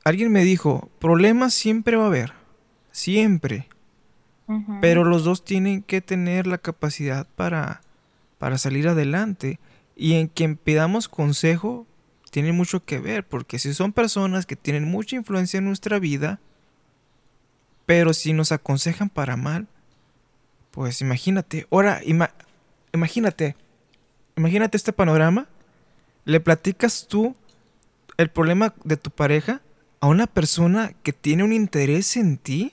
[0.05, 2.33] alguien me dijo, problemas siempre va a haber,
[2.91, 3.69] siempre.
[4.81, 7.81] Pero los dos tienen que tener la capacidad para,
[8.39, 9.59] para salir adelante.
[9.97, 11.87] Y en quien pidamos consejo
[12.31, 16.41] tiene mucho que ver, porque si son personas que tienen mucha influencia en nuestra vida,
[17.85, 19.69] pero si nos aconsejan para mal,
[20.71, 22.01] pues imagínate, ahora
[22.93, 23.55] imagínate,
[24.37, 25.47] imagínate este panorama,
[26.25, 27.37] le platicas tú
[28.17, 29.61] el problema de tu pareja
[30.01, 32.73] a una persona que tiene un interés en ti,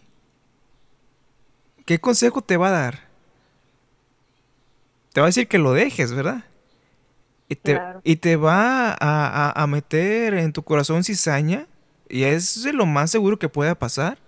[1.89, 2.99] ¿qué consejo te va a dar?
[5.11, 6.43] Te va a decir que lo dejes, ¿verdad?
[7.47, 11.65] Y te, y te va a, meter en tu corazón cizaña
[12.07, 14.19] y es lo más seguro que pueda pasar.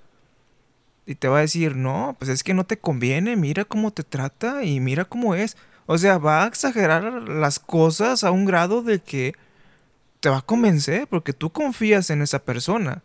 [1.05, 4.01] Y te va a decir, no, pues es que no te conviene, mira cómo te
[4.01, 5.55] trata y mira cómo es.
[5.85, 9.35] O sea, va a exagerar las cosas a un grado de que
[10.19, 13.03] te va a convencer porque tú confías en esa persona.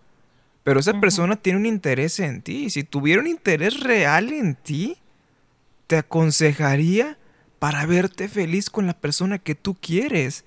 [0.66, 2.70] Pero esa persona tiene un interés en ti.
[2.70, 4.96] Si tuviera un interés real en ti,
[5.86, 7.18] te aconsejaría
[7.60, 10.44] para verte feliz con la persona que tú quieres,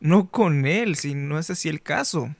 [0.00, 2.34] no con él, si no es así el caso.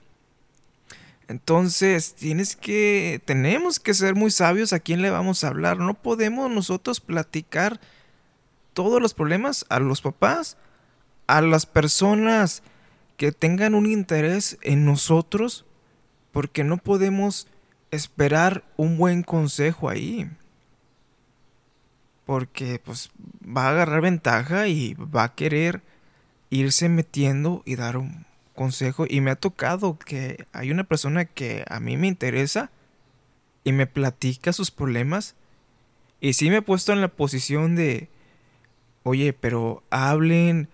[1.29, 5.79] Entonces, tienes que, tenemos que ser muy sabios a quién le vamos a hablar.
[5.79, 7.81] No podemos nosotros platicar
[8.73, 10.57] todos los problemas a los papás,
[11.29, 12.65] a las personas
[13.17, 15.67] que tengan un interés en nosotros,
[16.33, 17.47] porque no podemos
[17.91, 20.31] esperar un buen consejo ahí.
[22.25, 23.11] Porque pues
[23.45, 25.83] va a agarrar ventaja y va a querer
[26.51, 29.05] irse metiendo y dar un consejo.
[29.09, 32.71] Y me ha tocado que hay una persona que a mí me interesa
[33.65, 35.35] y me platica sus problemas.
[36.21, 38.09] Y sí me he puesto en la posición de,
[39.03, 40.69] oye, pero hablen,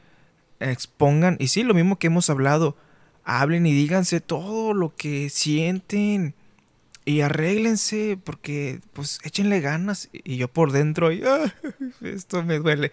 [0.61, 2.77] expongan, y sí, lo mismo que hemos hablado,
[3.29, 6.35] hablen y díganse todo lo que sienten
[7.05, 11.11] y arréglense porque pues échenle ganas y yo por dentro
[12.01, 12.91] esto me duele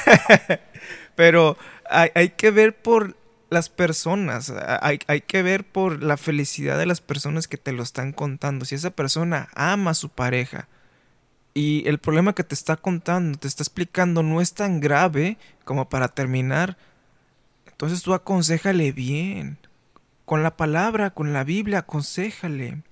[1.14, 1.58] pero
[1.90, 3.16] hay, hay, que ver por
[3.50, 4.50] las personas
[4.80, 8.64] hay, hay, que ver por la felicidad de las personas que te lo están contando
[8.64, 10.68] si esa persona ama a su pareja
[11.58, 15.88] y el problema que te está contando, te está explicando, no es tan grave como
[15.88, 16.76] para terminar.
[17.78, 19.56] Entonces tú aconsejale bien.
[20.24, 22.82] Con la palabra, con la Biblia, aconsejale.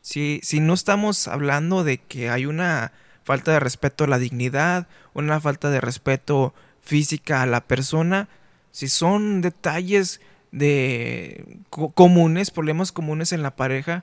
[0.00, 2.90] Si, si no estamos hablando de que hay una
[3.22, 8.28] falta de respeto a la dignidad, una falta de respeto física a la persona,
[8.72, 11.58] si son detalles de
[11.94, 14.02] comunes, problemas comunes en la pareja,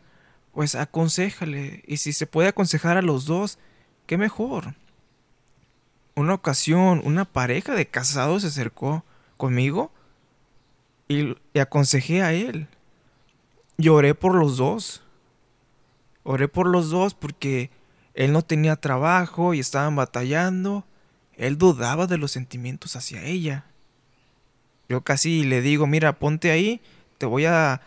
[0.54, 1.84] pues aconsejale.
[1.86, 3.60] Y si se puede aconsejar a los dos,
[4.06, 4.76] qué mejor.
[6.16, 9.04] Una ocasión, una pareja de casados se acercó
[9.38, 9.92] conmigo
[11.08, 12.68] y, aconsejé a él.
[13.78, 15.04] Lloré por los dos.
[16.24, 17.70] Oré por los dos porque
[18.14, 20.86] él no tenía trabajo y estaban batallando.
[21.36, 23.66] Él dudaba de los sentimientos hacia ella.
[24.88, 26.82] Yo casi le digo, mira, ponte ahí,
[27.18, 27.82] te voy a,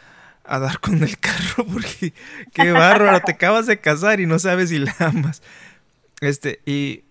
[0.45, 2.13] a dar con el carro porque
[2.53, 5.43] qué bárbaro, te acabas de casar y no sabes si la amas.
[6.21, 7.05] Este, y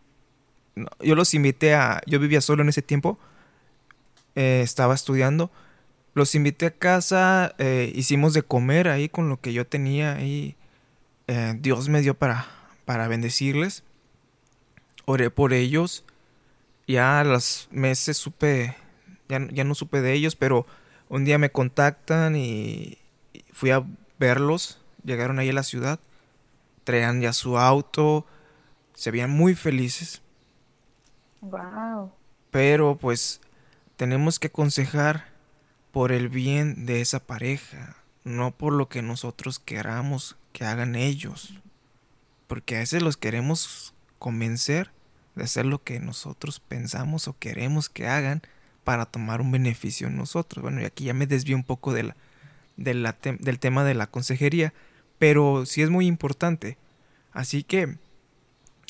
[0.99, 3.17] yo los invité a, yo vivía solo en ese tiempo,
[4.37, 5.49] eh, estaba estudiando,
[6.13, 10.55] los invité a casa, eh, hicimos de comer ahí con lo que yo tenía ahí,
[11.25, 12.45] eh, Dios me dio para,
[12.85, 13.83] para bendecirles,
[15.05, 16.05] oré por ellos,
[16.87, 18.75] ya a los meses supe,
[19.27, 20.67] ya, ya no supe de ellos, pero
[21.09, 22.99] un día me contactan y,
[23.51, 23.83] fui a
[24.19, 25.99] verlos, llegaron ahí a la ciudad,
[26.83, 28.27] traían ya su auto,
[28.93, 30.21] se veían muy felices.
[31.41, 32.11] Wow.
[32.51, 33.41] Pero pues
[33.97, 35.25] tenemos que aconsejar
[35.91, 41.55] por el bien de esa pareja, no por lo que nosotros queramos que hagan ellos.
[42.45, 44.91] Porque a veces los queremos convencer
[45.35, 48.41] de hacer lo que nosotros pensamos o queremos que hagan
[48.83, 50.61] para tomar un beneficio en nosotros.
[50.61, 52.15] Bueno, y aquí ya me desvío un poco de la,
[52.77, 54.73] del tema de la consejería,
[55.17, 56.77] pero sí es muy importante.
[57.33, 57.97] Así que,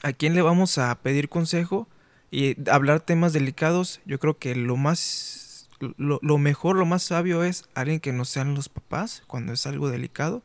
[0.03, 1.87] ¿a quién le vamos a pedir consejo?
[2.29, 7.65] Y hablar temas delicados, yo creo que lo más, lo, mejor, lo más sabio es
[7.73, 10.43] alguien que no sean los papás cuando es algo delicado.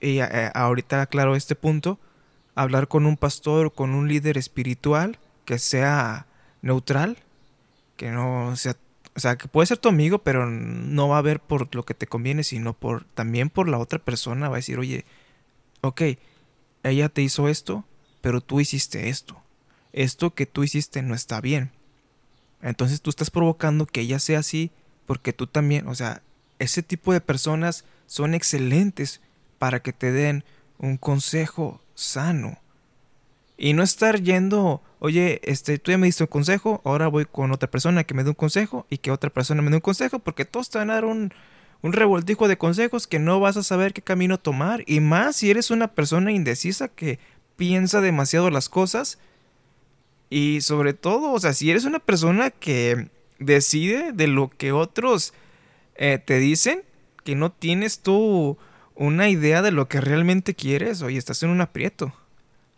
[0.00, 1.98] Y eh, ahorita aclaro este punto,
[2.54, 6.26] hablar con un pastor, con un líder espiritual que sea
[6.62, 7.18] neutral,
[7.96, 8.76] que no sea
[9.18, 11.92] o sea, que puede ser tu amigo, pero no va a ver por lo que
[11.92, 14.48] te conviene, sino por también por la otra persona.
[14.48, 15.04] Va a decir, oye,
[15.80, 16.02] ok,
[16.84, 17.84] ella te hizo esto,
[18.20, 19.42] pero tú hiciste esto.
[19.98, 21.72] Esto que tú hiciste no está bien.
[22.62, 24.70] Entonces tú estás provocando que ella sea así
[25.06, 26.22] porque tú también, o sea,
[26.60, 29.20] ese tipo de personas son excelentes
[29.58, 30.44] para que te den
[30.78, 32.58] un consejo sano.
[33.56, 37.50] Y no estar yendo, oye, este, tú ya me diste un consejo, ahora voy con
[37.50, 40.20] otra persona que me dé un consejo y que otra persona me dé un consejo,
[40.20, 41.32] porque todos te van a dar un,
[41.82, 44.84] un revoltijo de consejos que no vas a saber qué camino tomar.
[44.86, 47.18] Y más si eres una persona indecisa que
[47.56, 49.18] piensa demasiado las cosas.
[50.30, 55.32] Y sobre todo, o sea, si eres una persona que decide de lo que otros
[55.96, 56.82] eh, te dicen,
[57.24, 58.58] que no tienes tú
[58.94, 62.12] una idea de lo que realmente quieres, oye, estás en un aprieto.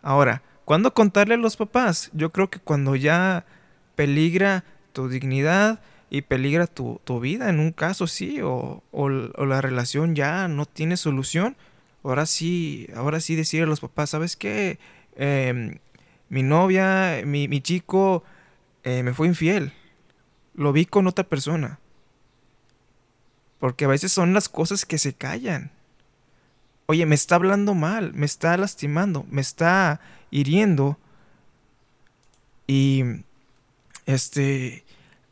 [0.03, 2.11] Ahora, ¿Cuándo contarle a los papás?
[2.13, 3.45] Yo creo que cuando ya
[3.97, 4.63] peligra
[4.93, 10.47] tu dignidad, y peligra tu, vida en un caso, sí, o, o, la relación ya
[10.47, 11.57] no tiene solución.
[12.05, 14.79] Ahora sí, ahora sí decir a los papás, ¿sabes qué?
[15.17, 15.79] Em,
[16.31, 18.25] mi novia, mi, mi chico
[18.83, 19.73] eh, me fue infiel.
[20.55, 21.79] Lo vi con otra persona.
[23.59, 25.71] Porque a veces son las cosas que se callan.
[26.87, 30.01] Oye, me está hablando mal, me está lastimando, me está
[30.31, 30.99] hiriendo.
[32.67, 33.05] Y
[34.07, 34.85] este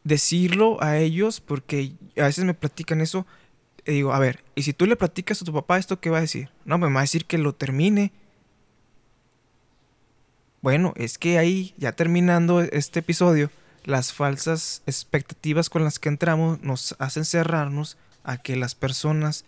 [0.04, 3.26] decirlo a ellos porque a veces me platican eso
[3.86, 6.18] y digo, a ver, y si tú le platicas a tu papá esto, ¿qué va
[6.18, 6.50] a decir?
[6.64, 8.12] No, me va a decir que lo termine.
[10.60, 13.50] Bueno, es que ahí, ya terminando este episodio,
[13.84, 19.44] las falsas expectativas con las que entramos nos hacen cerrarnos a que las personas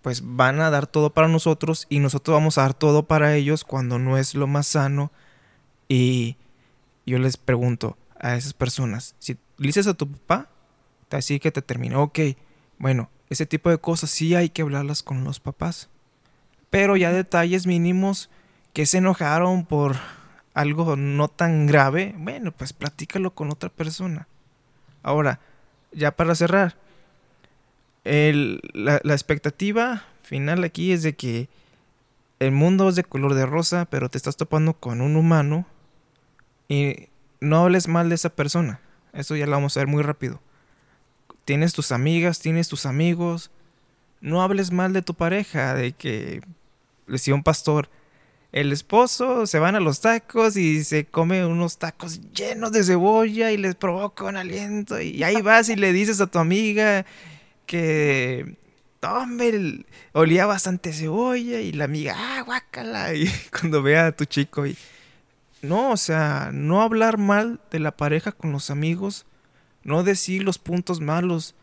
[0.00, 3.64] pues van a dar todo para nosotros y nosotros vamos a dar todo para ellos
[3.64, 5.12] cuando no es lo más sano.
[5.88, 6.36] Y
[7.04, 10.48] yo les pregunto a esas personas, si dices a tu papá,
[11.08, 12.20] te decir que te terminó, ok,
[12.78, 15.88] bueno, ese tipo de cosas sí hay que hablarlas con los papás.
[16.70, 18.30] Pero ya detalles mínimos
[18.76, 19.96] que se enojaron por
[20.52, 24.28] algo no tan grave, bueno, pues platícalo con otra persona.
[25.02, 25.40] Ahora,
[25.92, 26.76] ya para cerrar,
[28.04, 31.48] la, la, expectativa final aquí es de que
[32.38, 35.64] el mundo es de color de rosa, pero te estás topando con un humano
[36.68, 37.08] y
[37.40, 38.80] no hables mal de esa persona.
[39.14, 40.38] Eso ya lo vamos a ver muy rápido.
[41.46, 43.50] Tienes tus amigas, tienes tus amigos.
[44.20, 46.42] No hables mal de tu pareja, de que
[47.06, 47.88] le un pastor,
[48.56, 53.52] el esposo se van a los tacos y se come unos tacos llenos de cebolla
[53.52, 54.98] y les provoca un aliento.
[54.98, 57.04] Y ahí vas y le dices a tu amiga
[57.66, 58.56] que
[59.02, 64.66] hombre, olía bastante cebolla y la amiga, ah, guácala, y cuando vea a tu chico
[64.66, 64.74] y
[65.60, 69.26] no, o sea, no hablar mal de la pareja con los amigos,
[69.82, 71.54] no decir los puntos malos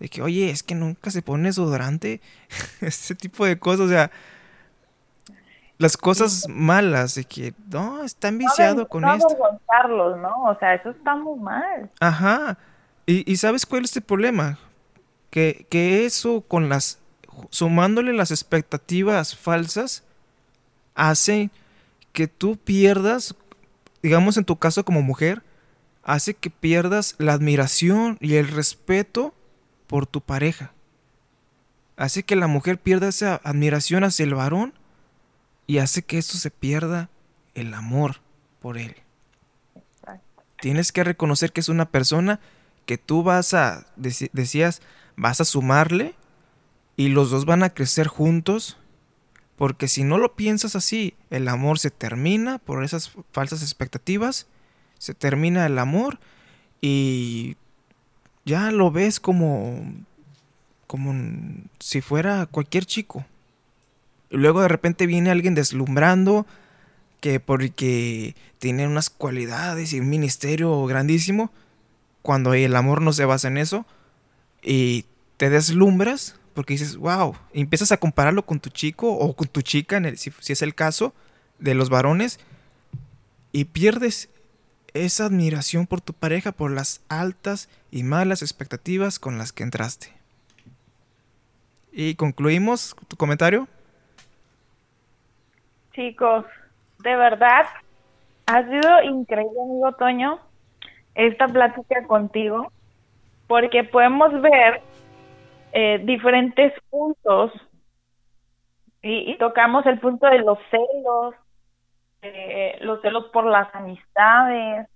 [0.00, 2.20] de que, oye, es que nunca se pone desodorante,
[2.80, 4.10] ese tipo de cosas, o sea,
[5.80, 9.34] las cosas malas de que, no, está enviciado con no esto.
[10.18, 10.44] ¿no?
[10.44, 11.90] O sea, eso está muy mal.
[12.00, 12.58] Ajá.
[13.06, 14.58] ¿Y, y sabes cuál es el problema?
[15.30, 16.98] Que, que eso con las,
[17.48, 20.04] sumándole las expectativas falsas,
[20.94, 21.48] hace
[22.12, 23.34] que tú pierdas,
[24.02, 25.42] digamos en tu caso como mujer,
[26.02, 29.32] hace que pierdas la admiración y el respeto
[29.86, 30.72] por tu pareja.
[31.96, 34.74] Hace que la mujer pierda esa admiración hacia el varón
[35.70, 37.10] y hace que esto se pierda
[37.54, 38.16] el amor
[38.58, 38.96] por él.
[40.60, 42.40] Tienes que reconocer que es una persona
[42.86, 44.82] que tú vas a, decías,
[45.14, 46.16] vas a sumarle
[46.96, 48.78] y los dos van a crecer juntos
[49.54, 54.48] porque si no lo piensas así, el amor se termina por esas falsas expectativas,
[54.98, 56.18] se termina el amor
[56.80, 57.56] y
[58.44, 59.84] ya lo ves como
[60.88, 61.14] como
[61.78, 63.24] si fuera cualquier chico.
[64.30, 66.46] Y luego de repente viene alguien deslumbrando
[67.20, 71.50] que porque tiene unas cualidades y un ministerio grandísimo,
[72.22, 73.86] cuando el amor no se basa en eso
[74.62, 75.04] y
[75.36, 79.96] te deslumbras porque dices, wow, empiezas a compararlo con tu chico o con tu chica,
[79.96, 81.14] en el, si, es el caso
[81.58, 82.40] de los varones,
[83.52, 84.28] y pierdes
[84.92, 90.12] esa admiración por tu pareja por las altas y malas expectativas con las que entraste.
[91.92, 93.68] Y concluimos tu comentario.
[95.92, 96.44] Chicos,
[96.98, 97.66] de verdad,
[98.46, 100.38] ha sido increíble, amigo Toño,
[101.14, 102.72] esta plática contigo,
[103.48, 104.80] porque podemos ver
[105.72, 107.52] eh, diferentes puntos
[109.02, 111.34] y, tocamos el punto de los celos,
[112.22, 114.88] eh, los celos por las amistades,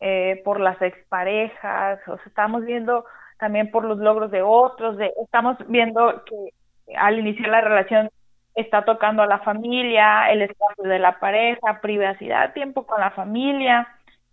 [0.00, 3.04] eh, por las exparejas, o sea, estamos viendo
[3.38, 6.52] también por los logros de otros, de, estamos viendo que
[6.96, 8.10] al iniciar la relación
[8.60, 13.86] está tocando a la familia, el espacio de la pareja, privacidad, tiempo con la familia,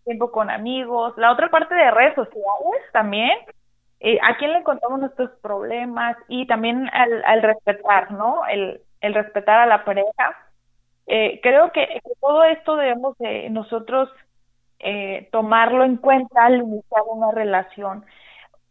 [0.04, 3.38] tiempo con amigos, la otra parte de redes sociales también,
[4.00, 8.46] eh, a quién le contamos nuestros problemas y también al, respetar, ¿no?
[8.48, 10.36] El, respetar a la pareja.
[11.06, 14.10] Eh, creo que, todo esto debemos de nosotros
[14.80, 18.06] eh, tomarlo en cuenta al iniciar una relación.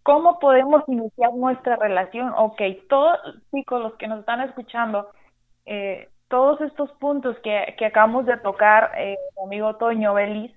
[0.03, 2.33] ¿Cómo podemos iniciar nuestra relación?
[2.37, 3.19] Ok, todos,
[3.53, 5.11] chicos, los que nos están escuchando,
[5.67, 10.53] eh, todos estos puntos que, que acabamos de tocar, eh, mi amigo Toño Belis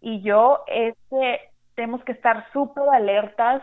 [0.00, 1.40] y yo, este,
[1.74, 3.62] tenemos que estar súper alertas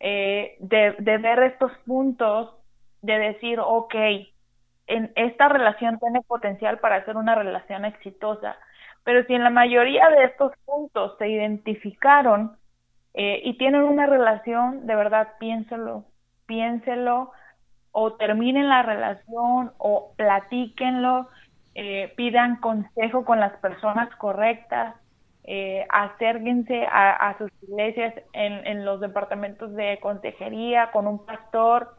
[0.00, 2.54] eh, de, de ver estos puntos,
[3.02, 3.94] de decir, ok,
[4.86, 8.56] en esta relación tiene potencial para ser una relación exitosa,
[9.04, 12.56] pero si en la mayoría de estos puntos se identificaron,
[13.14, 16.04] eh, y tienen una relación, de verdad, piénselo,
[16.46, 17.32] piénselo,
[18.00, 21.28] o terminen la relación o platíquenlo,
[21.74, 24.94] eh, pidan consejo con las personas correctas,
[25.42, 31.96] eh, acérquense a, sus iglesias en, en los departamentos de consejería con un pastor,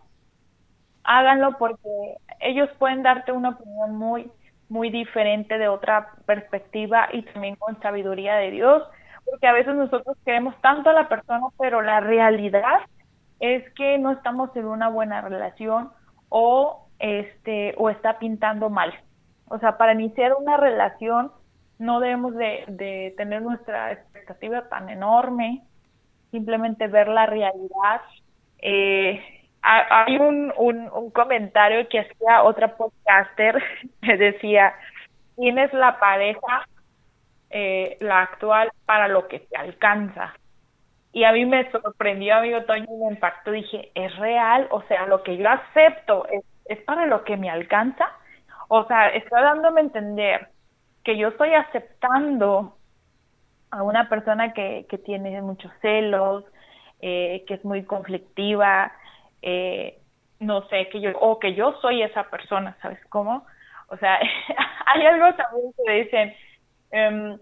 [1.04, 4.32] háganlo porque ellos pueden darte una opinión muy,
[4.70, 8.84] muy diferente de otra perspectiva y también con sabiduría de Dios,
[9.26, 12.80] porque a veces nosotros queremos tanto a la persona, pero la realidad
[13.40, 15.92] es que no estamos en una buena relación
[16.30, 18.94] o este o está pintando mal.
[19.48, 21.32] O sea, para iniciar una relación
[21.80, 25.64] no debemos de, de tener nuestra expectativa tan enorme,
[26.30, 28.02] simplemente ver la realidad.
[28.62, 29.22] Eh,
[29.62, 33.62] hay un, un, comentario que hacía otra podcaster
[34.02, 34.74] que decía,
[35.36, 36.68] tienes la pareja,
[37.50, 40.34] eh, la actual, para lo que te alcanza.
[41.12, 43.52] Y a mí me sorprendió, amigo Toño, me impactó.
[43.52, 44.68] Dije, ¿es real?
[44.72, 48.06] O sea, lo que yo acepto es, es para lo que me alcanza.
[48.68, 50.48] O sea, está dándome a entender
[51.04, 52.76] que yo estoy aceptando
[53.72, 56.44] a una persona que, que tiene muchos celos,
[57.02, 58.92] eh, que es muy conflictiva,
[59.42, 60.00] eh,
[60.40, 63.46] no sé, que yo, o que yo soy esa persona, ¿sabes cómo?
[63.88, 64.20] O sea,
[64.86, 66.34] hay algo también que dicen,
[66.92, 67.40] um,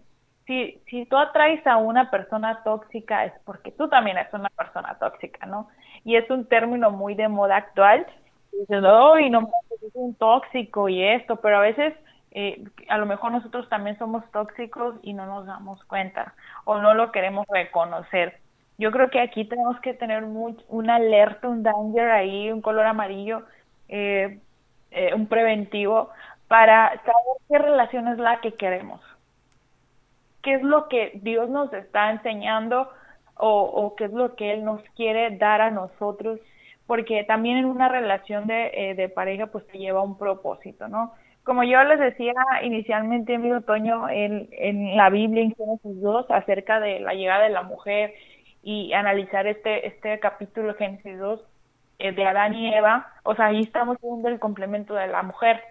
[0.48, 4.98] si, si tú atraes a una persona tóxica es porque tú también eres una persona
[4.98, 5.68] tóxica, ¿no?
[6.06, 8.08] Y es un término muy de moda actual.
[8.54, 8.84] Dicen,
[9.20, 11.94] y no, es un tóxico y esto, pero a veces
[12.32, 16.34] eh, a lo mejor nosotros también somos tóxicos y no nos damos cuenta
[16.64, 18.40] o no lo queremos reconocer.
[18.78, 23.44] Yo creo que aquí tenemos que tener un alerta, un danger ahí, un color amarillo,
[23.90, 24.40] eh,
[24.92, 26.10] eh, un preventivo
[26.48, 29.02] para saber qué relación es la que queremos
[30.48, 32.90] qué es lo que Dios nos está enseñando
[33.36, 36.40] o, qué es lo que Él nos quiere dar a nosotros,
[36.86, 41.12] porque también en una relación de, eh, de pareja pues te lleva un propósito, ¿no?
[41.44, 42.34] Como yo les decía
[42.64, 47.50] inicialmente, mi otoño, en, en la Biblia, en Génesis 2, acerca de la llegada de
[47.50, 48.14] la mujer
[48.64, 51.42] y analizar este, este capítulo Génesis 2
[52.00, 55.62] eh, de Adán y Eva, o sea, ahí estamos viendo el complemento de la mujer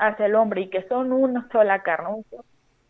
[0.00, 2.24] hacia el hombre y que son una sola carne, un,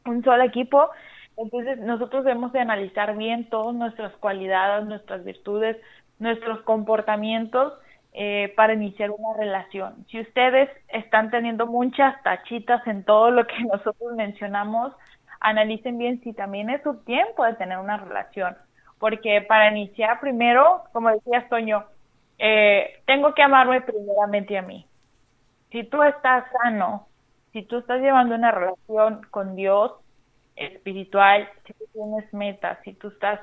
[0.07, 0.89] un solo equipo
[1.37, 5.77] entonces, nosotros debemos de analizar bien todas nuestras cualidades, nuestras virtudes,
[6.19, 7.73] nuestros comportamientos
[8.13, 10.07] eh, para iniciar una relación.
[10.09, 14.93] Si ustedes están teniendo muchas tachitas en todo lo que nosotros mencionamos,
[15.41, 18.57] analicen bien si también es su tiempo de tener una relación.
[19.01, 21.85] Porque para iniciar primero, como decía Toño,
[22.39, 24.87] eh, tengo que amarme primeramente a mí.
[25.71, 27.09] Si tú estás sano,
[27.53, 29.93] si tú estás llevando una relación con Dios,
[30.57, 33.41] espiritual, si tú tienes metas, si tú estás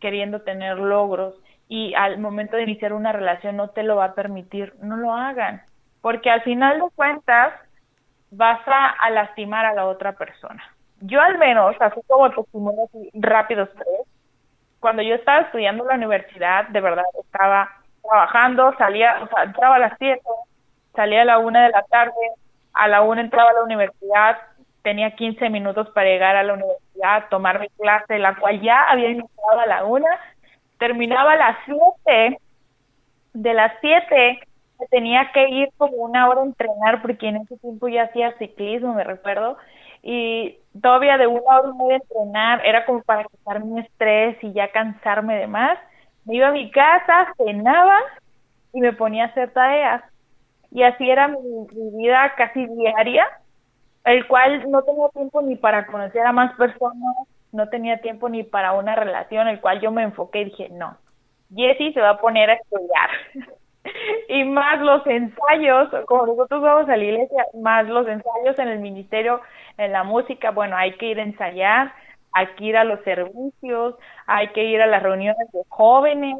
[0.00, 1.34] queriendo tener logros
[1.68, 5.14] y al momento de iniciar una relación no te lo va a permitir, no lo
[5.14, 5.62] hagan,
[6.00, 7.54] porque al final de cuentas
[8.30, 10.62] vas a, lastimar a la otra persona.
[11.00, 14.06] Yo al menos, así como testimonio rápidos tres,
[14.80, 17.70] cuando yo estaba estudiando en la universidad, de verdad estaba
[18.02, 20.22] trabajando, salía, o sea, entraba a las siete,
[20.94, 22.12] salía a la una de la tarde,
[22.72, 24.38] a la una entraba a la universidad,
[24.82, 29.10] tenía 15 minutos para llegar a la universidad, tomar mi clase, la cual ya había
[29.10, 30.08] iniciado a la una,
[30.78, 32.38] terminaba a las 7,
[33.34, 34.40] de las 7
[34.90, 38.94] tenía que ir como una hora a entrenar porque en ese tiempo ya hacía ciclismo,
[38.94, 39.56] me recuerdo,
[40.02, 44.52] y todavía de una hora y media entrenar, era como para quitar mi estrés y
[44.52, 45.78] ya cansarme de más.
[46.24, 47.98] Me iba a mi casa, cenaba
[48.72, 50.02] y me ponía a hacer tareas.
[50.72, 51.38] Y así era mi
[51.96, 53.26] vida casi diaria
[54.04, 57.16] el cual no tenía tiempo ni para conocer a más personas,
[57.52, 60.96] no tenía tiempo ni para una relación, el cual yo me enfoqué y dije, no,
[61.54, 63.10] Jessie se va a poner a estudiar.
[64.28, 68.78] y más los ensayos, como nosotros vamos a la iglesia, más los ensayos en el
[68.80, 69.40] ministerio,
[69.78, 71.92] en la música, bueno, hay que ir a ensayar,
[72.32, 73.96] hay que ir a los servicios,
[74.26, 76.36] hay que ir a las reuniones de jóvenes,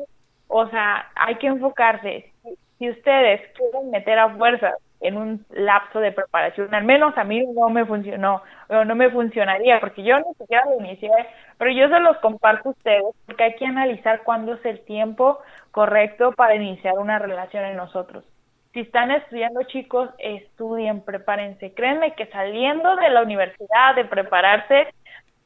[0.48, 2.32] o sea, hay que enfocarse.
[2.78, 6.74] Si ustedes quieren meter a fuerzas en un lapso de preparación.
[6.74, 10.64] Al menos a mí no me funcionó, o no me funcionaría, porque yo ni siquiera
[10.64, 11.10] lo inicié,
[11.58, 15.38] pero yo se los comparto a ustedes, porque hay que analizar cuándo es el tiempo
[15.70, 18.24] correcto para iniciar una relación en nosotros.
[18.72, 21.74] Si están estudiando chicos, estudien, prepárense.
[21.74, 24.88] Créanme que saliendo de la universidad, de prepararse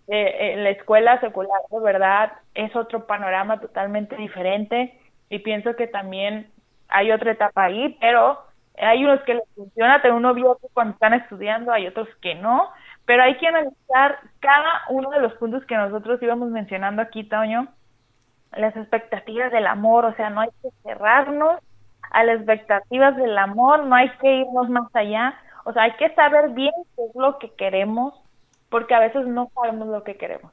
[0.08, 4.96] eh, en la escuela secular, de verdad, es otro panorama totalmente diferente
[5.28, 6.48] y pienso que también
[6.88, 8.45] hay otra etapa ahí, pero
[8.78, 12.68] hay unos que les funciona tener un novio cuando están estudiando, hay otros que no,
[13.04, 17.68] pero hay que analizar cada uno de los puntos que nosotros íbamos mencionando aquí, Toño,
[18.52, 21.60] las expectativas del amor, o sea, no hay que cerrarnos
[22.10, 25.34] a las expectativas del amor, no hay que irnos más allá,
[25.64, 28.14] o sea, hay que saber bien qué es lo que queremos,
[28.70, 30.52] porque a veces no sabemos lo que queremos.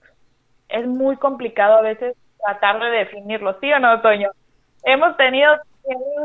[0.69, 4.29] Es muy complicado a veces tratar de definirlo, ¿sí o no, Toño?
[4.83, 5.53] Hemos tenido,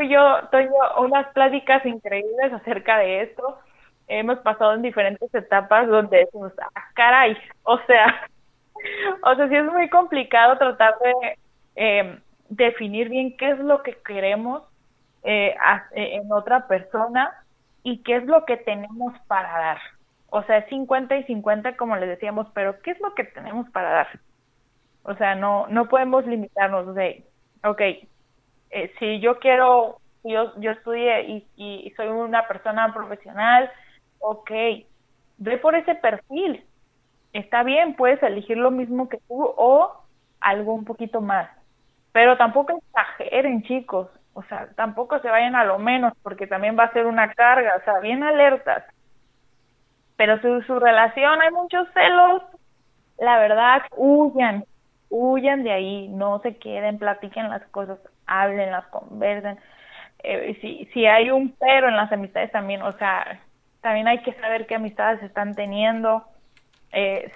[0.08, 3.58] yo, Toño, unas pláticas increíbles acerca de esto.
[4.06, 8.28] Hemos pasado en diferentes etapas donde decimos, ah, caray, o sea,
[9.22, 11.38] o sea, sí es muy complicado tratar de
[11.76, 12.18] eh,
[12.48, 14.62] definir bien qué es lo que queremos
[15.24, 15.54] eh,
[15.92, 17.44] eh, en otra persona
[17.82, 19.78] y qué es lo que tenemos para dar.
[20.30, 23.90] O sea, 50 y 50 como les decíamos, pero ¿qué es lo que tenemos para
[23.90, 24.20] dar?
[25.02, 27.24] O sea, no no podemos limitarnos de,
[27.64, 27.80] ok,
[28.70, 33.70] eh, si yo quiero, yo, yo estudie y, y soy una persona profesional,
[34.20, 34.50] ok,
[35.38, 36.64] ve por ese perfil.
[37.32, 39.92] Está bien, puedes elegir lo mismo que tú o
[40.40, 41.48] algo un poquito más.
[42.12, 44.08] Pero tampoco exageren, chicos.
[44.34, 47.76] O sea, tampoco se vayan a lo menos porque también va a ser una carga.
[47.80, 48.84] O sea, bien alertas.
[50.16, 52.42] Pero su, su relación, hay muchos celos.
[53.18, 54.64] La verdad, huyan.
[55.10, 56.08] Huyan de ahí.
[56.08, 59.58] No se queden, platiquen las cosas, hablen, las conversen.
[60.22, 63.40] Eh, si, si hay un pero en las amistades también, o sea,
[63.80, 66.24] también hay que saber qué amistades están teniendo.
[66.92, 67.30] Eh,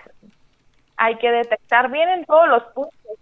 [0.96, 3.18] hay que detectar bien en todos los puntos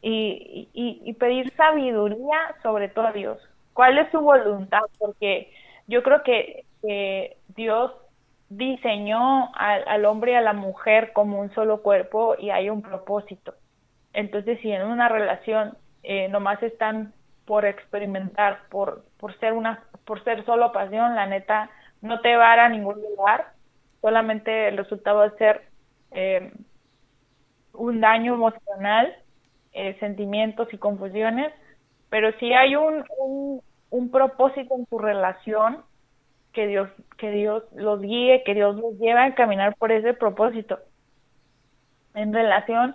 [0.00, 3.38] y, y, pedir sabiduría sobre todo a Dios.
[3.72, 4.80] ¿Cuál es su voluntad?
[4.98, 5.52] Porque
[5.86, 6.64] yo creo que,
[7.54, 7.92] Dios
[8.48, 12.82] diseñó al, al, hombre y a la mujer como un solo cuerpo y hay un
[12.82, 13.54] propósito.
[14.12, 17.12] Entonces, si en una relación eh, nomás están
[17.44, 21.70] por experimentar, por, por ser una, por ser solo pasión, la neta,
[22.00, 23.52] no te va a, a ningún lugar.
[24.00, 25.62] Solamente el resultado va a ser
[26.10, 26.52] eh,
[27.72, 29.16] un daño emocional
[29.72, 31.52] eh, sentimientos y confusiones,
[32.10, 33.04] pero si hay un,
[33.90, 35.78] un, propósito en tu relación,
[36.52, 40.78] que Dios, que Dios los guíe, que Dios los lleve a caminar por ese propósito
[42.14, 42.94] en relación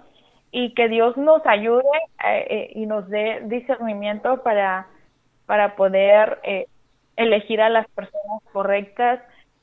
[0.51, 1.83] y que Dios nos ayude
[2.23, 4.87] eh, eh, y nos dé discernimiento para,
[5.45, 6.39] para poder
[7.15, 9.19] elegir a las personas correctas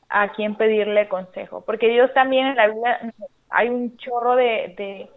[0.08, 1.62] a quien pedirle consejo.
[1.64, 3.00] Porque Dios también en la vida
[3.50, 5.08] hay un chorro de,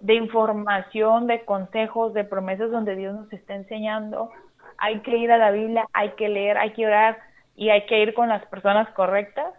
[0.00, 4.30] de información, de consejos, de promesas donde Dios nos está enseñando.
[4.78, 7.18] Hay que ir a la Biblia, hay que leer, hay que orar
[7.56, 9.52] y hay que ir con las personas correctas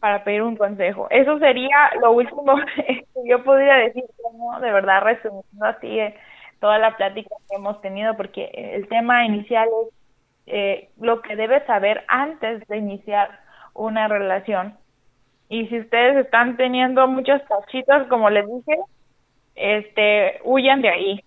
[0.00, 1.08] para pedir un consejo.
[1.10, 6.14] Eso sería lo último que yo podría decir, como de verdad resumiendo así eh,
[6.60, 9.94] toda la plática que hemos tenido, porque el tema inicial es
[10.46, 13.40] eh, lo que debes saber antes de iniciar
[13.74, 14.76] una relación.
[15.48, 18.78] Y si ustedes están teniendo muchas tachitas, como les dije,
[19.54, 21.24] este, huyan de ahí.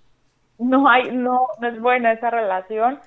[0.58, 3.00] No hay, no, no es buena esa relación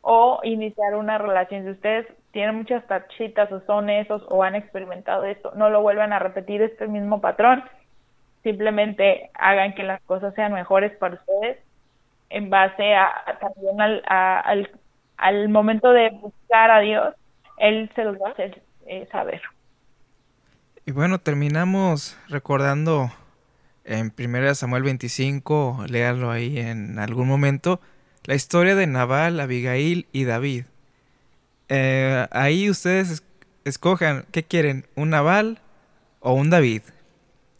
[0.00, 1.64] o iniciar una relación.
[1.64, 6.12] Si ustedes tienen muchas tachitas o son esos o han experimentado esto, no lo vuelvan
[6.12, 7.64] a repetir este mismo patrón.
[8.42, 11.58] Simplemente hagan que las cosas sean mejores para ustedes
[12.28, 14.70] en base a, también al, al,
[15.16, 17.14] al momento de buscar a Dios,
[17.56, 19.40] Él se los va a hacer eh, saber.
[20.84, 23.10] Y bueno, terminamos recordando
[23.84, 27.80] en 1 Samuel 25, léalo ahí en algún momento,
[28.24, 30.64] la historia de Nabal, Abigail y David.
[31.68, 33.22] Eh, ahí ustedes
[33.64, 35.60] escojan qué quieren, un Nabal
[36.20, 36.82] o un David.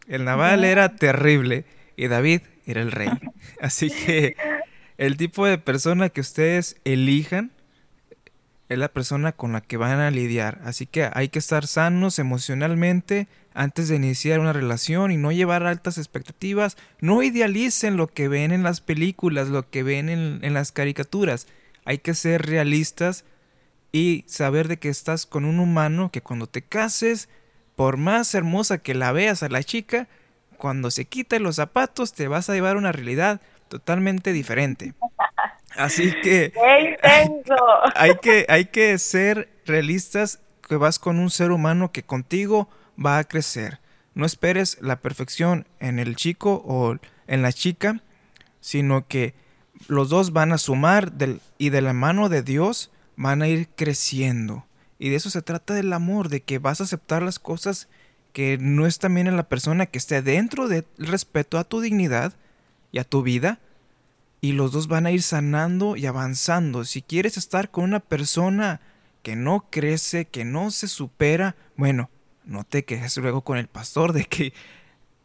[0.07, 1.65] El Nabal era terrible
[1.97, 3.11] y David era el rey.
[3.61, 4.37] Así que
[4.99, 7.51] el tipo de persona que ustedes elijan
[8.69, 10.61] es la persona con la que van a lidiar.
[10.65, 15.65] Así que hay que estar sanos emocionalmente antes de iniciar una relación y no llevar
[15.65, 16.77] altas expectativas.
[17.01, 21.47] No idealicen lo que ven en las películas, lo que ven en, las caricaturas.
[21.85, 23.25] Hay que ser realistas
[23.95, 27.29] y saber de que estás con un humano que cuando te cases,
[27.77, 30.09] por más hermosa que la veas a la chica,
[30.57, 34.95] cuando se quite los zapatos te vas a llevar una realidad totalmente diferente.
[35.77, 36.53] Así que
[37.95, 42.69] hay que hay que ser realistas que vas con un ser humano que contigo
[42.99, 43.79] va a crecer.
[44.15, 46.97] No esperes la perfección en el chico o
[47.29, 48.01] en la chica,
[48.61, 49.35] sino que
[49.87, 53.69] los dos van a sumar del, y de la mano de Dios van a ir
[53.69, 54.66] creciendo.
[54.99, 57.89] Y de eso se trata del amor, de que vas a aceptar las cosas
[58.32, 62.35] que no están bien en la persona, que esté dentro del respeto a tu dignidad
[62.91, 63.61] y a tu vida,
[64.41, 66.85] y los dos van a ir sanando y avanzando.
[66.85, 68.81] Si quieres estar con una persona
[69.23, 72.11] que no crece, que no se supera, bueno,
[72.45, 74.53] no te quejes luego con el pastor de que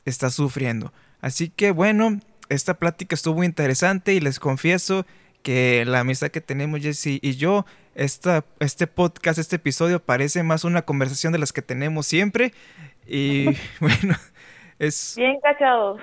[0.05, 0.93] estás sufriendo.
[1.19, 5.05] Así que bueno, esta plática estuvo interesante y les confieso
[5.43, 10.63] que la amistad que tenemos Jesse y yo, esta, este podcast, este episodio parece más
[10.63, 12.53] una conversación de las que tenemos siempre.
[13.05, 13.45] Y
[13.79, 14.15] bueno,
[14.79, 15.13] es...
[15.17, 16.01] Bien cachados.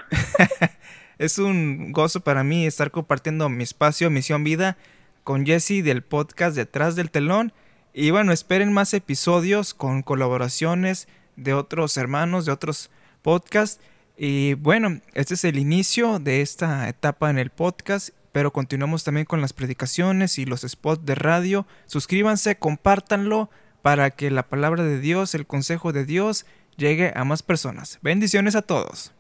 [1.18, 4.76] es un gozo para mí estar compartiendo mi espacio, Misión Vida,
[5.24, 7.52] con Jesse del podcast Detrás del Telón.
[7.92, 12.90] Y bueno, esperen más episodios con colaboraciones de otros hermanos, de otros
[13.22, 13.80] podcasts.
[14.18, 19.24] Y bueno, este es el inicio de esta etapa en el podcast pero continuamos también
[19.24, 21.66] con las predicaciones y los spots de radio.
[21.86, 23.48] Suscríbanse, compártanlo
[23.80, 26.44] para que la palabra de Dios, el consejo de Dios,
[26.76, 27.98] llegue a más personas.
[28.02, 29.14] Bendiciones a todos.